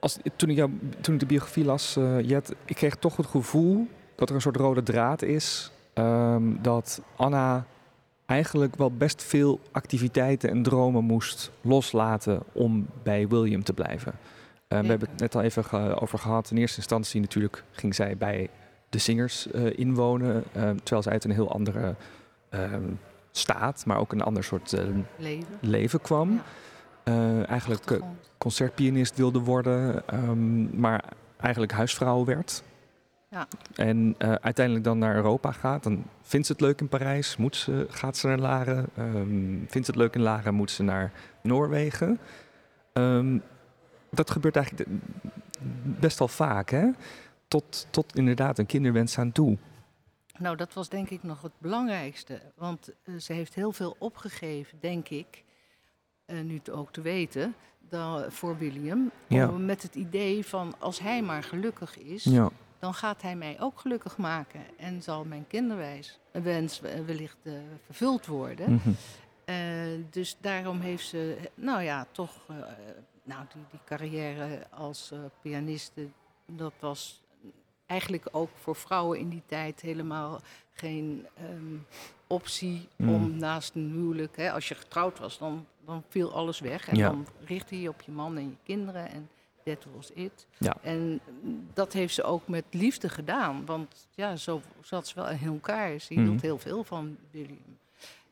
als, 0.00 0.18
toen, 0.36 0.50
ik 0.50 0.56
jou, 0.56 0.70
toen 1.00 1.14
ik 1.14 1.20
de 1.20 1.26
biografie 1.26 1.64
las, 1.64 1.96
eh, 1.96 2.20
Jet, 2.28 2.54
ik 2.64 2.76
kreeg 2.76 2.94
toch 2.96 3.16
het 3.16 3.26
gevoel 3.26 3.86
dat 4.14 4.28
er 4.28 4.34
een 4.34 4.40
soort 4.40 4.56
rode 4.56 4.82
draad 4.82 5.22
is. 5.22 5.70
ehm, 5.94 6.42
dat 6.62 7.02
Anna 7.16 7.66
eigenlijk 8.26 8.76
wel 8.76 8.90
best 8.92 9.22
veel 9.22 9.60
activiteiten 9.70 10.50
en 10.50 10.62
dromen 10.62 11.04
moest 11.04 11.50
loslaten 11.60 12.42
om 12.52 12.86
bij 13.02 13.28
William 13.28 13.62
te 13.62 13.72
blijven. 13.72 14.12
We 14.68 14.76
Ja. 14.76 14.84
hebben 14.84 15.08
het 15.10 15.20
net 15.20 15.34
al 15.34 15.42
even 15.42 15.64
ge- 15.64 16.00
over 16.00 16.18
gehad. 16.18 16.50
In 16.50 16.56
eerste 16.56 16.76
instantie 16.76 17.20
natuurlijk 17.20 17.64
ging 17.70 17.94
zij 17.94 18.16
bij 18.16 18.50
de 18.90 18.98
zingers 18.98 19.50
eh, 19.50 19.78
inwonen. 19.78 20.44
eh, 20.52 20.70
terwijl 20.70 21.02
zij 21.02 21.12
uit 21.12 21.24
een 21.24 21.30
heel 21.30 21.52
andere 21.52 21.94
ehm, 22.48 22.90
staat, 23.30 23.86
maar 23.86 23.98
ook 23.98 24.12
een 24.12 24.22
ander 24.22 24.44
soort 24.44 24.72
eh, 24.72 24.84
Leven. 25.16 25.46
leven 25.60 26.00
kwam. 26.00 26.30
Ja. 26.32 26.42
Eigenlijk 27.46 28.00
concertpianist 28.38 29.16
wilde 29.16 29.38
worden, 29.38 30.08
ehm, 30.08 30.80
maar 30.80 31.04
eigenlijk 31.36 31.72
huisvrouw 31.72 32.24
werd. 32.24 32.62
Ja. 33.28 33.46
En 33.74 34.14
uiteindelijk 34.18 34.84
dan 34.84 34.98
naar 34.98 35.14
Europa 35.14 35.52
gaat. 35.52 35.82
Dan 35.82 36.04
vindt 36.22 36.46
ze 36.46 36.52
het 36.52 36.60
leuk 36.60 36.80
in 36.80 36.88
Parijs, 36.88 37.36
moet 37.36 37.56
ze, 37.56 37.86
gaat 37.90 38.16
ze 38.16 38.26
naar 38.26 38.38
Laren. 38.38 38.86
Ehm, 38.96 39.56
vindt 39.66 39.86
ze 39.86 39.90
het 39.92 39.96
leuk 39.96 40.14
in 40.14 40.20
Laren, 40.20 40.54
moet 40.54 40.70
ze 40.70 40.82
naar 40.82 41.12
Noorwegen. 41.42 42.18
Dat 44.10 44.30
gebeurt 44.30 44.56
eigenlijk 44.56 44.88
best 45.82 46.18
wel 46.18 46.28
vaak, 46.28 46.70
hè? 46.70 46.88
Tot, 47.50 47.86
tot 47.90 48.16
inderdaad 48.16 48.58
een 48.58 48.66
kinderwens 48.66 49.18
aan 49.18 49.32
toe. 49.32 49.58
Nou, 50.38 50.56
dat 50.56 50.72
was 50.72 50.88
denk 50.88 51.10
ik 51.10 51.22
nog 51.22 51.42
het 51.42 51.52
belangrijkste. 51.58 52.40
Want 52.54 52.90
eh, 53.04 53.14
ze 53.16 53.32
heeft 53.32 53.54
heel 53.54 53.72
veel 53.72 53.96
opgegeven, 53.98 54.78
denk 54.80 55.08
ik, 55.08 55.44
eh, 56.24 56.40
nu 56.40 56.54
het 56.54 56.70
ook 56.70 56.92
te 56.92 57.00
weten, 57.00 57.54
dan, 57.88 58.32
voor 58.32 58.58
William. 58.58 59.10
Ja. 59.26 59.48
Om, 59.48 59.64
met 59.64 59.82
het 59.82 59.94
idee 59.94 60.46
van 60.46 60.74
als 60.78 60.98
hij 60.98 61.22
maar 61.22 61.42
gelukkig 61.42 61.98
is, 61.98 62.24
Ja, 62.24 62.50
dan 62.78 62.94
gaat 62.94 63.22
hij 63.22 63.36
mij 63.36 63.60
ook 63.60 63.80
gelukkig 63.80 64.16
maken. 64.16 64.60
En 64.76 65.02
zal 65.02 65.24
mijn 65.24 65.46
kinderwens 65.48 66.18
wens 66.32 66.80
eh, 66.80 67.04
wellicht 67.06 67.38
vervuld 67.84 68.26
worden. 68.26 68.72
mhm. 68.72 68.90
Dus 70.10 70.36
daarom 70.40 70.80
heeft 70.80 71.06
ze, 71.06 71.36
nou 71.54 71.82
ja, 71.82 72.06
toch, 72.12 72.30
nou, 73.22 73.44
die, 73.52 73.62
die 73.70 73.80
carrière 73.84 74.66
als 74.70 75.12
pianiste, 75.42 76.08
dat 76.46 76.72
was 76.78 77.22
eigenlijk 77.90 78.28
ook 78.32 78.50
voor 78.54 78.76
vrouwen 78.76 79.18
in 79.18 79.28
die 79.28 79.42
tijd 79.46 79.80
helemaal 79.80 80.40
geen 80.72 81.26
ehm, 81.36 81.76
optie 82.26 82.88
Mm. 82.96 83.14
om 83.14 83.36
naast 83.36 83.74
een 83.74 83.90
huwelijk, 83.90 84.36
hè, 84.36 84.52
als 84.52 84.68
je 84.68 84.74
getrouwd 84.74 85.18
was, 85.18 85.38
dan, 85.38 85.66
dan 85.84 86.02
viel 86.08 86.32
alles 86.32 86.60
weg. 86.60 86.88
En 86.88 86.96
Ja. 86.96 87.08
dan 87.08 87.26
richtte 87.44 87.80
je 87.80 87.88
op 87.88 88.00
je 88.02 88.10
man 88.12 88.36
en 88.36 88.42
je 88.48 88.56
kinderen 88.62 89.10
en 89.10 89.28
that 89.64 89.86
was 89.94 90.10
it. 90.10 90.46
Ja. 90.58 90.76
En 90.82 91.20
mm, 91.42 91.68
dat 91.72 91.92
heeft 91.92 92.14
ze 92.14 92.22
ook 92.22 92.48
met 92.48 92.64
liefde 92.70 93.08
gedaan, 93.08 93.66
want 93.66 94.06
ja, 94.14 94.36
zo 94.36 94.60
zat 94.82 95.08
ze 95.08 95.14
wel 95.14 95.28
in 95.28 95.46
elkaar. 95.46 95.98
Ze 95.98 96.14
hield 96.14 96.40
heel 96.40 96.58
veel 96.58 96.84
van 96.84 97.16
William. 97.30 97.78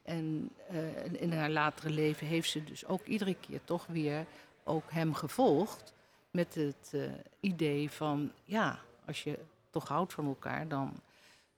En 0.03 0.51
eh, 0.69 1.23
in 1.23 1.33
haar 1.33 1.51
latere 1.51 1.91
leven 1.91 2.27
heeft 2.27 2.51
ze 2.51 2.65
dus 2.65 2.87
ook 2.87 3.05
iedere 3.07 3.35
keer 3.41 3.61
toch 3.65 3.87
weer 3.87 4.27
ook 4.65 4.85
hem 4.93 5.15
gevolgd. 5.15 5.95
Met 6.31 6.55
het 6.55 6.91
eh, 6.93 7.01
idee 7.41 7.91
van, 7.91 8.33
ja, 8.45 8.79
als 9.09 9.23
je 9.23 9.39
toch 9.71 9.89
houdt 9.89 10.13
van 10.13 10.27
elkaar, 10.27 10.69
dan... 10.69 10.93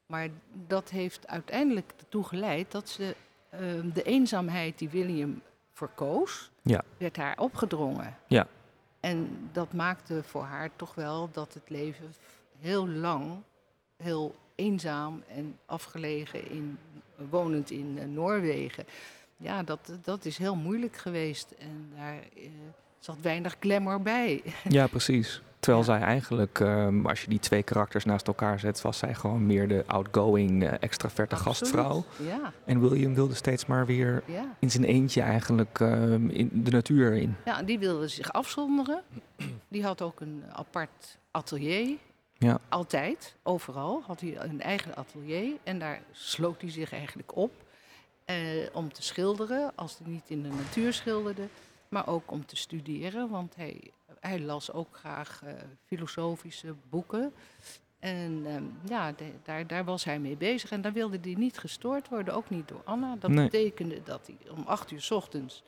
Maar 0.06 0.28
dat 0.66 0.90
heeft 0.90 1.26
uiteindelijk 1.26 1.92
ertoe 1.98 2.24
geleid 2.24 2.70
dat 2.70 2.88
ze 2.88 3.16
eh, 3.48 3.60
de 3.92 4.02
eenzaamheid 4.02 4.78
die 4.78 4.88
William 4.88 5.42
verkoos, 5.72 6.50
Ja. 6.62 6.82
werd 6.98 7.16
haar 7.16 7.38
opgedrongen. 7.38 8.16
Ja. 8.26 8.46
En 9.00 9.48
dat 9.52 9.72
maakte 9.72 10.22
voor 10.22 10.42
haar 10.42 10.70
toch 10.76 10.94
wel 10.94 11.28
dat 11.32 11.54
het 11.54 11.70
leven 11.70 12.14
heel 12.58 12.88
lang 12.88 13.42
heel 13.96 14.34
eenzaam 14.54 15.22
en 15.28 15.58
afgelegen, 15.66 16.50
in, 16.50 16.78
wonend 17.30 17.70
in 17.70 17.98
eh, 17.98 18.04
Noorwegen. 18.06 18.84
Ja, 19.36 19.62
dat, 19.62 19.92
dat 20.02 20.24
is 20.24 20.38
heel 20.38 20.54
moeilijk 20.56 20.96
geweest. 20.96 21.50
En 21.58 21.92
daar 21.96 22.18
eh, 22.36 22.48
zat 22.98 23.16
weinig 23.20 23.56
glamour 23.60 24.02
bij. 24.02 24.42
ja 24.68 24.86
precies. 24.86 25.42
Terwijl 25.60 25.84
Ja. 25.84 25.90
zij 25.98 26.00
eigenlijk, 26.06 26.60
ehm, 26.60 27.06
als 27.06 27.22
je 27.22 27.28
die 27.28 27.38
twee 27.38 27.62
karakters 27.62 28.04
naast 28.04 28.26
elkaar 28.26 28.58
zet, 28.60 28.80
was 28.80 28.98
zij 28.98 29.14
gewoon 29.14 29.46
meer 29.46 29.68
de 29.68 29.84
outgoing, 29.86 30.64
eh, 30.64 30.72
extraverte 30.80 31.34
Absoluut. 31.34 31.56
gastvrouw. 31.58 32.04
Ja, 32.26 32.52
En 32.64 32.80
William 32.80 33.14
wilde 33.14 33.34
steeds 33.34 33.66
maar 33.66 33.86
weer 33.86 34.22
ja. 34.26 34.56
in 34.58 34.70
zijn 34.70 34.84
eentje 34.84 35.20
eigenlijk 35.22 35.80
ehm, 35.80 36.28
in 36.28 36.50
de 36.52 36.70
natuur 36.70 37.12
in. 37.16 37.36
ja, 37.44 37.62
die 37.62 37.78
wilde 37.78 38.08
zich 38.08 38.32
afzonderen. 38.32 39.02
Die 39.68 39.84
had 39.84 40.02
ook 40.02 40.20
een 40.20 40.42
apart 40.52 41.18
atelier. 41.30 41.96
Ja. 42.38 42.58
Altijd, 42.68 43.36
overal 43.42 44.02
had 44.06 44.20
hij 44.20 44.36
een 44.40 44.60
eigen 44.60 44.96
atelier. 44.96 45.52
En 45.62 45.78
daar 45.78 46.00
sloot 46.12 46.60
hij 46.60 46.70
zich 46.70 46.92
eigenlijk 46.92 47.36
op 47.36 47.52
eh, 48.24 48.36
om 48.72 48.92
te 48.92 49.02
schilderen, 49.02 49.72
als 49.74 49.98
hij 50.02 50.12
niet 50.12 50.24
in 50.26 50.42
de 50.42 50.48
natuur 50.48 50.92
schilderde. 50.92 51.48
Maar 51.88 52.06
ook 52.08 52.30
om 52.30 52.46
te 52.46 52.56
studeren, 52.56 53.28
want 53.30 53.56
hij, 53.56 53.90
hij 54.20 54.40
las 54.40 54.72
ook 54.72 54.96
graag 54.96 55.42
eh, 55.44 55.52
filosofische 55.86 56.74
boeken. 56.90 57.32
En 57.98 58.42
ehm, 58.46 58.62
ja, 58.88 59.12
de- 59.12 59.32
daar, 59.42 59.66
daar 59.66 59.84
was 59.84 60.04
hij 60.04 60.18
mee 60.18 60.36
bezig. 60.36 60.70
En 60.70 60.80
daar 60.80 60.92
wilde 60.92 61.18
hij 61.22 61.34
niet 61.34 61.58
gestoord 61.58 62.08
worden, 62.08 62.34
ook 62.34 62.50
niet 62.50 62.68
door 62.68 62.80
Anna. 62.84 63.16
Dat 63.18 63.30
Nee. 63.30 63.44
betekende 63.44 64.02
dat 64.02 64.26
hij 64.26 64.50
om 64.50 64.62
acht 64.66 64.90
uur 64.90 65.00
's 65.00 65.10
ochtends 65.10 65.62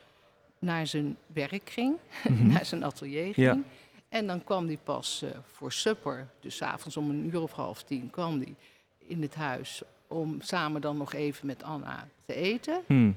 naar 0.59 0.87
zijn 0.87 1.17
werk 1.27 1.71
ging, 1.71 1.97
Mhm. 2.29 2.47
naar 2.47 2.65
zijn 2.67 2.85
atelier 2.85 3.41
Ja. 3.41 3.53
ging. 3.53 3.65
En 4.09 4.27
dan 4.27 4.45
kwam 4.45 4.67
hij 4.67 4.79
pas 4.85 5.23
eh, 5.23 5.31
voor 5.47 5.73
supper, 5.73 6.29
dus 6.41 6.57
's 6.57 6.63
avonds 6.63 6.97
om 6.97 7.11
een 7.11 7.25
uur 7.27 7.41
of 7.43 7.53
half 7.53 7.83
tien, 7.83 8.11
kwam 8.11 8.39
hij 8.39 8.55
in 8.99 9.23
het 9.23 9.35
huis 9.35 9.83
om 10.07 10.41
samen 10.41 10.81
dan 10.81 10.97
nog 10.97 11.13
even 11.13 11.47
met 11.47 11.63
Anna 11.63 12.09
te 12.27 12.35
eten 12.35 12.83
Hmm. 12.87 13.17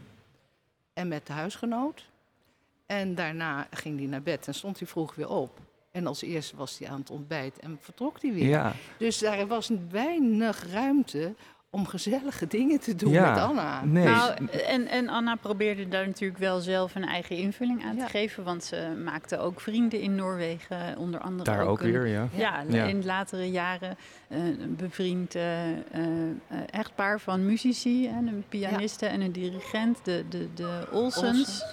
en 0.94 1.08
met 1.08 1.28
de 1.28 1.34
huisgenoot. 1.34 2.06
En 2.86 3.16
daarna 3.16 3.68
ging 3.72 3.98
hij 4.00 4.08
naar 4.08 4.22
bed 4.22 4.48
en 4.48 4.54
stond 4.54 4.80
hij 4.80 4.88
vroeg 4.88 5.16
weer 5.16 5.30
op. 5.30 5.60
En 5.92 6.08
als 6.08 6.22
eerste 6.22 6.56
was 6.56 6.80
hij 6.80 6.88
aan 6.90 7.00
het 7.00 7.10
ontbijt 7.10 7.60
en 7.60 7.78
vertrok 7.82 8.22
hij 8.22 8.34
weer. 8.34 8.48
Ja, 8.48 8.74
Dus 8.98 9.18
daar 9.20 9.48
was 9.48 9.72
weinig 9.90 10.72
ruimte 10.72 11.34
om 11.70 11.88
gezellige 11.88 12.48
dingen 12.48 12.80
te 12.80 12.96
doen 12.96 13.12
Ja, 13.12 13.30
met 13.34 13.40
Anna. 13.44 13.86
nee. 13.86 14.04
Nou, 14.06 14.48
en, 14.68 14.88
en 14.88 15.10
Anna 15.10 15.36
probeerde 15.36 15.88
daar 15.88 16.06
natuurlijk 16.08 16.40
wel 16.40 16.60
zelf 16.60 16.96
een 16.96 17.06
eigen 17.06 17.36
invulling 17.38 17.84
aan 17.86 17.96
Ja. 17.96 18.04
te 18.04 18.10
geven. 18.10 18.44
Want 18.44 18.64
ze 18.64 19.02
maakte 19.04 19.38
ook 19.38 19.62
vrienden 19.62 20.02
in 20.02 20.16
Noorwegen. 20.16 20.98
Onder 20.98 21.20
andere 21.20 21.52
daar 21.52 21.66
ook 21.68 21.82
een- 21.82 21.92
weer, 21.92 22.08
ja. 22.08 22.28
Ja, 22.36 22.64
Ja. 22.70 22.84
in 22.86 23.06
latere 23.06 23.52
jaren 23.52 23.98
eh, 24.28 24.38
een 24.46 24.76
bevriend 24.76 25.36
eh, 25.36 25.70
eh, 25.72 25.78
echtpaar 26.70 27.20
van 27.20 27.46
muzici. 27.46 28.08
Een 28.08 28.44
pianiste 28.50 29.06
en 29.06 29.22
een 29.22 29.32
dirigent, 29.32 30.00
de, 30.06 30.24
de, 30.30 30.48
de 30.54 30.88
Olsens. 30.92 31.28
Olsens. 31.40 31.66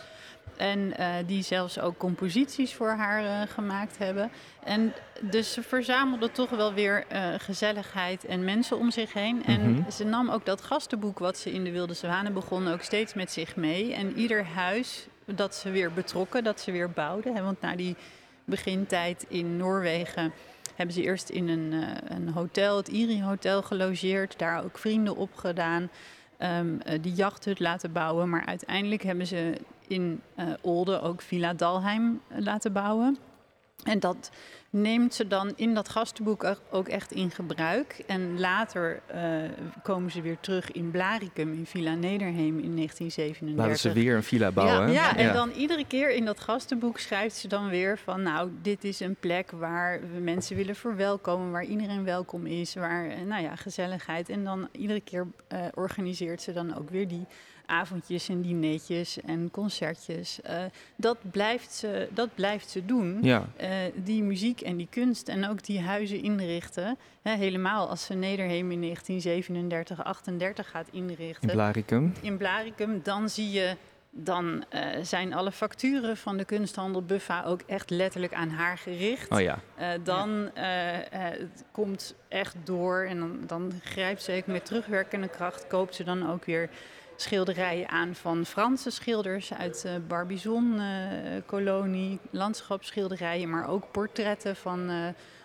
En 0.62 0.96
eh, 0.96 1.08
die 1.26 1.42
zelfs 1.42 1.78
ook 1.80 1.96
composities 1.98 2.74
voor 2.74 2.88
haar 2.90 3.24
eh, 3.24 3.48
gemaakt 3.52 3.98
hebben. 3.98 4.30
En 4.64 4.92
dus 5.20 5.52
ze 5.52 5.62
verzamelde 5.62 6.30
toch 6.32 6.50
wel 6.50 6.72
weer 6.74 7.04
eh, 7.08 7.28
gezelligheid 7.38 8.24
en 8.24 8.44
mensen 8.44 8.78
om 8.78 8.90
zich 8.90 9.12
heen. 9.12 9.44
En 9.44 9.70
Mhm. 9.72 9.90
ze 9.90 10.04
nam 10.04 10.30
ook 10.30 10.46
dat 10.46 10.62
gastenboek 10.62 11.18
wat 11.18 11.38
ze 11.38 11.52
in 11.52 11.64
de 11.64 11.70
Wilde 11.70 11.94
Zwanen 11.94 12.32
begon 12.32 12.68
ook 12.68 12.82
steeds 12.82 13.14
met 13.14 13.32
zich 13.32 13.56
mee. 13.56 13.94
En 13.94 14.18
ieder 14.18 14.44
huis 14.44 15.06
dat 15.24 15.54
ze 15.54 15.70
weer 15.70 15.92
betrokken, 15.92 16.44
dat 16.44 16.60
ze 16.60 16.72
weer 16.72 16.90
bouwden. 16.90 17.34
Hè, 17.34 17.42
want 17.42 17.60
na 17.60 17.76
die 17.76 17.96
begintijd 18.44 19.24
in 19.28 19.56
Noorwegen 19.56 20.32
hebben 20.74 20.94
ze 20.94 21.02
eerst 21.02 21.28
in 21.28 21.48
een, 21.48 21.74
een 22.08 22.28
hotel, 22.28 22.76
het 22.76 22.88
Iri 22.88 23.22
Hotel, 23.22 23.62
gelogeerd. 23.62 24.38
Daar 24.38 24.64
ook 24.64 24.78
vrienden 24.78 25.16
opgedaan. 25.16 25.90
eh, 26.38 26.98
die 27.00 27.12
jachthut 27.12 27.60
laten 27.60 27.92
bouwen. 27.92 28.28
Maar 28.30 28.46
uiteindelijk 28.46 29.02
hebben 29.02 29.26
ze 29.26 29.54
in 29.88 30.20
eh 30.34 30.46
Olde 30.60 31.00
ook 31.00 31.22
Villa 31.22 31.54
Dalheim 31.54 32.20
eh, 32.28 32.38
laten 32.38 32.72
bouwen. 32.72 33.18
En 33.82 33.98
dat 33.98 34.30
neemt 34.70 35.14
ze 35.14 35.26
dan 35.26 35.52
in 35.56 35.74
dat 35.74 35.88
gastenboek 35.88 36.56
ook- 36.70 36.88
echt 36.88 37.12
in 37.12 37.30
gebruik. 37.30 38.02
En 38.06 38.40
later 38.40 39.02
eh, 39.06 39.22
komen 39.82 40.10
ze 40.10 40.20
weer 40.20 40.36
terug 40.40 40.70
in 40.72 40.90
Blaricum, 40.90 41.52
in 41.52 41.66
Villa 41.66 41.94
Nederheem 41.94 42.58
in 42.58 42.74
1937. 42.76 43.56
Laten 43.56 43.78
ze 43.78 43.92
weer 43.92 44.16
een 44.16 44.22
villa 44.22 44.52
bouwen. 44.52 44.86
hè? 44.86 44.92
Ja, 44.92 45.16
en 45.16 45.32
dan 45.32 45.50
iedere 45.50 45.86
keer 45.86 46.10
in 46.10 46.24
dat 46.24 46.40
gastenboek 46.40 46.98
schrijft 46.98 47.36
ze 47.36 47.48
dan 47.48 47.68
weer 47.68 47.98
van... 47.98 48.22
nou, 48.22 48.50
dit 48.62 48.84
is 48.84 49.00
een 49.00 49.16
plek 49.20 49.50
waar 49.50 50.00
we 50.12 50.20
mensen 50.20 50.56
willen 50.56 50.76
verwelkomen... 50.76 51.50
waar 51.50 51.64
iedereen 51.64 52.04
welkom 52.04 52.46
is, 52.46 52.74
waar, 52.74 53.24
nou 53.26 53.42
ja, 53.42 53.56
gezelligheid. 53.56 54.28
En 54.28 54.44
dan 54.44 54.68
iedere 54.72 55.00
keer 55.00 55.26
organiseert 55.74 56.42
ze 56.42 56.52
dan 56.52 56.76
ook 56.78 56.90
weer 56.90 57.08
die 57.08 57.26
avondjes 57.72 58.28
en 58.28 58.40
dineetjes 58.42 59.20
en 59.20 59.50
concertjes. 59.50 60.40
Eh, 60.42 60.64
dat, 60.96 61.18
blijft 61.30 61.72
ze, 61.72 62.08
dat 62.14 62.34
blijft 62.34 62.70
ze 62.70 62.84
doen. 62.84 63.18
Ja, 63.22 63.46
Eh, 63.56 63.70
die 63.94 64.22
muziek 64.22 64.60
en 64.60 64.76
die 64.76 64.88
kunst 64.90 65.28
en 65.28 65.48
ook 65.48 65.64
die 65.64 65.80
huizen 65.80 66.22
inrichten. 66.22 66.98
Hè, 67.22 67.36
helemaal 67.36 67.88
als 67.88 68.04
ze 68.04 68.14
Nederheem 68.14 68.70
in 68.70 68.80
1937, 68.80 70.04
38 70.04 70.70
gaat 70.70 70.88
inrichten 70.90 71.48
in 71.48 71.54
Blaricum. 71.54 72.12
in 72.20 72.36
Blaricum, 72.36 73.00
dan 73.02 73.28
zie 73.28 73.50
je, 73.50 73.76
dan 74.10 74.64
eh, 74.68 74.82
zijn 75.02 75.34
alle 75.34 75.52
facturen 75.52 76.16
van 76.16 76.36
de 76.36 76.44
kunsthandel 76.44 77.02
Buffa 77.02 77.44
ook 77.44 77.60
echt 77.66 77.90
letterlijk 77.90 78.34
aan 78.34 78.50
haar 78.50 78.78
gericht. 78.78 79.30
Oh 79.30 79.40
ja, 79.40 79.58
dan 80.02 80.50
eh, 80.54 80.64
het 81.10 81.64
komt 81.70 82.14
echt 82.28 82.56
door 82.64 83.02
en 83.08 83.18
dan, 83.18 83.38
dan 83.46 83.72
grijpt 83.82 84.22
ze 84.22 84.32
ook 84.32 84.46
met 84.46 84.64
terugwerkende 84.64 85.28
kracht, 85.28 85.66
koopt 85.66 85.94
ze 85.94 86.04
dan 86.04 86.30
ook 86.30 86.44
weer 86.44 86.68
schilderijen 87.22 87.88
aan 87.88 88.14
van 88.14 88.46
Franse 88.46 88.90
schilders 88.90 89.54
uit 89.54 89.84
eh 89.86 89.92
Barbizon-kolonie, 90.08 92.18
landschapsschilderijen, 92.30 93.50
maar 93.50 93.68
ook 93.68 93.90
portretten 93.90 94.56
van 94.56 94.88
eh, 94.88 94.96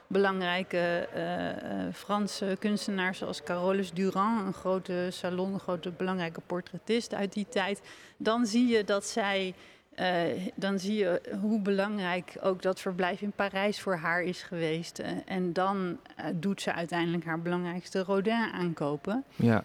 belangrijke 0.07 1.07
eh, 1.13 1.49
eh, 1.49 1.55
Franse 1.93 2.55
kunstenaars 2.59 3.17
zoals 3.17 3.43
Carolus 3.43 3.91
Durand, 3.91 4.47
een 4.47 4.53
grote 4.53 5.07
salon, 5.11 5.53
een 5.53 5.59
grote 5.59 5.91
belangrijke 5.91 6.41
portretist 6.45 7.13
uit 7.13 7.33
die 7.33 7.47
tijd. 7.49 7.81
Dan 8.17 8.45
zie 8.45 8.67
je 8.67 8.83
dat 8.83 9.05
zij 9.05 9.53
eh, 9.97 10.23
dan 10.55 10.79
zie 10.79 10.95
je 10.95 11.21
hoe 11.41 11.59
belangrijk 11.59 12.37
ook 12.41 12.61
dat 12.61 12.79
verblijf 12.79 13.21
in 13.21 13.31
Parijs 13.31 13.81
voor 13.81 13.95
haar 13.95 14.23
is 14.23 14.43
geweest. 14.43 14.99
Eh, 14.99 15.11
en 15.25 15.53
dan 15.53 15.97
eh, 16.15 16.25
doet 16.33 16.61
ze 16.61 16.73
uiteindelijk 16.73 17.25
haar 17.25 17.41
belangrijkste 17.41 18.03
Rodin 18.03 18.49
aankopen. 18.53 19.23
ja. 19.35 19.63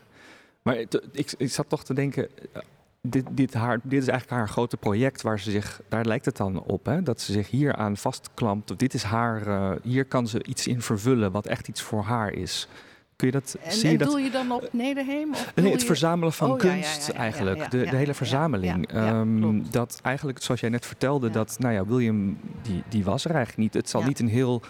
Maar 0.62 0.76
ik, 0.76 1.32
ik 1.38 1.50
zat 1.50 1.68
toch 1.68 1.84
te 1.84 1.94
denken, 1.94 2.28
eh, 2.52 2.62
dit, 3.00 3.24
dit, 3.30 3.54
haar, 3.54 3.78
dit 3.82 4.02
is 4.02 4.08
eigenlijk 4.08 4.38
haar 4.40 4.48
grote 4.48 4.76
project 4.76 5.22
waar 5.22 5.40
ze 5.40 5.50
zich, 5.50 5.80
daar 5.88 6.04
lijkt 6.04 6.24
het 6.24 6.36
dan 6.36 6.62
op, 6.62 6.86
hè? 6.86 7.02
dat 7.02 7.20
ze 7.20 7.32
zich 7.32 7.50
hier 7.50 7.74
aan 7.76 7.96
vastklampt. 7.96 8.70
Of 8.70 8.76
dit 8.76 8.94
is 8.94 9.02
haar, 9.02 9.46
eh, 9.46 9.70
hier 9.82 10.04
kan 10.04 10.26
ze 10.28 10.44
iets 10.44 10.66
in 10.66 10.80
vervullen 10.82 11.32
wat 11.32 11.46
echt 11.46 11.68
iets 11.68 11.82
voor 11.82 12.02
haar 12.02 12.32
is. 12.32 12.68
Kun 13.16 13.26
je 13.26 13.32
dat, 13.32 13.56
En, 13.62 13.72
zie 13.72 13.84
je 13.86 13.92
en 13.92 13.98
dat? 13.98 14.08
doe 14.10 14.20
je 14.20 14.30
dan 14.30 14.50
op 14.52 14.68
Nederheem? 14.72 15.30
Of 15.32 15.44
Nee, 15.54 15.64
doe 15.64 15.72
het 15.72 15.80
je- 15.80 15.86
verzamelen 15.86 16.32
van 16.32 16.50
Oh, 16.50 16.62
ja, 16.62 16.72
kunst 16.72 17.06
ja, 17.06 17.12
ja, 17.12 17.18
eigenlijk. 17.18 17.70
de, 17.70 17.78
de 17.90 17.96
hele 17.96 18.14
verzameling. 18.14 18.88
Ehm, 18.92 19.60
dat 19.70 19.98
eigenlijk, 20.02 20.42
zoals 20.42 20.60
jij 20.60 20.70
net 20.70 20.86
vertelde, 20.86 21.30
dat 21.30 21.56
nou 21.58 21.74
ja, 21.74 21.86
William, 21.86 22.38
die, 22.62 22.82
die 22.88 23.04
was 23.04 23.24
er 23.24 23.30
eigenlijk 23.30 23.58
niet. 23.62 23.74
Het 23.74 23.88
zal 23.90 24.02
niet 24.02 24.18
een 24.20 24.28
heel. 24.28 24.62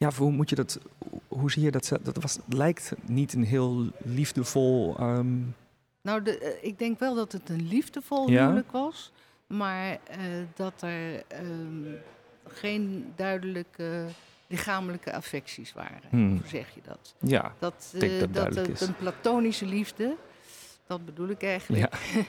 Ja, 0.00 0.10
hoe 0.16 0.30
moet 0.30 0.48
je 0.50 0.56
dat. 0.56 0.78
Hoe 1.28 1.50
zie 1.50 1.62
je 1.62 1.70
dat? 1.70 1.92
Dat 2.02 2.16
was, 2.22 2.38
lijkt 2.48 2.92
niet 3.02 3.32
een 3.32 3.44
heel 3.44 3.86
liefdevol. 3.98 4.96
ehm, 4.98 5.38
Nou, 6.02 6.22
de, 6.22 6.38
eh, 6.38 6.68
ik 6.68 6.78
denk 6.78 6.98
wel 6.98 7.14
dat 7.14 7.32
het 7.32 7.48
een 7.48 7.68
liefdevol 7.68 8.30
Ja? 8.30 8.42
huwelijk 8.42 8.72
was. 8.72 9.12
Maar 9.46 9.90
eh, 10.04 10.18
dat 10.54 10.82
er 10.82 11.22
ehm, 11.26 11.94
geen 12.46 13.12
duidelijke 13.16 14.04
lichamelijke 14.46 15.12
affecties 15.12 15.72
waren. 15.72 16.00
Hmm. 16.10 16.30
Hoe 16.30 16.46
zeg 16.48 16.74
je 16.74 16.80
dat? 16.84 17.14
ja, 17.18 17.54
Dat, 17.58 17.94
denk 17.98 18.22
eh, 18.22 18.28
dat 18.32 18.54
het 18.54 18.80
een 18.80 18.96
platonische 18.96 19.66
liefde, 19.66 20.16
dat 20.86 21.04
bedoel 21.04 21.28
ik 21.28 21.42
eigenlijk. 21.42 21.94
ja, 21.94 22.22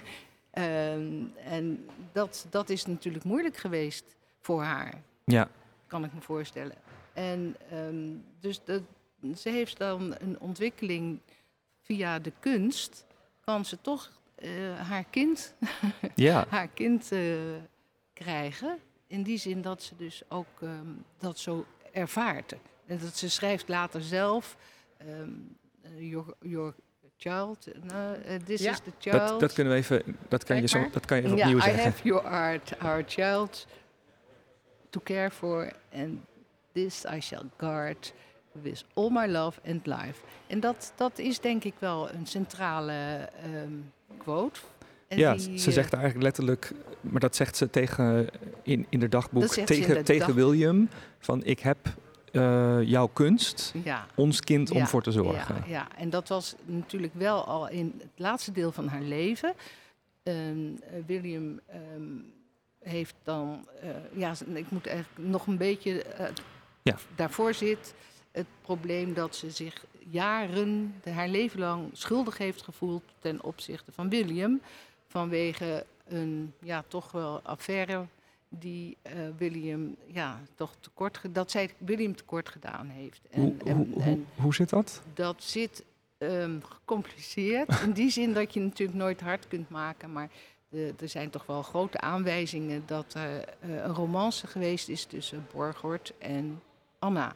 Ehm, 0.51 1.23
en 1.45 1.85
dat, 2.11 2.45
dat 2.49 2.69
is 2.69 2.85
natuurlijk 2.85 3.23
moeilijk 3.23 3.57
geweest 3.57 4.03
voor 4.41 4.63
haar, 4.63 4.93
ja, 5.25 5.47
kan 5.87 6.03
ik 6.03 6.13
me 6.13 6.21
voorstellen. 6.21 6.75
En 7.13 7.55
ehm, 7.69 8.09
dus 8.39 8.63
dat, 8.63 8.81
ze 9.37 9.49
heeft 9.49 9.77
dan 9.77 10.15
een 10.19 10.39
ontwikkeling 10.39 11.19
via 11.81 12.19
de 12.19 12.31
kunst, 12.39 13.05
kan 13.39 13.65
ze 13.65 13.81
toch 13.81 14.11
eh, 14.35 14.79
haar 14.89 15.03
kind, 15.09 15.55
ja. 16.15 16.45
haar 16.49 16.67
kind 16.67 17.11
eh, 17.11 17.21
krijgen. 18.13 18.77
In 19.07 19.23
die 19.23 19.37
zin 19.37 19.61
dat 19.61 19.83
ze 19.83 19.95
dus 19.95 20.21
ook 20.29 20.61
ehm, 20.61 20.87
dat 21.19 21.39
zo 21.39 21.65
ervaart. 21.91 22.53
En 22.85 22.97
dat 22.97 23.17
ze 23.17 23.29
schrijft 23.29 23.67
later 23.69 24.01
zelf, 24.01 24.57
ehm, 24.97 25.29
eh, 25.81 26.09
your, 26.09 26.33
your 26.39 26.73
child, 27.17 27.67
no, 27.83 28.13
eh, 28.13 28.35
this 28.35 28.61
Ja. 28.61 28.71
is 28.71 28.79
the 28.79 28.91
child. 28.99 29.27
Dat, 29.27 29.39
dat 29.39 29.53
kunnen 29.53 29.73
we 29.73 29.79
even. 29.79 30.17
Dat 30.27 30.43
kan 30.43 30.61
je, 30.61 30.67
zo, 30.67 30.89
dat 30.91 31.05
kan 31.05 31.17
je 31.17 31.23
even 31.23 31.37
Ja, 31.37 31.43
opnieuw 31.43 31.59
I 31.59 31.61
zeggen. 31.61 31.83
have 31.83 32.03
your 32.07 32.27
art, 32.27 32.79
our 32.79 33.03
child 33.07 33.67
to 34.89 35.01
care 35.03 35.31
for, 35.31 35.71
and 35.93 36.19
this 36.73 37.03
I 37.15 37.19
shall 37.19 37.43
guard 37.57 38.13
with 38.51 38.83
all 38.93 39.09
my 39.09 39.27
love 39.27 39.59
and 39.67 39.85
life. 39.85 40.19
En 40.47 40.59
dat, 40.59 40.93
dat 40.95 41.19
is 41.19 41.39
denk 41.39 41.63
ik 41.63 41.73
wel 41.79 42.11
een 42.11 42.25
centrale 42.27 42.91
ehm, 43.43 43.73
quote. 44.17 44.59
En 45.07 45.17
ja, 45.17 45.35
die, 45.35 45.57
ze 45.59 45.67
eh, 45.67 45.73
zegt 45.73 45.93
eigenlijk 45.93 46.23
letterlijk, 46.23 46.71
maar 47.01 47.19
dat 47.19 47.35
zegt 47.35 47.57
ze 47.57 47.69
tegen 47.69 48.27
in, 48.63 48.85
in 48.89 48.99
de 48.99 49.09
dagboek 49.09 49.45
tegen, 49.47 49.95
de 49.95 50.03
tegen 50.03 50.27
dag- 50.27 50.35
William 50.35 50.89
van 51.19 51.43
ik 51.43 51.59
heb 51.59 51.77
eh, 52.31 52.81
jouw 52.83 53.07
kunst, 53.07 53.73
Ja. 53.83 54.05
ons 54.15 54.39
kind 54.39 54.71
om 54.71 54.87
voor 54.87 55.01
te 55.03 55.11
zorgen. 55.11 55.55
Ja, 55.55 55.63
ja, 55.67 55.87
en 55.97 56.09
dat 56.09 56.27
was 56.27 56.55
natuurlijk 56.65 57.13
wel 57.15 57.45
al 57.45 57.69
in 57.69 57.93
het 57.97 58.11
laatste 58.15 58.51
deel 58.51 58.71
van 58.71 58.87
haar 58.87 59.01
leven. 59.01 59.53
Ehm, 60.23 60.37
eh, 60.37 60.93
William 61.05 61.59
ehm, 61.67 61.79
heeft 62.79 63.15
dan, 63.23 63.67
eh, 63.81 63.89
ja, 64.13 64.33
ik 64.53 64.71
moet 64.71 64.87
eigenlijk 64.87 65.29
nog 65.29 65.47
een 65.47 65.57
beetje, 65.57 66.05
Ja. 66.83 66.97
daarvoor 67.15 67.53
zit 67.53 67.93
het 68.31 68.45
probleem 68.61 69.13
dat 69.13 69.35
ze 69.35 69.49
zich 69.51 69.85
jaren, 70.09 70.95
haar 71.09 71.27
leven 71.27 71.59
lang 71.59 71.89
schuldig 71.93 72.37
heeft 72.37 72.61
gevoeld 72.61 73.03
ten 73.19 73.43
opzichte 73.43 73.91
van 73.91 74.09
William. 74.09 74.61
Vanwege 75.07 75.85
een, 76.07 76.53
ja, 76.59 76.83
toch 76.87 77.11
wel 77.11 77.39
affaire 77.43 78.05
die 78.49 78.97
eh, 79.01 79.13
William, 79.37 79.95
ja, 80.05 80.39
toch 80.55 80.75
tekort, 80.79 81.21
dat 81.31 81.51
zij 81.51 81.69
William 81.77 82.15
tekort 82.15 82.49
gedaan 82.49 82.87
heeft. 82.87 83.21
En, 83.29 83.41
Hoe, 83.41 83.55
en- 83.65 83.75
hoe, 83.75 83.87
hoe, 83.93 84.03
en 84.03 84.25
hoe 84.35 84.53
zit 84.53 84.69
dat? 84.69 85.01
dat 85.13 85.43
zit 85.43 85.83
ehm, 86.17 86.59
gecompliceerd. 86.61 87.79
In 87.85 87.91
die 87.91 88.09
zin 88.11 88.33
dat 88.33 88.53
je 88.53 88.59
natuurlijk 88.59 88.97
nooit 88.97 89.21
hard 89.21 89.47
kunt 89.47 89.69
maken. 89.69 90.11
Maar 90.11 90.29
de- 90.69 90.93
er 90.99 91.09
zijn 91.09 91.29
toch 91.29 91.45
wel 91.45 91.63
grote 91.63 91.99
aanwijzingen 91.99 92.83
dat 92.85 93.13
er 93.13 93.43
eh, 93.59 93.75
een 93.75 93.93
romance 93.93 94.47
geweest 94.47 94.89
is 94.89 95.05
tussen 95.05 95.47
Borgort 95.53 96.13
en 96.17 96.61
Anna. 97.01 97.33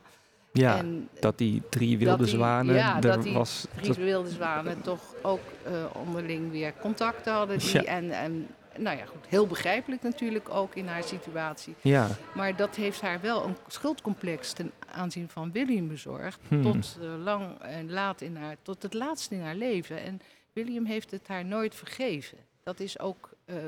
Ja, 0.51 0.77
en 0.77 1.09
dat 1.19 1.37
die 1.37 1.61
drie 1.69 1.97
wilde 1.97 2.23
die- 2.23 2.33
zwanen, 2.33 2.75
ja, 2.75 2.95
er 2.95 3.01
dat 3.01 3.23
die 3.23 3.33
was... 3.33 3.67
drie 3.81 3.93
wilde 4.05 4.29
zwanen 4.29 4.81
toch 4.81 5.01
ook 5.21 5.39
eh, 5.63 5.85
onderling 5.93 6.51
weer 6.51 6.73
contacten 6.81 7.33
hadden. 7.33 7.57
Die, 7.59 7.71
Ja. 7.73 7.83
En, 7.83 8.11
en 8.11 8.47
nou 8.77 8.97
ja, 8.97 9.05
goed, 9.05 9.25
heel 9.27 9.47
begrijpelijk 9.47 10.01
natuurlijk 10.01 10.49
ook 10.49 10.75
in 10.75 10.87
haar 10.87 11.03
situatie. 11.03 11.75
ja, 11.81 12.07
Maar 12.35 12.55
dat 12.55 12.75
heeft 12.75 13.01
haar 13.01 13.21
wel 13.21 13.43
een 13.45 13.55
schuldcomplex 13.67 14.53
ten 14.53 14.71
aanzien 14.91 15.29
van 15.29 15.51
William 15.51 15.87
bezorgd. 15.87 16.39
Hmm. 16.47 16.61
Tot 16.61 16.97
eh, 17.01 17.23
lang 17.23 17.57
en 17.61 17.91
laat 17.91 18.21
in 18.21 18.35
haar, 18.35 18.55
tot 18.61 18.83
het 18.83 18.93
laatst 18.93 19.31
in 19.31 19.41
haar 19.41 19.55
leven. 19.55 20.01
En 20.01 20.21
William 20.53 20.85
heeft 20.85 21.11
het 21.11 21.27
haar 21.27 21.45
nooit 21.45 21.75
vergeven. 21.75 22.37
Dat 22.63 22.79
is 22.79 22.99
ook 22.99 23.29
ehm, 23.45 23.59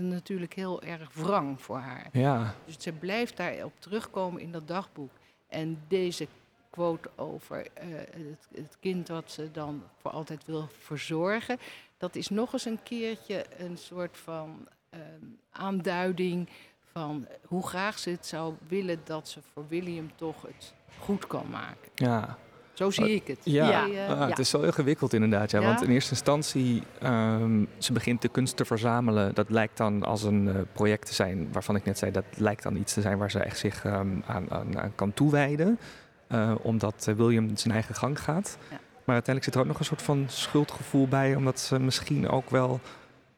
natuurlijk 0.00 0.54
heel 0.54 0.82
erg 0.82 1.14
wrang 1.14 1.60
voor 1.62 1.78
haar. 1.78 2.08
ja, 2.12 2.54
Dus 2.64 2.76
ze 2.78 2.92
blijft 2.92 3.36
daarop 3.36 3.72
terugkomen 3.78 4.40
in 4.40 4.52
dat 4.52 4.68
dagboek. 4.68 5.10
En 5.48 5.82
deze 5.88 6.26
quote 6.70 7.10
over 7.16 7.66
eh, 7.74 7.86
het, 8.10 8.48
het 8.54 8.76
kind 8.80 9.06
dat 9.06 9.30
ze 9.30 9.50
dan 9.50 9.82
voor 10.00 10.10
altijd 10.10 10.44
wil 10.44 10.68
verzorgen, 10.78 11.58
dat 11.96 12.14
is 12.16 12.28
nog 12.28 12.52
eens 12.52 12.64
een 12.64 12.82
keertje 12.82 13.44
een 13.58 13.76
soort 13.76 14.16
van 14.16 14.68
ehm, 14.90 15.02
aanduiding 15.50 16.48
van 16.92 17.26
hoe 17.44 17.66
graag 17.66 17.98
ze 17.98 18.10
het 18.10 18.26
zou 18.26 18.54
willen 18.68 19.00
dat 19.04 19.28
ze 19.28 19.40
voor 19.52 19.68
William 19.68 20.10
toch 20.16 20.42
het 20.42 20.74
goed 20.98 21.26
kan 21.26 21.50
maken. 21.50 21.90
ja. 21.94 22.38
Zo 22.78 22.90
zie 22.90 23.14
ik 23.14 23.26
het. 23.26 23.38
Ja, 23.42 23.82
Ah, 23.82 23.92
ja. 23.92 24.28
het 24.28 24.38
is 24.38 24.50
zo 24.50 24.60
ingewikkeld 24.60 25.12
inderdaad. 25.12 25.50
Ja, 25.50 25.60
Ja? 25.60 25.66
Want 25.66 25.82
in 25.82 25.90
eerste 25.90 26.10
instantie, 26.10 26.82
ehm, 27.00 27.64
ze 27.78 27.92
begint 27.92 28.22
de 28.22 28.28
kunst 28.28 28.56
te 28.56 28.64
verzamelen. 28.64 29.34
Dat 29.34 29.50
lijkt 29.50 29.76
dan 29.76 30.02
als 30.02 30.22
een 30.22 30.48
eh, 30.48 30.54
project 30.72 31.06
te 31.06 31.14
zijn 31.14 31.48
waarvan 31.52 31.76
ik 31.76 31.84
net 31.84 31.98
zei, 31.98 32.10
dat 32.12 32.24
lijkt 32.36 32.62
dan 32.62 32.76
iets 32.76 32.92
te 32.94 33.00
zijn 33.00 33.18
waar 33.18 33.30
ze 33.30 33.38
echt 33.38 33.58
zich 33.58 33.84
ehm, 33.84 34.08
aan, 34.26 34.50
aan, 34.50 34.78
aan 34.78 34.92
kan 34.94 35.12
toewijden. 35.12 35.78
Eh, 36.26 36.54
omdat 36.62 37.06
eh, 37.08 37.14
William 37.14 37.56
zijn 37.56 37.74
eigen 37.74 37.94
gang 37.94 38.20
gaat. 38.20 38.58
Ja. 38.70 38.76
Maar 39.04 39.14
uiteindelijk 39.16 39.44
zit 39.44 39.54
er 39.54 39.60
ook 39.60 39.66
nog 39.66 39.78
een 39.78 39.84
soort 39.84 40.02
van 40.02 40.24
schuldgevoel 40.28 41.08
bij, 41.08 41.34
omdat 41.34 41.60
ze 41.60 41.78
misschien 41.80 42.28
ook 42.28 42.50
wel, 42.50 42.80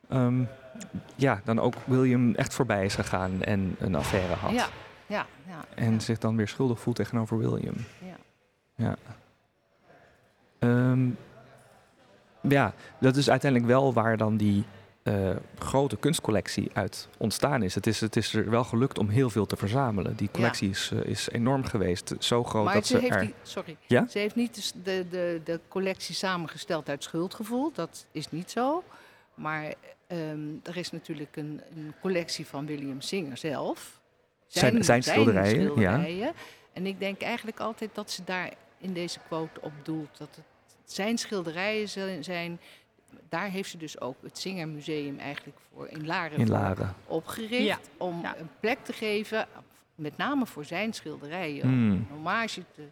ehm, 0.08 0.42
ja, 1.16 1.40
dan 1.44 1.58
ook 1.60 1.74
William 1.84 2.34
echt 2.34 2.54
voorbij 2.54 2.84
is 2.84 2.94
gegaan 2.94 3.42
en 3.42 3.76
een 3.78 3.94
affaire 3.94 4.34
had. 4.34 4.52
ja, 4.52 4.66
ja, 5.06 5.26
ja. 5.48 5.64
En 5.74 5.92
ja. 5.92 5.98
zich 5.98 6.18
dan 6.18 6.36
weer 6.36 6.48
schuldig 6.48 6.80
voelt 6.80 6.96
tegenover 6.96 7.38
William. 7.38 7.74
Ja. 8.76 8.96
Ja. 10.60 10.68
Ehm, 10.68 11.08
ja, 12.40 12.74
dat 12.98 13.16
is 13.16 13.30
uiteindelijk 13.30 13.70
wel 13.70 13.92
waar 13.92 14.16
dan 14.16 14.36
die 14.36 14.64
eh, 15.02 15.30
grote 15.58 15.96
kunstcollectie 15.96 16.70
uit 16.72 17.08
ontstaan 17.18 17.62
is. 17.62 17.74
Het, 17.74 17.86
is. 17.86 18.00
het 18.00 18.16
is 18.16 18.34
er 18.34 18.50
wel 18.50 18.64
gelukt 18.64 18.98
om 18.98 19.08
heel 19.08 19.30
veel 19.30 19.46
te 19.46 19.56
verzamelen. 19.56 20.16
Die 20.16 20.30
collectie 20.32 20.70
is, 20.70 20.90
eh, 20.92 21.04
is 21.04 21.28
enorm 21.30 21.64
geweest. 21.64 22.14
Zo 22.18 22.44
groot 22.44 22.64
Maar 22.64 22.74
dat 22.74 22.86
ze, 22.86 22.94
ze, 22.94 23.00
heeft 23.00 23.14
er... 23.14 23.24
niet, 23.24 23.34
sorry, 23.42 23.76
Ja? 23.86 24.06
ze 24.08 24.18
heeft 24.18 24.34
niet 24.34 24.74
de 24.84 25.06
de, 25.10 25.40
de, 25.44 25.60
collectie 25.68 26.14
samengesteld 26.14 26.88
uit 26.88 27.02
schuldgevoel. 27.02 27.70
Dat 27.74 28.06
is 28.12 28.30
niet 28.30 28.50
zo. 28.50 28.84
Maar 29.34 29.74
ehm, 30.06 30.38
er 30.62 30.76
is 30.76 30.90
natuurlijk 30.90 31.36
een, 31.36 31.60
een 31.76 31.94
collectie 32.00 32.46
van 32.46 32.66
William 32.66 33.00
Singer 33.00 33.36
zelf. 33.36 34.00
Zijn- 34.46 34.84
zijn 34.84 35.02
schilderijen, 35.02 35.62
ja. 35.62 35.66
schilderijen. 35.74 36.32
En 36.72 36.86
ik 36.86 36.98
denk 36.98 37.20
eigenlijk 37.20 37.60
altijd 37.60 37.90
dat 37.94 38.10
ze 38.10 38.22
daar 38.24 38.50
in 38.80 38.92
deze 38.92 39.18
quote 39.28 39.60
op 39.60 39.72
doelt. 39.82 40.18
Dat 40.18 40.28
het 40.36 40.92
zijn 40.92 41.18
schilderijen 41.18 41.88
zijn. 42.24 42.60
Daar 43.28 43.48
heeft 43.50 43.70
ze 43.70 43.76
dus 43.76 44.00
ook 44.00 44.16
het 44.22 44.38
Singer 44.38 44.68
Museum 44.68 45.18
eigenlijk 45.18 45.58
voor 45.74 45.88
in 45.88 46.06
Laren 46.06 46.38
in 46.38 46.46
voor 46.46 46.56
Laren. 46.56 46.94
opgericht. 47.06 47.64
Ja. 47.64 47.78
Om 47.96 48.20
Ja. 48.22 48.36
een 48.38 48.50
plek 48.60 48.78
te 48.84 48.92
geven, 48.92 49.46
met 49.94 50.16
name 50.16 50.46
voor 50.46 50.64
zijn 50.64 50.92
schilderijen. 50.92 51.62
Hmm. 51.62 51.90
Een 51.90 52.06
hommage 52.10 52.62
te 52.74 52.82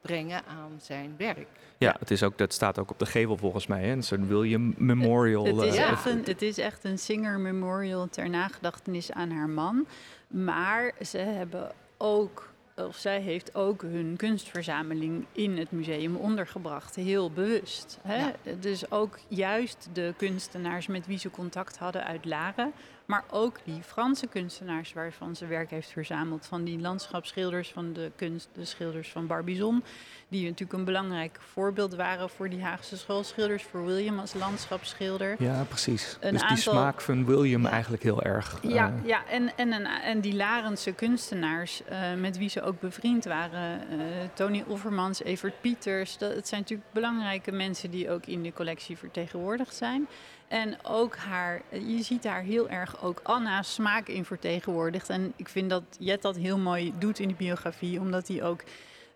brengen 0.00 0.44
aan 0.46 0.72
zijn 0.80 1.14
werk. 1.18 1.46
Ja, 1.78 1.96
het, 1.98 2.10
is 2.10 2.22
ook, 2.22 2.38
dat 2.38 2.52
staat 2.52 2.78
ook 2.78 2.90
op 2.90 2.98
de 2.98 3.06
gevel 3.06 3.36
volgens 3.36 3.66
mij. 3.66 3.82
Hè? 3.84 3.92
Een 3.92 4.02
soort 4.02 4.26
William 4.26 4.74
Memorial. 4.76 5.44
Het 5.44 5.56
is, 5.72 5.76
eh, 5.76 5.90
echt 5.90 6.06
een, 6.06 6.22
het 6.24 6.42
is 6.42 6.58
echt 6.58 6.84
een 6.84 6.98
Singer 6.98 7.38
Memorial 7.40 8.08
ter 8.08 8.30
nagedachtenis 8.30 9.12
aan 9.12 9.30
haar 9.30 9.48
man. 9.48 9.86
Maar 10.28 10.92
ze 11.06 11.18
hebben 11.18 11.72
ook, 11.98 12.52
of 12.76 12.96
zij 12.96 13.20
heeft 13.20 13.54
ook 13.54 13.82
hun 13.82 14.14
kunstverzameling 14.16 15.26
in 15.32 15.58
het 15.58 15.70
museum 15.70 16.16
ondergebracht. 16.16 16.94
Heel 16.94 17.30
bewust. 17.30 17.98
Hè? 18.02 18.16
Ja. 18.16 18.32
Dus 18.60 18.90
ook 18.90 19.18
juist 19.28 19.88
de 19.92 20.14
kunstenaars 20.16 20.86
met 20.86 21.06
wie 21.06 21.18
ze 21.18 21.30
contact 21.30 21.76
hadden 21.76 22.04
uit 22.04 22.24
Laren. 22.24 22.72
Maar 23.04 23.24
ook 23.30 23.58
die 23.64 23.82
Franse 23.82 24.26
kunstenaars 24.26 24.92
waarvan 24.92 25.36
ze 25.36 25.46
werk 25.46 25.70
heeft 25.70 25.90
verzameld. 25.90 26.46
Van 26.46 26.64
die 26.64 26.80
landschapsschilders, 26.80 27.70
van 27.70 27.92
de 27.92 28.10
kunst, 28.16 28.48
de 28.52 28.64
schilders 28.64 29.10
van 29.10 29.26
Barbizon. 29.26 29.84
Die 30.28 30.44
natuurlijk 30.44 30.78
een 30.78 30.84
belangrijk 30.84 31.38
voorbeeld 31.52 31.94
waren 31.94 32.30
voor 32.30 32.48
die 32.48 32.62
Haagse 32.62 32.96
schoolschilders. 32.96 33.62
Voor 33.62 33.84
William 33.84 34.18
als 34.18 34.34
landschapsschilder. 34.34 35.34
Ja, 35.38 35.62
precies. 35.62 36.16
Een 36.20 36.32
dus 36.32 36.48
die 36.48 36.56
smaak 36.56 37.00
van 37.00 37.24
William 37.24 37.66
eigenlijk 37.66 38.02
heel 38.02 38.22
erg. 38.22 38.58
Ja, 38.62 38.86
eh, 38.88 39.08
ja 39.08 39.26
en, 39.26 39.56
en, 39.56 39.72
en 39.84 40.20
die 40.20 40.34
Larense 40.34 40.92
kunstenaars 40.92 41.84
eh, 41.84 42.14
met 42.14 42.38
wie 42.38 42.48
ze 42.48 42.62
ook 42.62 42.80
bevriend 42.80 43.24
waren. 43.24 43.80
eh, 43.80 43.96
Tony 44.34 44.64
Offermans, 44.66 45.22
Evert 45.22 45.60
Pieters. 45.60 46.18
Dat, 46.18 46.34
het 46.34 46.48
zijn 46.48 46.60
natuurlijk 46.60 46.92
belangrijke 46.92 47.52
mensen 47.52 47.90
die 47.90 48.10
ook 48.10 48.26
in 48.26 48.42
de 48.42 48.52
collectie 48.52 48.98
vertegenwoordigd 48.98 49.74
zijn. 49.74 50.06
En 50.54 50.76
ook 50.82 51.16
haar, 51.16 51.62
je 51.70 52.02
ziet 52.02 52.22
daar 52.22 52.42
heel 52.42 52.68
erg 52.68 53.02
ook 53.02 53.20
Anna's 53.22 53.74
smaak 53.74 54.08
in 54.08 54.24
vertegenwoordigd. 54.24 55.08
En 55.08 55.32
ik 55.36 55.48
vind 55.48 55.70
dat 55.70 55.82
Jet 55.98 56.22
dat 56.22 56.36
heel 56.36 56.58
mooi 56.58 56.92
doet 56.98 57.18
in 57.18 57.28
de 57.28 57.34
biografie, 57.34 58.00
omdat 58.00 58.28
hij 58.28 58.42
ook 58.42 58.62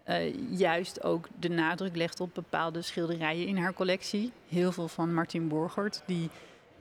eh, 0.04 0.34
juist 0.58 1.02
ook 1.02 1.28
de 1.38 1.48
nadruk 1.48 1.96
legt 1.96 2.20
op 2.20 2.34
bepaalde 2.34 2.82
schilderijen 2.82 3.46
in 3.46 3.56
haar 3.56 3.72
collectie. 3.72 4.32
Heel 4.48 4.72
veel 4.72 4.88
van 4.88 5.14
Martin 5.14 5.48
Borgert, 5.48 6.02
die 6.06 6.30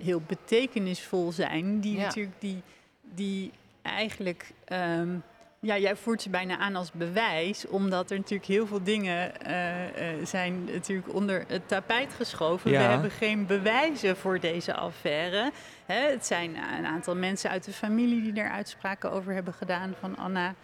heel 0.04 0.22
betekenisvol 0.28 1.32
zijn. 1.32 1.80
Die 1.80 1.96
Ja. 1.98 2.02
natuurlijk 2.04 2.42
die, 2.42 2.62
die 3.02 3.52
eigenlijk. 3.82 4.52
ehm, 4.66 5.16
ja, 5.60 5.78
jij 5.78 5.96
voert 5.96 6.22
ze 6.22 6.30
bijna 6.30 6.58
aan 6.58 6.76
als 6.76 6.92
bewijs, 6.92 7.68
omdat 7.68 8.12
er 8.12 8.18
natuurlijk 8.18 8.50
heel 8.50 8.68
veel 8.68 8.84
dingen 8.84 9.42
eh, 9.42 10.12
eh, 10.20 10.26
zijn 10.26 10.66
natuurlijk 10.66 11.14
onder 11.14 11.44
het 11.48 11.68
tapijt 11.68 12.14
geschoven. 12.14 12.72
We 12.72 12.78
hebben 12.78 13.12
geen 13.12 13.46
bewijzen 13.46 14.18
voor 14.18 14.40
deze 14.40 14.74
affaire. 14.74 15.52
Hè, 15.86 16.10
het 16.10 16.26
zijn 16.26 16.56
een 16.78 16.86
aantal 16.86 17.16
mensen 17.16 17.50
uit 17.50 17.64
de 17.64 17.74
familie 17.74 18.22
die 18.22 18.42
er 18.44 18.50
uitspraken 18.50 19.12
over 19.12 19.34
hebben 19.34 19.54
gedaan 19.54 19.94
van 20.00 20.18
Anna. 20.18 20.56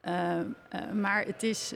Eh, 0.00 0.38
maar 0.94 1.24
het 1.24 1.42
is, 1.42 1.72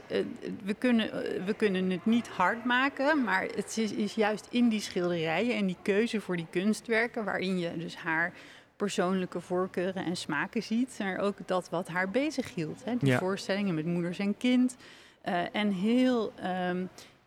we, 0.63 0.73
kunnen, 0.73 1.09
we 1.45 1.53
kunnen 1.53 1.89
het 1.89 2.05
niet 2.05 2.27
hard 2.27 2.65
maken, 2.65 3.23
maar 3.23 3.41
het 3.41 3.77
is, 3.77 3.91
is 3.91 4.13
juist 4.13 4.47
in 4.49 4.69
die 4.69 4.81
schilderijen 4.81 5.55
en 5.55 5.65
die 5.65 5.77
keuze 5.81 6.21
voor 6.21 6.35
die 6.35 6.47
kunstwerken, 6.49 7.23
waarin 7.23 7.59
je 7.59 7.77
dus 7.77 7.95
haar 7.95 8.33
persoonlijke 8.77 9.41
voorkeuren 9.41 10.05
en 10.05 10.15
smaken 10.17 10.63
ziet, 10.63 10.95
maar 10.99 11.17
ook 11.19 11.35
dat 11.45 11.69
wat 11.69 11.87
haar 11.87 12.09
bezighield. 12.09 12.81
Hè? 12.85 12.95
Die 12.97 13.09
Ja. 13.09 13.17
voorstellingen 13.17 13.75
met 13.75 13.85
moeders 13.85 14.19
en 14.19 14.37
kind. 14.37 14.75
eh, 15.21 15.41
en 15.55 15.71
heel 15.71 16.31
ehm, 16.41 16.85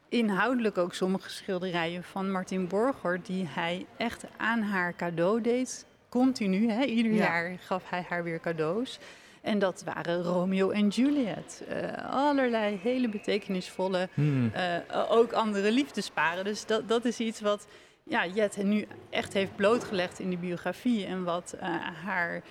inhoudelijk 0.08 0.78
ook 0.78 0.94
sommige 0.94 1.30
schilderijen 1.30 2.02
van 2.04 2.30
Martin 2.30 2.68
Borger, 2.68 3.20
die 3.22 3.46
hij 3.48 3.86
echt 3.96 4.24
aan 4.36 4.62
haar 4.62 4.94
cadeau 4.96 5.40
deed. 5.40 5.86
Continu, 6.08 6.70
hè? 6.70 6.84
ieder 6.84 7.12
Ja. 7.12 7.18
jaar 7.18 7.56
gaf 7.58 7.82
hij 7.90 8.04
haar 8.08 8.24
weer 8.24 8.40
cadeaus. 8.40 8.98
En 9.40 9.58
dat 9.58 9.82
waren 9.94 10.22
Romeo 10.22 10.70
en 10.70 10.88
Juliet. 10.88 11.64
Eh, 11.68 12.10
allerlei 12.10 12.78
hele 12.82 13.08
betekenisvolle, 13.08 14.08
hmm. 14.14 14.50
eh, 14.54 14.76
ook 15.10 15.32
andere 15.32 15.72
liefdesparen. 15.72 16.44
Dus 16.44 16.66
dat, 16.66 16.88
dat 16.88 17.04
is 17.04 17.18
iets 17.20 17.40
wat 17.40 17.66
ja, 18.04 18.26
Jet 18.26 18.62
nu 18.62 18.86
echt 19.10 19.32
heeft 19.32 19.56
blootgelegd 19.56 20.18
in 20.18 20.30
de 20.30 20.36
biografie. 20.36 21.06
En 21.06 21.24
wat 21.24 21.52
eh, 21.60 21.68
haar 22.04 22.42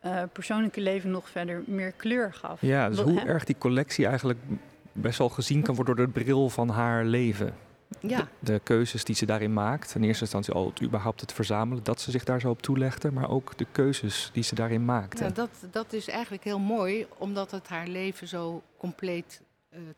eh, 0.00 0.22
persoonlijke 0.32 0.80
leven 0.80 1.10
nog 1.10 1.28
verder 1.28 1.62
meer 1.66 1.92
kleur 1.92 2.32
gaf. 2.34 2.60
Ja, 2.60 2.88
dus 2.88 2.96
Wat- 2.98 3.08
hoe 3.08 3.18
hè? 3.20 3.26
erg 3.26 3.44
die 3.44 3.58
collectie 3.58 4.06
eigenlijk 4.06 4.38
best 4.92 5.18
wel 5.18 5.28
gezien 5.28 5.62
kan 5.62 5.74
worden 5.74 5.96
door 5.96 6.06
de 6.06 6.12
bril 6.12 6.48
van 6.50 6.68
haar 6.68 7.04
leven. 7.04 7.54
Ja, 8.00 8.18
De, 8.18 8.52
de 8.52 8.60
keuzes 8.62 9.04
die 9.04 9.14
ze 9.14 9.26
daarin 9.26 9.52
maakt. 9.52 9.94
In 9.94 10.02
eerste 10.02 10.22
instantie 10.22 10.52
al 10.54 10.66
het, 10.66 10.82
überhaupt 10.82 11.20
het 11.20 11.32
verzamelen, 11.32 11.84
dat 11.84 12.00
ze 12.00 12.10
zich 12.10 12.24
daar 12.24 12.40
zo 12.40 12.50
op 12.50 12.62
toelegde. 12.62 13.12
Maar 13.12 13.30
ook 13.30 13.56
de 13.58 13.66
keuzes 13.72 14.30
die 14.32 14.42
ze 14.42 14.54
daarin 14.54 14.84
maakte. 14.84 15.22
nou, 15.22 15.34
dat, 15.34 15.50
dat 15.70 15.92
is 15.92 16.08
eigenlijk 16.08 16.44
heel 16.44 16.58
mooi, 16.58 17.06
omdat 17.18 17.50
het 17.50 17.68
haar 17.68 17.86
leven 17.86 18.28
zo 18.28 18.62
compleet 18.76 19.40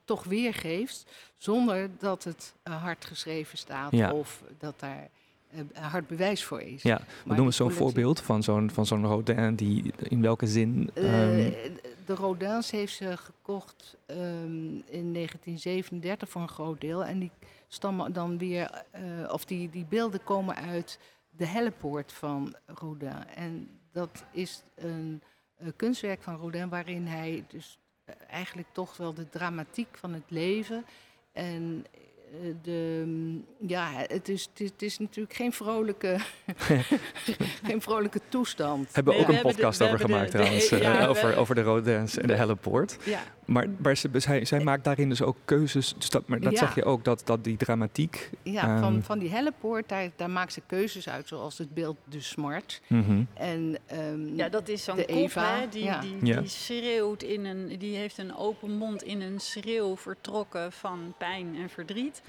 toch 0.04 0.24
weergeeft. 0.24 1.06
Zonder 1.38 1.90
dat 1.98 2.24
het 2.24 2.54
eh, 2.62 2.82
hard 2.82 3.04
geschreven 3.04 3.58
staat 3.58 3.92
Ja. 3.92 4.12
of 4.12 4.42
dat 4.58 4.80
daar 4.80 5.08
eh, 5.50 5.90
hard 5.90 6.06
bewijs 6.06 6.44
voor 6.44 6.60
is. 6.60 6.82
Ja, 6.82 6.96
we 6.96 7.04
Maar 7.04 7.36
noemen 7.36 7.44
die 7.44 7.52
zo'n 7.52 7.70
voorbeeld 7.70 8.20
van 8.20 8.42
zo'n, 8.42 8.70
van 8.70 8.86
zo'n 8.86 9.06
Rodin 9.06 9.54
die 9.54 9.92
in 9.98 10.22
welke 10.22 10.46
zin... 10.46 10.90
Eh, 10.94 11.46
ehm, 11.46 11.72
de 12.06 12.14
Rodins 12.14 12.70
heeft 12.70 12.94
ze 12.94 13.16
gekocht 13.16 13.96
ehm, 14.06 14.74
in 14.86 15.12
1937 15.12 16.28
voor 16.28 16.42
een 16.42 16.48
groot 16.48 16.80
deel. 16.80 17.04
En 17.04 17.18
die 17.18 17.30
stammen 17.68 18.12
dan 18.12 18.38
weer, 18.38 18.84
eh, 18.90 19.02
of 19.28 19.44
die, 19.44 19.70
die 19.70 19.84
beelden 19.84 20.24
komen 20.24 20.56
uit 20.56 20.98
de 21.30 21.46
Hellepoort 21.46 22.12
van 22.12 22.54
Rodin. 22.66 23.26
En 23.34 23.68
dat 23.92 24.24
is 24.32 24.62
een 24.74 25.22
eh, 25.56 25.68
kunstwerk 25.76 26.22
van 26.22 26.36
Rodin 26.36 26.68
waarin 26.68 27.06
hij 27.06 27.44
dus 27.48 27.78
eh, 27.78 27.83
eigenlijk 28.28 28.68
toch 28.72 28.96
wel 28.96 29.14
de 29.14 29.28
dramatiek 29.28 29.96
van 29.96 30.12
het 30.12 30.30
leven. 30.30 30.84
En 31.32 31.84
eh, 32.32 32.54
de, 32.62 33.33
mm, 33.34 33.44
ja, 33.68 33.90
het 34.06 34.28
is, 34.28 34.42
het 34.52 34.60
is, 34.60 34.70
het 34.70 34.82
is 34.82 34.98
natuurlijk 34.98 35.34
geen 35.34 35.52
vrolijke, 35.52 36.16
geen 37.68 37.82
vrolijke 37.82 38.20
toestand. 38.28 38.88
hebben 38.94 39.12
we 39.12 39.18
Nee, 39.18 39.20
ook 39.20 39.26
we 39.32 39.38
een 39.38 39.42
de- 39.42 39.48
podcast 39.54 39.82
over 39.82 39.98
gemaakt 39.98 40.32
de- 40.32 40.38
trouwens. 40.38 40.68
eh, 40.70 40.80
ja, 40.82 41.06
over, 41.06 41.36
over 41.36 41.54
de 41.54 41.62
Rodins 41.62 42.18
en 42.18 42.26
de 42.26 42.34
Hellepoort. 42.34 42.96
Ja, 43.04 43.20
Maar, 43.44 43.66
maar 43.78 43.96
ze, 43.96 44.08
zij, 44.12 44.44
zij 44.44 44.60
maakt 44.60 44.84
daarin 44.84 45.08
dus 45.08 45.22
ook 45.22 45.36
keuzes. 45.44 45.94
Dus 45.98 46.10
dat, 46.10 46.28
maar 46.28 46.40
dat 46.40 46.52
Ja. 46.52 46.58
zeg 46.58 46.74
je 46.74 46.84
ook, 46.84 47.04
dat, 47.04 47.22
dat 47.24 47.44
die 47.44 47.56
dramatiek... 47.56 48.30
Ja, 48.42 48.78
van, 48.80 48.92
Ehm. 48.94 49.02
van 49.02 49.18
die 49.18 49.30
Hellepoort, 49.30 49.88
daar, 49.88 50.10
daar 50.16 50.30
maakt 50.30 50.52
ze 50.52 50.60
keuzes 50.66 51.08
uit, 51.08 51.28
zoals 51.28 51.58
het 51.58 51.74
beeld 51.74 51.96
De 52.04 52.20
Smart. 52.20 52.80
Mhm. 52.86 53.22
En, 53.34 53.76
ehm, 53.86 54.34
ja, 54.36 54.48
dat 54.48 54.68
is 54.68 54.84
zo'n 54.84 54.96
de 54.96 55.04
kop, 55.04 55.16
Eva, 55.16 55.58
hè, 55.60 55.68
die, 55.68 55.84
ja. 55.84 56.00
die, 56.00 56.16
Ja. 56.26 56.40
die 56.40 56.48
schreeuwt 56.48 57.22
in 57.22 57.44
een, 57.44 57.78
die 57.78 57.96
heeft 57.96 58.18
een 58.18 58.36
open 58.36 58.70
mond 58.76 59.02
in 59.02 59.20
een 59.20 59.40
schreeuw 59.40 59.96
vertrokken 59.96 60.72
van 60.72 61.14
pijn 61.18 61.56
en 61.62 61.68
verdriet. 61.70 62.22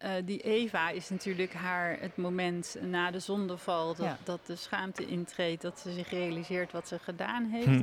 Eh, 0.00 0.12
die 0.24 0.40
Eva 0.40 0.90
is 0.90 1.08
natuurlijk 1.08 1.52
haar 1.52 1.96
het 2.00 2.16
moment 2.16 2.76
na 2.80 3.10
de 3.10 3.18
zondeval, 3.18 3.94
dat, 3.94 4.06
Ja. 4.06 4.18
dat 4.24 4.46
de 4.46 4.56
schaamte 4.56 5.06
intreedt, 5.06 5.62
dat 5.62 5.78
ze 5.78 5.92
zich 5.92 6.10
realiseert 6.10 6.72
wat 6.72 6.88
ze 6.88 6.98
gedaan 6.98 7.44
heeft. 7.44 7.66
Hm. 7.66 7.82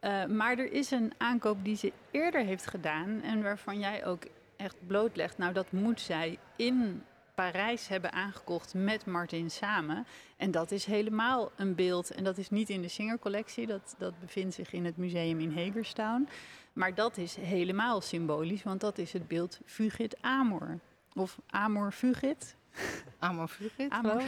Eh, 0.00 0.24
maar 0.24 0.58
er 0.58 0.72
is 0.72 0.90
een 0.90 1.12
aankoop 1.18 1.64
die 1.64 1.76
ze 1.76 1.92
eerder 2.10 2.44
heeft 2.44 2.66
gedaan 2.66 3.22
en 3.22 3.42
waarvan 3.42 3.78
jij 3.78 4.06
ook 4.06 4.22
echt 4.56 4.76
blootlegt. 4.86 5.38
Nou, 5.38 5.52
dat 5.52 5.72
moet 5.72 6.00
zij 6.00 6.38
in 6.56 7.02
Parijs 7.34 7.88
hebben 7.88 8.12
aangekocht 8.12 8.74
met 8.74 9.06
Martin 9.06 9.50
samen. 9.50 10.06
En 10.36 10.50
dat 10.50 10.70
is 10.70 10.84
helemaal 10.84 11.50
een 11.56 11.74
beeld. 11.74 12.10
En 12.10 12.24
dat 12.24 12.38
is 12.38 12.50
niet 12.50 12.70
in 12.70 12.82
de 12.82 12.88
Singer-collectie, 12.88 13.66
dat, 13.66 13.94
dat 13.98 14.20
bevindt 14.20 14.54
zich 14.54 14.72
in 14.72 14.84
het 14.84 14.96
museum 14.96 15.40
in 15.40 15.56
Hagerstown. 15.56 16.28
Maar 16.72 16.94
dat 16.94 17.16
is 17.16 17.36
helemaal 17.36 18.00
symbolisch, 18.00 18.62
want 18.62 18.80
dat 18.80 18.98
is 18.98 19.12
het 19.12 19.28
beeld 19.28 19.60
Fugit 19.64 20.16
Amor. 20.20 20.78
Of 21.14 21.38
Amor 21.46 21.92
Fugit. 21.92 22.56
Amor 23.18 23.48
Fugit, 23.48 23.90
Amor. 23.90 24.22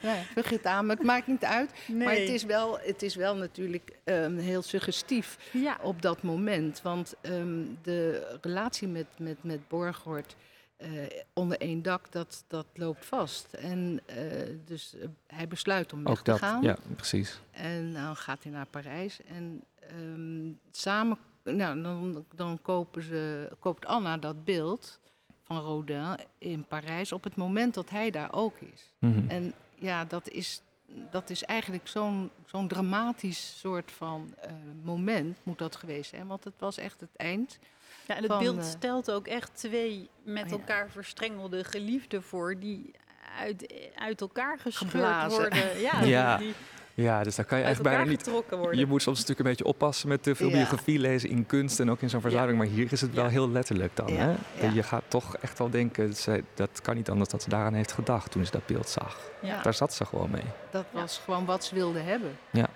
Ja, 0.00 0.14
Fugit 0.14 0.64
Amor, 0.64 0.96
het 0.96 1.04
maakt 1.04 1.26
niet 1.26 1.44
uit. 1.44 1.72
Nee. 1.86 2.06
Maar 2.06 2.14
het 2.14 2.28
is 2.28 2.44
wel, 2.44 2.78
het 2.78 3.02
is 3.02 3.14
wel 3.14 3.36
natuurlijk 3.36 3.98
ehm, 4.04 4.36
heel 4.36 4.62
suggestief 4.62 5.50
Ja, 5.52 5.78
op 5.82 6.02
dat 6.02 6.22
moment. 6.22 6.82
Want 6.82 7.14
ehm, 7.20 7.64
de 7.82 8.36
relatie 8.40 8.88
met, 8.88 9.06
met, 9.18 9.42
met 9.42 9.68
Borghoort 9.68 10.36
eh, 10.76 10.90
onder 11.32 11.58
één 11.60 11.82
dak, 11.82 12.12
dat, 12.12 12.44
dat 12.46 12.66
loopt 12.74 13.06
vast. 13.06 13.52
En 13.52 14.00
eh, 14.06 14.16
dus 14.64 14.94
eh, 14.94 15.08
hij 15.26 15.48
besluit 15.48 15.92
om 15.92 16.04
weg 16.04 16.16
te 16.16 16.30
dat, 16.30 16.38
gaan. 16.38 16.62
ja, 16.62 16.76
precies. 16.96 17.40
En 17.50 17.92
dan 17.92 18.16
gaat 18.16 18.42
hij 18.42 18.52
naar 18.52 18.66
Parijs. 18.66 19.20
En 19.22 19.64
ehm, 19.80 20.52
samen, 20.70 21.18
nou, 21.42 21.82
dan, 21.82 22.24
dan 22.34 22.58
kopen 22.62 23.02
ze, 23.02 23.50
koopt 23.58 23.86
Anna 23.86 24.16
dat 24.16 24.44
beeld 24.44 25.00
van 25.48 25.60
Rodin 25.60 26.16
in 26.38 26.64
Parijs 26.64 27.12
op 27.12 27.24
het 27.24 27.36
moment 27.36 27.74
dat 27.74 27.90
hij 27.90 28.10
daar 28.10 28.32
ook 28.32 28.60
is. 28.60 28.92
Mhm. 28.98 29.28
En 29.28 29.54
ja, 29.74 30.04
dat 30.04 30.28
is, 30.28 30.62
dat 31.10 31.30
is 31.30 31.44
eigenlijk 31.44 31.88
zo'n 31.88 32.30
zo'n 32.46 32.68
dramatisch 32.68 33.58
soort 33.58 33.92
van 33.92 34.34
eh, 34.40 34.50
moment 34.82 35.38
moet 35.42 35.58
dat 35.58 35.76
geweest 35.76 36.10
zijn. 36.10 36.26
Want 36.26 36.44
het 36.44 36.54
was 36.58 36.78
echt 36.78 37.00
het 37.00 37.16
eind. 37.16 37.58
ja 38.06 38.14
en 38.14 38.22
het 38.22 38.32
van, 38.32 38.42
beeld 38.42 38.58
eh, 38.58 38.64
stelt 38.64 39.10
ook 39.10 39.26
echt 39.26 39.50
twee 39.54 40.08
met 40.22 40.44
oh 40.44 40.50
ja. 40.50 40.56
elkaar 40.56 40.90
verstrengelde 40.90 41.64
geliefden 41.64 42.22
voor... 42.22 42.58
die 42.58 42.90
uit, 43.38 43.74
uit 43.94 44.20
elkaar 44.20 44.58
gescheurd 44.58 44.90
Geblazen. 44.90 45.40
worden. 45.40 45.80
Ja, 45.80 46.00
Ja. 46.00 46.36
die, 46.36 46.46
die 46.46 46.54
Ja, 47.02 47.22
dus 47.22 47.34
daar 47.36 47.44
kan 47.44 47.58
je 47.58 47.64
uit 47.64 47.74
eigenlijk 47.74 47.96
bijna 47.96 48.10
niet... 48.10 48.22
getrokken 48.22 48.58
worden. 48.58 48.78
Je 48.78 48.86
moet 48.86 49.02
soms 49.02 49.18
natuurlijk 49.18 49.46
een 49.46 49.54
beetje 49.54 49.64
oppassen 49.72 50.08
met 50.08 50.22
te 50.22 50.34
veel 50.34 50.48
Ja. 50.48 50.54
biografie 50.56 50.98
lezen 50.98 51.28
in 51.30 51.46
kunst 51.46 51.80
en 51.80 51.90
ook 51.90 52.00
in 52.00 52.10
zo'n 52.10 52.20
verzameling. 52.20 52.58
Maar 52.58 52.66
hier 52.66 52.92
is 52.92 53.00
het 53.00 53.14
wel 53.14 53.24
Ja. 53.24 53.30
heel 53.30 53.50
letterlijk 53.50 53.96
dan. 53.96 54.06
Ja, 54.12 54.34
Hè? 54.56 54.66
ja. 54.66 54.72
Je 54.72 54.82
gaat 54.82 55.02
toch 55.08 55.36
echt 55.36 55.58
wel 55.58 55.70
denken, 55.70 56.14
zij, 56.14 56.44
dat 56.54 56.80
kan 56.82 56.94
niet 56.96 57.10
anders 57.10 57.30
dat 57.30 57.42
ze 57.42 57.48
daaraan 57.48 57.74
heeft 57.74 57.92
gedacht 57.92 58.30
toen 58.30 58.44
ze 58.44 58.50
dat 58.50 58.66
beeld 58.66 58.88
zag. 58.88 59.20
Ja. 59.42 59.62
Daar 59.62 59.74
zat 59.74 59.94
ze 59.94 60.04
gewoon 60.04 60.30
mee. 60.30 60.42
Dat 60.70 60.84
was 60.90 61.20
gewoon 61.24 61.44
wat 61.44 61.64
ze 61.64 61.74
wilde 61.74 61.98
hebben. 62.00 62.38
Ja. 62.50 62.68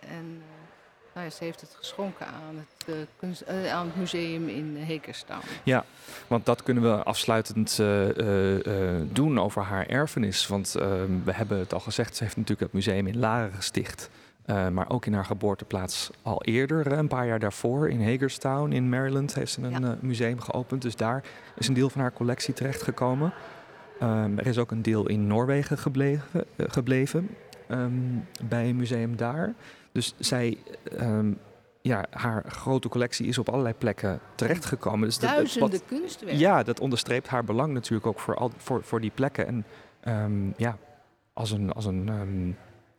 En 0.00 0.42
eh, 0.42 0.53
nou 1.14 1.26
ja, 1.26 1.32
ze 1.32 1.44
heeft 1.44 1.60
het 1.60 1.74
geschonken 1.78 2.26
aan 2.26 2.56
het, 2.56 2.88
eh, 2.88 2.94
kunst, 3.16 3.40
eh, 3.40 3.72
aan 3.72 3.86
het 3.86 3.96
museum 3.96 4.48
in 4.48 4.76
Hekerstown. 4.78 5.40
Want 6.26 6.46
dat 6.46 6.62
kunnen 6.62 6.82
we 6.82 7.02
afsluitend 7.04 7.78
eh, 7.78 8.06
doen 9.12 9.40
over 9.40 9.62
haar 9.62 9.86
erfenis. 9.86 10.46
Want 10.46 10.74
eh, 10.74 10.88
we 11.24 11.32
hebben 11.32 11.58
het 11.58 11.72
al 11.74 11.80
gezegd, 11.80 12.16
ze 12.16 12.22
heeft 12.22 12.36
natuurlijk 12.36 12.72
het 12.72 12.84
museum 12.84 13.06
in 13.06 13.18
Laren 13.18 13.52
gesticht. 13.52 14.10
Maar 14.72 14.90
ook 14.90 15.06
in 15.06 15.14
haar 15.14 15.24
geboorteplaats 15.24 16.10
al 16.22 16.42
eerder, 16.42 16.92
een 16.92 17.08
paar 17.08 17.26
jaar 17.26 17.38
daarvoor, 17.38 17.88
in 17.88 18.04
Hagerstown 18.04 18.72
in 18.72 18.88
Maryland, 18.88 19.34
heeft 19.34 19.52
ze 19.52 19.62
een 19.62 19.80
Ja. 19.80 19.96
museum 20.00 20.40
geopend. 20.40 20.82
Dus 20.82 20.96
daar 20.96 21.22
is 21.56 21.68
een 21.68 21.74
deel 21.74 21.90
van 21.90 22.00
haar 22.00 22.12
collectie 22.12 22.54
terechtgekomen. 22.54 23.32
Ehm, 24.00 24.38
er 24.38 24.46
is 24.46 24.58
ook 24.58 24.70
een 24.70 24.82
deel 24.82 25.06
in 25.08 25.26
Noorwegen 25.26 25.78
gebleven, 25.78 26.44
gebleven 26.56 27.28
ehm, 27.68 27.92
bij 28.42 28.68
een 28.68 28.76
museum 28.76 29.16
daar. 29.16 29.54
Dus 29.94 30.14
zij, 30.18 30.58
ehm, 30.96 31.32
ja, 31.82 32.04
haar 32.10 32.44
grote 32.50 32.88
collectie 32.88 33.26
is 33.26 33.38
op 33.38 33.48
allerlei 33.48 33.74
plekken 33.74 34.20
terechtgekomen. 34.34 35.08
Dus 35.08 35.18
dat- 35.18 35.30
dat- 35.30 35.38
wat- 35.38 35.70
Duizenden 35.70 35.86
kunstwerken. 36.00 36.38
ja, 36.38 36.62
dat 36.62 36.80
onderstreept 36.80 37.28
haar 37.28 37.44
belang 37.44 37.72
natuurlijk 37.72 38.06
ook 38.06 38.20
voor, 38.20 38.36
al, 38.36 38.50
voor, 38.56 38.84
voor 38.84 39.00
die 39.00 39.10
plekken. 39.14 39.46
En 39.46 39.64
ehm, 40.00 40.50
ja, 40.56 40.78
als 41.32 41.50
een, 41.50 41.72
als, 41.72 41.84
een, 41.84 42.08
ehm, 42.08 42.50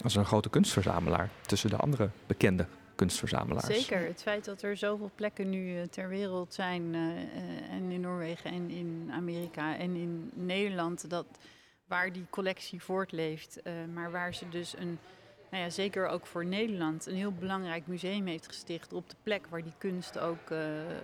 als 0.04 0.16
een 0.16 0.26
grote 0.26 0.50
kunstverzamelaar 0.50 1.30
tussen 1.42 1.70
de 1.70 1.76
andere 1.78 2.10
bekende 2.28 2.66
kunstverzamelaars. 2.96 3.66
Zeker. 3.66 4.06
Het 4.08 4.22
feit 4.22 4.46
dat 4.46 4.62
er 4.62 4.78
zoveel 4.78 5.12
plekken 5.16 5.50
nu 5.50 5.78
eh, 5.78 5.84
ter 5.88 6.08
wereld 6.10 6.54
zijn, 6.54 6.96
eh, 6.96 7.02
eh, 7.02 7.72
en 7.72 7.92
in 7.92 8.02
Noorwegen 8.02 8.52
en 8.52 8.70
in 8.70 9.10
Amerika 9.14 9.78
en 9.78 9.96
in 9.96 10.32
Nederland, 10.34 11.10
dat, 11.10 11.26
waar 11.88 12.12
die 12.12 12.26
collectie 12.30 12.82
voortleeft, 12.84 13.60
maar 13.94 14.12
waar 14.12 14.34
ze 14.34 14.50
dus 14.50 14.78
een, 14.78 15.00
nou 15.56 15.68
ja, 15.68 15.74
zeker 15.74 16.08
ook 16.08 16.26
voor 16.26 16.46
Nederland, 16.46 17.06
een 17.06 17.16
heel 17.16 17.32
belangrijk 17.32 17.88
museum 17.88 18.26
heeft 18.26 18.48
gesticht 18.48 18.94
op 18.94 19.10
de 19.10 19.16
plek 19.24 19.48
waar 19.50 19.64
die 19.64 19.74
kunst 19.78 20.20
ook 20.20 20.50
eh, 20.50 20.60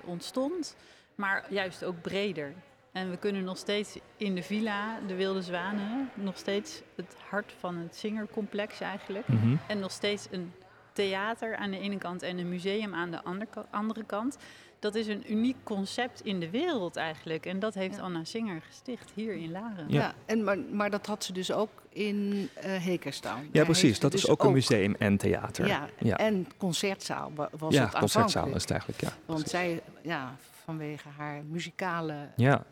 ontstond, 0.05 0.75
maar 1.15 1.45
juist 1.49 1.83
ook 1.83 2.01
breder. 2.01 2.53
En 2.91 3.09
we 3.09 3.17
kunnen 3.17 3.43
nog 3.43 3.57
steeds 3.57 3.97
in 4.17 4.35
de 4.35 4.43
villa, 4.43 4.99
de 5.07 5.15
Wilde 5.15 5.41
Zwanen, 5.41 6.09
nog 6.13 6.37
steeds 6.37 6.81
het 6.95 7.15
hart 7.29 7.53
van 7.59 7.77
het 7.77 7.95
Zingercomplex 7.95 8.79
eigenlijk. 8.79 9.27
Mhm. 9.27 9.55
En 9.67 9.79
nog 9.79 9.91
steeds 9.91 10.27
een 10.31 10.51
theater 10.93 11.55
aan 11.55 11.71
de 11.71 11.79
ene 11.79 11.97
kant 11.97 12.21
en 12.21 12.37
een 12.37 12.49
museum 12.49 12.93
aan 12.93 13.11
de 13.11 13.23
andere, 13.23 13.45
ka- 13.51 13.65
andere 13.69 14.03
kant. 14.03 14.37
Dat 14.81 14.95
is 14.95 15.07
een 15.07 15.31
uniek 15.31 15.55
concept 15.63 16.21
in 16.25 16.39
de 16.39 16.49
wereld 16.49 16.95
eigenlijk. 16.95 17.45
En 17.45 17.59
dat 17.59 17.73
heeft 17.73 17.95
Ja. 17.95 18.01
Anna 18.01 18.23
Singer 18.23 18.61
gesticht 18.61 19.11
hier 19.13 19.33
in 19.33 19.51
Laren. 19.51 19.85
Ja. 19.87 19.99
Ja, 20.01 20.13
en, 20.25 20.43
maar, 20.43 20.57
maar 20.59 20.89
dat 20.89 21.05
had 21.05 21.23
ze 21.23 21.33
dus 21.33 21.51
ook 21.51 21.69
in 21.89 22.49
eh 22.53 22.83
Hekerstown. 22.83 23.49
Ja, 23.51 23.63
precies. 23.63 23.99
Dat 23.99 24.13
is 24.13 24.21
dus 24.21 24.29
ook 24.29 24.43
een 24.43 24.51
museum 24.51 24.95
en 24.99 25.17
theater. 25.17 25.67
Ja, 25.67 25.89
ja. 25.99 26.17
en 26.17 26.47
concertzaal 26.57 27.31
wa- 27.35 27.49
was 27.57 27.73
ja 27.73 27.83
het 27.83 27.97
concertzaal 27.97 28.43
aanvankelijk. 28.43 28.55
is 28.55 28.61
het 28.61 28.71
eigenlijk. 28.71 29.01
Ja, 29.01 29.07
Want 29.25 29.39
precies. 29.43 29.51
zij, 29.51 29.81
ja, 30.03 30.35
vanwege 30.63 31.07
haar 31.17 31.43
muzikale 31.43 32.29
ja. 32.35 32.63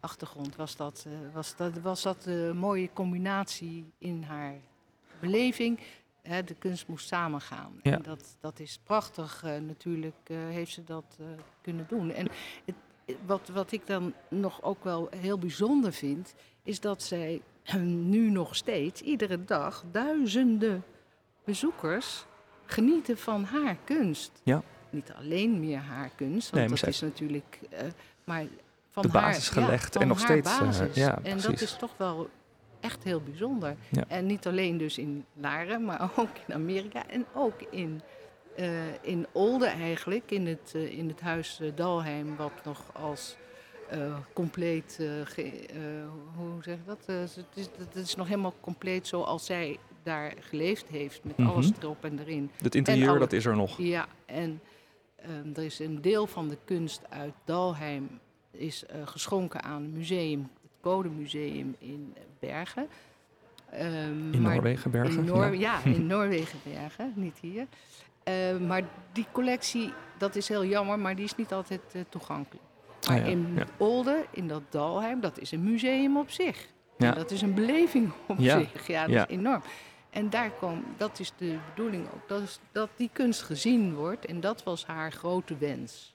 achtergrond 0.00 0.56
was 0.56 0.76
dat, 0.76 1.04
eh, 1.06 1.12
was 1.34 1.56
dat, 1.56 1.78
was 1.82 2.02
dat 2.02 2.24
een 2.26 2.56
mooie 2.56 2.90
combinatie 2.92 3.90
in 3.98 4.22
haar 4.22 4.54
beleving. 5.20 5.78
Hè, 6.22 6.44
de 6.44 6.54
kunst 6.54 6.86
moest 6.86 7.06
samengaan. 7.08 7.80
Ja. 7.82 7.92
En 7.92 8.02
dat, 8.02 8.36
dat 8.40 8.60
is 8.60 8.80
prachtig 8.84 9.42
eh, 9.44 9.56
natuurlijk, 9.60 10.16
eh, 10.24 10.36
heeft 10.36 10.72
ze 10.72 10.84
dat 10.84 11.16
eh, 11.20 11.26
kunnen 11.60 11.86
doen. 11.88 12.10
En 12.10 12.28
het, 12.64 12.74
wat, 13.26 13.48
wat 13.48 13.72
ik 13.72 13.86
dan 13.86 14.12
nog 14.28 14.62
ook 14.62 14.84
wel 14.84 15.08
heel 15.16 15.38
bijzonder 15.38 15.92
vind, 15.92 16.34
is 16.62 16.80
dat 16.80 17.02
zij 17.02 17.42
nu 17.82 18.30
nog 18.30 18.56
steeds, 18.56 19.00
iedere 19.00 19.44
dag, 19.44 19.84
duizenden 19.90 20.84
bezoekers 21.44 22.24
genieten 22.64 23.18
van 23.18 23.44
haar 23.44 23.76
kunst. 23.84 24.40
Ja. 24.42 24.62
Niet 24.90 25.12
alleen 25.12 25.60
meer 25.60 25.78
haar 25.78 26.10
kunst, 26.16 26.52
Nee, 26.52 26.68
want 26.68 26.74
maar 26.74 26.84
dat 26.84 26.94
is 26.94 27.00
natuurlijk... 27.00 27.60
maar 28.24 28.46
van 28.90 29.02
De 29.02 29.08
basis 29.08 29.48
gelegd 29.48 29.96
en 29.96 30.08
nog 30.08 30.18
haar 30.18 30.26
steeds, 30.26 30.58
basis. 30.58 30.94
ja, 30.94 31.18
en 31.22 31.40
dat 31.40 31.60
is 31.60 31.76
toch 31.76 31.96
wel 31.96 32.30
echt 32.80 33.04
heel 33.04 33.20
bijzonder. 33.20 33.76
Ja. 33.90 34.04
En 34.08 34.26
niet 34.26 34.46
alleen 34.46 34.76
dus 34.78 34.98
in 34.98 35.24
Laren, 35.34 35.84
maar 35.84 36.10
ook 36.16 36.28
in 36.46 36.54
Amerika 36.54 37.06
en 37.08 37.26
ook 37.34 37.62
in, 37.70 38.00
eh, 38.56 38.70
in 39.02 39.26
Olde 39.32 39.66
eigenlijk, 39.66 40.30
in 40.30 40.46
het, 40.46 40.72
eh, 40.74 40.98
in 40.98 41.08
het 41.08 41.20
huis 41.20 41.60
eh, 41.60 41.68
Dalheim, 41.74 42.36
wat 42.36 42.52
nog 42.64 42.84
als 42.92 43.36
compleet, 44.32 44.96
hoe 46.36 46.58
zeg 46.60 46.76
je 46.76 46.84
dat? 46.86 47.06
Het, 47.06 47.46
is, 47.54 47.68
het 47.78 47.94
is 47.96 48.14
nog 48.14 48.26
helemaal 48.28 48.54
compleet 48.60 49.06
zoals 49.06 49.46
zij 49.46 49.78
daar 50.02 50.32
geleefd 50.40 50.88
heeft, 50.88 51.24
met 51.24 51.36
Mhm. 51.38 51.48
alles 51.48 51.70
erop 51.82 52.04
en 52.04 52.18
erin. 52.18 52.50
Het 52.62 52.74
interieur, 52.74 53.08
alle- 53.08 53.18
dat 53.18 53.32
is 53.32 53.44
er 53.46 53.56
nog. 53.56 53.78
Ja, 53.78 54.06
en 54.26 54.60
er 55.54 55.62
is 55.64 55.78
een 55.78 56.00
deel 56.02 56.26
van 56.26 56.48
de 56.48 56.58
kunst 56.64 57.00
uit 57.10 57.32
Dalheim 57.44 58.08
is 58.50 58.84
geschonken 59.04 59.62
aan 59.62 59.82
het 59.82 59.92
museum, 59.92 60.50
Codemuseum 60.80 61.74
in 61.78 62.14
Bergen. 62.38 62.88
Ehm, 63.70 64.32
In 64.32 64.42
maar- 64.42 64.52
Noorwegen, 64.54 64.90
Bergen. 64.90 65.18
in 65.18 65.24
Noor- 65.24 65.56
ja. 65.56 65.80
ja. 65.84 65.90
in 65.94 66.06
Noorwegen 66.06 66.58
Bergen, 66.64 67.12
niet 67.16 67.38
hier. 67.40 67.66
Eh, 68.22 68.56
maar 68.66 68.82
die 69.12 69.26
collectie, 69.32 69.92
dat 70.18 70.36
is 70.36 70.48
heel 70.48 70.64
jammer, 70.64 70.98
maar 70.98 71.16
die 71.16 71.24
is 71.24 71.36
niet 71.36 71.52
altijd 71.52 71.80
eh, 71.92 72.00
toegankelijk. 72.08 72.64
Ah, 73.02 73.08
Maar 73.08 73.18
ja, 73.18 73.24
in 73.24 73.52
ja. 73.56 73.64
Olde, 73.76 74.24
in 74.30 74.48
dat 74.48 74.62
Dalheim, 74.68 75.20
dat 75.20 75.38
is 75.38 75.50
een 75.52 75.64
museum 75.64 76.16
op 76.16 76.30
zich. 76.30 76.66
Ja. 76.98 77.08
En 77.10 77.14
dat 77.14 77.30
is 77.30 77.42
een 77.42 77.54
beleving 77.54 78.12
op 78.28 78.38
Ja. 78.38 78.58
zich. 78.58 78.86
Ja, 78.86 79.02
dat 79.06 79.14
Ja. 79.14 79.26
is 79.28 79.34
enorm. 79.36 79.62
En 80.10 80.30
daar 80.30 80.50
kom, 80.50 80.84
dat 80.96 81.18
is 81.18 81.32
de 81.36 81.56
bedoeling 81.74 82.06
ook, 82.14 82.28
dat, 82.28 82.42
is, 82.42 82.58
dat 82.72 82.88
die 82.96 83.10
kunst 83.12 83.42
gezien 83.42 83.94
wordt. 83.94 84.26
En 84.26 84.40
dat 84.40 84.62
was 84.62 84.86
haar 84.86 85.12
grote 85.12 85.56
wens. 85.56 86.10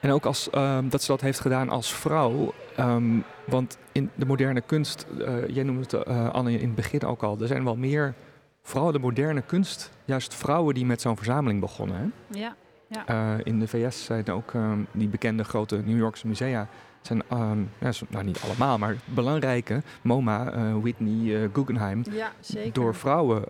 En 0.00 0.10
ook 0.10 0.24
als, 0.26 0.50
ehm, 0.50 0.88
dat 0.88 1.02
ze 1.02 1.10
dat 1.10 1.20
heeft 1.20 1.40
gedaan 1.40 1.68
als 1.68 1.94
vrouw. 1.94 2.52
ehm, 2.76 3.18
want 3.46 3.78
in 3.92 4.10
de 4.14 4.26
moderne 4.26 4.60
kunst, 4.60 5.06
eh, 5.20 5.48
jij 5.48 5.62
noemde 5.64 5.80
het 5.82 5.92
eh, 5.92 6.30
Anne 6.30 6.52
in 6.52 6.66
het 6.66 6.74
begin 6.74 7.04
ook 7.04 7.22
al, 7.22 7.36
er 7.40 7.46
zijn 7.46 7.64
wel 7.64 7.76
meer, 7.76 8.14
vooral 8.62 8.92
de 8.92 8.98
moderne 8.98 9.42
kunst, 9.42 9.90
juist 10.04 10.34
vrouwen 10.34 10.74
die 10.74 10.86
met 10.86 11.00
zo'n 11.00 11.16
verzameling 11.16 11.60
begonnen. 11.60 11.96
Hè? 11.96 12.38
Ja, 12.38 12.56
Eh, 13.06 13.34
in 13.42 13.58
de 13.58 13.68
VS 13.68 14.04
zijn 14.04 14.28
ook 14.30 14.54
ehm, 14.54 14.78
die 14.92 15.08
bekende 15.08 15.44
grote 15.44 15.82
New 15.84 15.96
Yorkse 15.98 16.26
musea, 16.26 16.68
zijn, 17.02 17.22
ja, 17.80 17.92
zo- 17.92 18.06
nou 18.08 18.24
niet 18.24 18.40
allemaal, 18.44 18.78
maar 18.78 18.96
belangrijke, 19.04 19.82
MoMA, 20.02 20.52
Whitney, 20.80 21.48
Guggenheim, 21.52 22.02
ja 22.10 22.32
door 22.72 22.94
vrouwen 22.94 23.44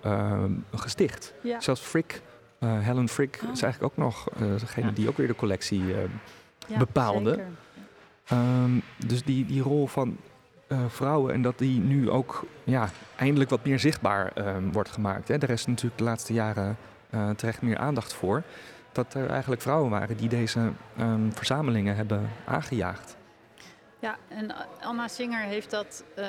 gesticht. 0.75 1.35
ja. 1.43 1.61
Zelfs 1.61 1.81
Frick, 1.81 2.23
Helen 2.67 3.09
Frick, 3.09 3.41
Oh. 3.45 3.53
is 3.53 3.63
eigenlijk 3.63 3.93
ook 3.93 4.05
nog 4.05 4.29
eh, 4.31 4.41
degene 4.59 4.93
die 4.93 5.09
ook 5.09 5.17
weer 5.17 5.27
de 5.27 5.35
collectie 5.35 5.83
ja, 6.67 6.79
bepaalde. 6.79 7.31
zeker. 7.31 7.47
Ehm, 8.25 8.79
dus 9.07 9.23
die, 9.23 9.47
die 9.47 9.63
rol 9.63 9.87
van 9.87 10.17
eh, 10.67 10.79
vrouwen 10.89 11.33
en 11.35 11.43
dat 11.43 11.59
die 11.59 11.81
nu 11.81 12.11
ook 12.11 12.45
ja, 12.65 12.89
eindelijk 13.17 13.51
wat 13.51 13.65
meer 13.65 13.79
zichtbaar 13.79 14.33
ehm, 14.35 14.71
wordt 14.73 14.91
gemaakt. 14.91 15.29
Hè. 15.29 15.39
Daar 15.39 15.51
is 15.51 15.67
natuurlijk 15.67 15.99
de 15.99 16.05
laatste 16.05 16.33
jaren 16.33 16.77
eh, 17.11 17.31
terecht 17.31 17.63
meer 17.63 17.79
aandacht 17.79 18.13
voor. 18.15 18.43
Dat 18.93 19.15
er 19.15 19.31
eigenlijk 19.31 19.63
vrouwen 19.63 19.91
waren 19.91 20.17
die 20.17 20.29
deze 20.29 20.71
ehm, 20.97 21.31
verzamelingen 21.31 21.97
hebben 21.97 22.31
aangejaagd. 22.45 23.17
Ja, 24.05 24.19
en 24.29 24.55
Anna 24.81 25.09
Singer 25.09 25.41
heeft 25.41 25.71
dat, 25.71 26.05
eh, 26.15 26.27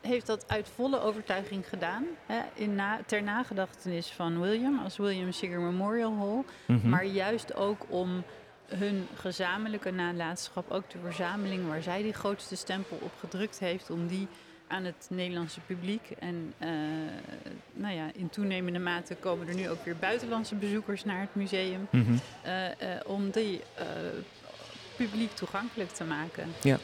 heeft 0.00 0.26
dat 0.26 0.44
uit 0.48 0.68
volle 0.74 1.00
overtuiging 1.00 1.68
gedaan. 1.68 2.04
Hè, 2.26 2.40
in 2.54 2.74
na, 2.74 3.00
ter 3.06 3.22
nagedachtenis 3.22 4.06
van 4.06 4.40
William, 4.40 4.78
als 4.78 4.96
William 4.96 5.32
Singer 5.32 5.60
Memorial 5.60 6.16
Hall. 6.16 6.44
Mhm. 6.66 6.88
Maar 6.88 7.04
juist 7.04 7.54
ook 7.54 7.86
om 7.88 8.24
hun 8.66 9.06
gezamenlijke 9.14 9.90
nalatenschap, 9.90 10.70
ook 10.70 10.90
de 10.90 10.98
verzameling 11.02 11.68
waar 11.68 11.82
zij 11.82 12.02
die 12.02 12.12
grootste 12.12 12.56
stempel 12.56 12.98
op 13.00 13.12
gedrukt 13.20 13.58
heeft, 13.58 13.90
om 13.90 14.06
die 14.06 14.28
aan 14.66 14.84
het 14.84 15.06
Nederlandse 15.10 15.60
publiek. 15.60 16.10
En 16.18 16.54
eh, 16.58 16.70
nou 17.72 17.94
ja, 17.94 18.10
in 18.14 18.28
toenemende 18.28 18.78
mate 18.78 19.14
komen 19.14 19.48
er 19.48 19.54
nu 19.54 19.68
ook 19.68 19.84
weer 19.84 19.96
buitenlandse 19.96 20.54
bezoekers 20.54 21.04
naar 21.04 21.20
het 21.20 21.34
museum. 21.34 21.88
Eh, 22.42 22.66
eh, 22.66 23.00
om 23.06 23.30
die 23.30 23.60
publiek 25.06 25.34
toegankelijk 25.34 25.90
te 25.90 26.04
maken. 26.04 26.52
Ja. 26.62 26.78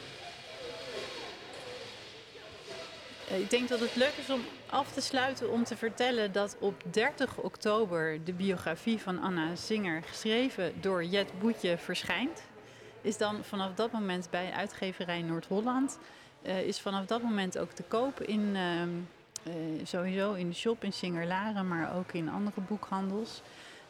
Eh, 3.29 3.39
Ik 3.39 3.49
denk 3.49 3.69
dat 3.69 3.79
het 3.79 3.95
leuk 3.95 4.13
is 4.17 4.29
om 4.29 4.41
af 4.69 4.91
te 4.91 5.01
sluiten 5.01 5.51
om 5.51 5.63
te 5.63 5.77
vertellen 5.77 6.31
dat 6.31 6.55
op 6.59 6.81
30 6.91 7.37
oktober 7.37 8.23
de 8.23 8.33
biografie 8.33 8.99
van 8.99 9.19
Anna 9.19 9.55
Singer, 9.55 10.03
geschreven 10.03 10.73
door 10.81 11.03
Jet 11.03 11.39
Boetje, 11.39 11.77
verschijnt. 11.77 12.41
Is 13.01 13.17
dan 13.17 13.43
vanaf 13.43 13.73
dat 13.73 13.91
moment 13.91 14.27
bij 14.29 14.51
uitgeverij 14.51 15.21
Noord-Holland. 15.21 15.97
eh, 16.41 16.61
is 16.61 16.79
vanaf 16.79 17.05
dat 17.05 17.21
moment 17.21 17.57
ook 17.57 17.71
te 17.71 17.83
koop 17.83 18.21
in, 18.21 18.55
ehm, 18.55 18.89
eh, 19.43 19.53
sowieso 19.85 20.33
in 20.33 20.49
de 20.49 20.55
shop 20.55 20.83
in 20.83 20.93
Singer-Laren, 20.93 21.67
maar 21.67 21.95
ook 21.95 22.11
in 22.11 22.29
andere 22.29 22.61
boekhandels. 22.61 23.41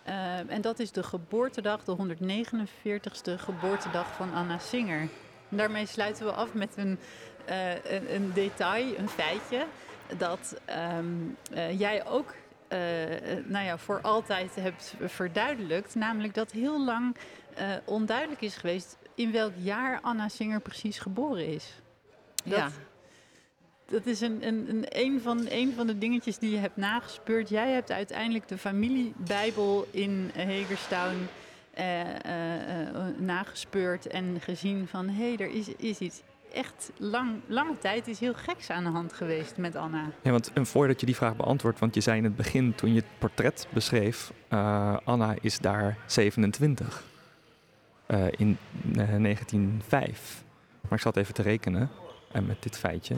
Eh, 0.07 0.51
en 0.51 0.61
dat 0.61 0.79
is 0.79 0.91
de 0.91 1.03
geboortedag, 1.03 1.83
de 1.83 1.91
149ste 1.91 3.37
geboortedag 3.37 4.15
van 4.15 4.33
Anna 4.33 4.57
Singer. 4.57 5.09
Daarmee 5.49 5.85
sluiten 5.85 6.25
we 6.25 6.31
af 6.31 6.53
met 6.53 6.77
een, 6.77 6.99
eh, 7.45 8.11
een, 8.13 8.33
detail, 8.33 8.97
een 8.97 9.09
feitje, 9.09 9.65
dat 10.17 10.59
ehm, 10.65 11.05
eh, 11.51 11.79
jij 11.79 12.05
ook 12.05 12.33
eh, 12.67 12.79
nou 13.45 13.65
ja, 13.65 13.77
voor 13.77 14.01
altijd 14.01 14.55
hebt 14.55 14.95
verduidelijkt. 15.01 15.95
Namelijk 15.95 16.33
dat 16.33 16.51
heel 16.51 16.85
lang 16.85 17.15
onduidelijk 17.85 18.41
is 18.41 18.55
geweest 18.55 18.97
in 19.15 19.31
welk 19.31 19.53
jaar 19.55 19.99
Anna 20.01 20.27
Singer 20.27 20.59
precies 20.59 20.99
geboren 20.99 21.47
is. 21.47 21.81
Ja, 22.43 22.69
Dat 23.89 24.05
is 24.05 24.21
een, 24.21 24.47
een, 24.47 24.65
een, 24.69 24.85
een, 24.89 25.21
van, 25.21 25.45
een 25.49 25.73
van 25.73 25.87
de 25.87 25.97
dingetjes 25.97 26.37
die 26.37 26.51
je 26.51 26.57
hebt 26.57 26.77
nagespeurd. 26.77 27.49
Jij 27.49 27.71
hebt 27.71 27.91
uiteindelijk 27.91 28.47
de 28.47 28.57
familiebijbel 28.57 29.87
in 29.91 30.31
Hagerstown 30.35 31.27
eh, 31.73 32.01
eh, 32.15 33.17
nagespeurd 33.17 34.07
en 34.07 34.37
gezien 34.41 34.87
van... 34.87 35.09
hé, 35.09 35.33
hey, 35.33 35.45
er 35.45 35.53
is, 35.53 35.67
is 35.75 35.99
iets 35.99 36.21
echt 36.53 36.91
lang, 36.97 37.31
lange 37.47 37.77
tijd 37.77 38.07
is 38.07 38.19
heel 38.19 38.33
geks 38.33 38.69
aan 38.69 38.83
de 38.83 38.89
hand 38.89 39.13
geweest 39.13 39.57
met 39.57 39.75
Anna. 39.75 40.09
Ja, 40.21 40.31
want 40.31 40.53
en 40.53 40.65
voordat 40.65 40.99
je 40.99 41.05
die 41.05 41.15
vraag 41.15 41.35
beantwoordt, 41.35 41.79
want 41.79 41.95
je 41.95 42.01
zei 42.01 42.17
in 42.17 42.23
het 42.23 42.35
begin 42.35 42.75
toen 42.75 42.93
je 42.93 42.99
het 42.99 43.09
portret 43.17 43.67
beschreef, 43.73 44.31
Anna 45.03 45.35
is 45.41 45.59
daar 45.59 45.97
27 46.05 47.03
eh, 48.07 48.25
in 48.31 48.57
eh, 48.95 49.21
1905. 49.21 50.43
Maar 50.81 50.91
ik 50.91 50.99
zat 50.99 51.17
even 51.17 51.33
te 51.33 51.41
rekenen 51.41 51.89
en 52.31 52.45
met 52.45 52.63
dit 52.63 52.77
feitje 52.77 53.15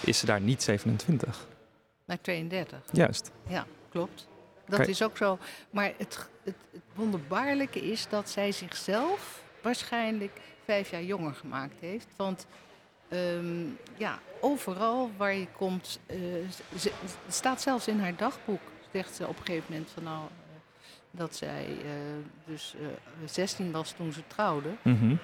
is 0.00 0.18
ze 0.18 0.26
daar 0.26 0.40
niet 0.40 0.62
27. 0.62 1.46
naar 2.04 2.20
32. 2.20 2.78
Juist. 2.92 3.30
Ja, 3.48 3.66
klopt. 3.90 4.28
Dat 4.66 4.76
Kijk. 4.78 4.90
is 4.90 5.02
ook 5.02 5.16
zo. 5.16 5.38
Maar 5.70 5.92
het, 5.96 6.28
het, 6.44 6.54
het 6.72 6.82
wonderbaarlijke 6.94 7.80
is 7.80 8.08
dat 8.08 8.30
zij 8.30 8.52
zichzelf 8.52 9.42
waarschijnlijk 9.62 10.40
vijf 10.64 10.90
jaar 10.90 11.02
jonger 11.02 11.34
gemaakt 11.34 11.74
heeft. 11.80 12.06
Want 12.16 12.46
ehm, 13.08 13.64
ja, 13.96 14.18
overal 14.40 15.10
waar 15.16 15.34
je 15.34 15.46
komt, 15.56 16.00
eh, 16.06 16.16
ze- 16.78 16.92
het 17.24 17.34
staat 17.34 17.60
zelfs 17.62 17.88
in 17.88 18.00
haar 18.00 18.16
dagboek, 18.16 18.60
zegt 18.92 19.14
ze 19.14 19.26
op 19.26 19.38
een 19.38 19.44
gegeven 19.46 19.72
moment 19.72 19.90
van 19.90 20.02
nou, 20.02 20.24
eh, 20.24 20.30
dat 21.10 21.36
zij 21.36 21.66
eh, 21.84 21.90
dus 22.46 22.74
eh 22.80 22.86
16 23.26 23.70
was 23.72 23.92
toen 23.92 24.12
ze 24.12 24.20
trouwde. 24.26 24.68
Mhm. 24.82 25.14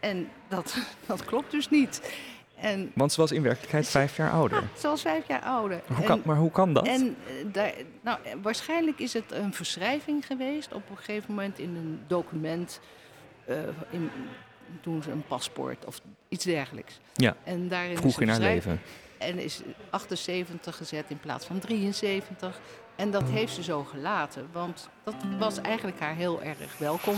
En 0.00 0.28
dat, 0.48 0.76
dat 1.06 1.24
klopt 1.24 1.50
dus 1.50 1.68
niet. 1.70 2.12
En 2.56 2.90
Want 2.94 3.12
ze 3.12 3.20
was 3.20 3.32
in 3.32 3.42
werkelijkheid 3.42 3.88
vijf 3.88 4.16
jaar 4.16 4.30
ouder. 4.30 4.62
ze 4.78 4.86
was 4.86 5.02
vijf 5.02 5.28
jaar 5.28 5.40
ouder. 5.42 5.80
Maar 5.86 5.96
hoe, 5.96 6.06
En- 6.06 6.10
kan, 6.10 6.22
maar 6.24 6.36
hoe 6.36 6.50
kan 6.50 6.72
dat? 6.74 6.86
en 6.86 7.16
eh, 7.26 7.32
daar, 7.52 7.72
nou, 8.00 8.18
waarschijnlijk 8.42 8.98
is 8.98 9.12
het 9.12 9.32
een 9.32 9.52
verschrijving 9.54 10.26
geweest 10.26 10.72
op 10.72 10.90
een 10.90 10.96
gegeven 10.96 11.34
moment 11.34 11.58
in 11.58 11.76
een 11.76 12.00
document. 12.06 12.80
eh, 13.44 13.56
in, 13.90 14.10
toen 14.80 15.02
ze 15.02 15.10
een 15.10 15.24
paspoort 15.28 15.84
of 15.84 16.00
iets 16.28 16.44
dergelijks. 16.44 16.98
Ja, 17.14 17.36
en 17.44 17.68
daarin 17.68 17.96
Vroeg 17.96 18.12
is 18.12 18.18
in 18.18 18.28
haar 18.28 18.40
leven. 18.40 18.80
En 19.18 19.38
is 19.38 19.60
78 19.90 20.76
gezet 20.76 21.04
in 21.08 21.18
plaats 21.20 21.46
van 21.46 21.58
73. 21.58 22.60
En 22.96 23.10
dat 23.10 23.22
heeft 23.28 23.54
ze 23.54 23.62
zo 23.62 23.84
gelaten, 23.84 24.48
want 24.52 24.88
dat 25.04 25.14
was 25.38 25.60
eigenlijk 25.60 26.00
haar 26.00 26.14
heel 26.14 26.42
erg 26.42 26.78
welkom. 26.78 27.14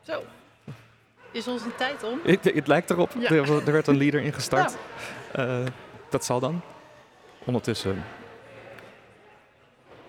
Zo, 0.00 0.22
is 1.32 1.48
onze 1.48 1.74
tijd 1.76 2.04
om? 2.04 2.20
Het, 2.24 2.44
het 2.44 2.66
lijkt 2.66 2.90
erop. 2.90 3.10
Ja. 3.18 3.30
Er, 3.30 3.66
er 3.66 3.72
werd 3.72 3.86
een 3.86 3.96
leader 3.96 4.20
ingestart. 4.22 4.76
Eh, 5.30 5.58
dat 6.08 6.24
zal 6.24 6.40
dan. 6.40 6.60
Ondertussen 7.44 8.04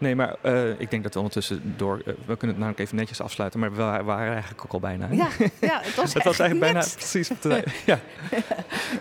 Nee, 0.02 0.16
maar 0.16 0.36
uh, 0.44 0.80
ik 0.80 0.90
denk 0.90 1.04
dat 1.04 1.14
we 1.14 1.20
ondertussen 1.20 1.74
door... 1.78 1.98
Uh, 1.98 2.06
we 2.06 2.14
kunnen 2.38 2.48
het 2.48 2.58
namelijk 2.58 2.80
even 2.80 2.96
netjes 2.96 3.22
afsluiten, 3.22 3.60
maar 3.60 3.72
we 3.72 4.04
waren 4.04 4.32
eigenlijk 4.32 4.64
ook 4.66 4.72
al 4.72 4.80
bijna. 4.80 5.08
Ja, 5.12 5.28
ja 5.60 5.80
het 5.84 5.96
was, 5.96 6.14
het 6.18 6.24
was 6.24 6.40
eigenlijk 6.40 6.74
bijna 6.74 6.88
precies. 6.96 7.32
ja. 7.86 8.00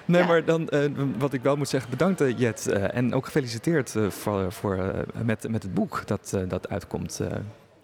Nee, 0.04 0.22
ja. 0.22 0.26
maar 0.26 0.44
dan 0.44 0.68
wat 1.18 1.32
ik 1.32 1.42
wel 1.42 1.56
moet 1.56 1.68
zeggen, 1.68 1.90
bedankt 1.90 2.22
Jet. 2.36 2.66
en 2.68 3.14
ook 3.14 3.24
gefeliciteerd 3.24 3.94
voor, 4.08 4.52
voor, 4.52 5.06
met, 5.24 5.48
met 5.48 5.62
het 5.62 5.74
boek 5.74 6.06
dat, 6.06 6.36
dat 6.48 6.68
uitkomt. 6.68 7.16
De, 7.16 7.28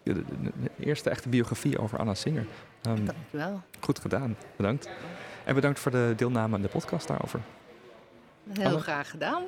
de, 0.03 0.25
de, 0.43 0.85
eerste 0.85 1.11
echte 1.11 1.29
biografie 1.29 1.79
over 1.79 1.99
Anna 1.99 2.15
Singer. 2.15 2.47
Um, 2.87 3.05
Dankjewel. 3.05 3.63
Goed 3.81 3.99
gedaan, 3.99 4.37
bedankt. 4.57 4.89
En 5.45 5.55
bedankt 5.55 5.79
voor 5.79 5.91
de 5.91 6.13
deelname 6.17 6.55
aan 6.55 6.63
de 6.63 6.69
podcast 6.69 7.09
daarover. 7.09 7.41
Heel 8.53 8.67
Anne? 8.67 8.81
graag 8.81 9.11
gedaan. 9.11 9.43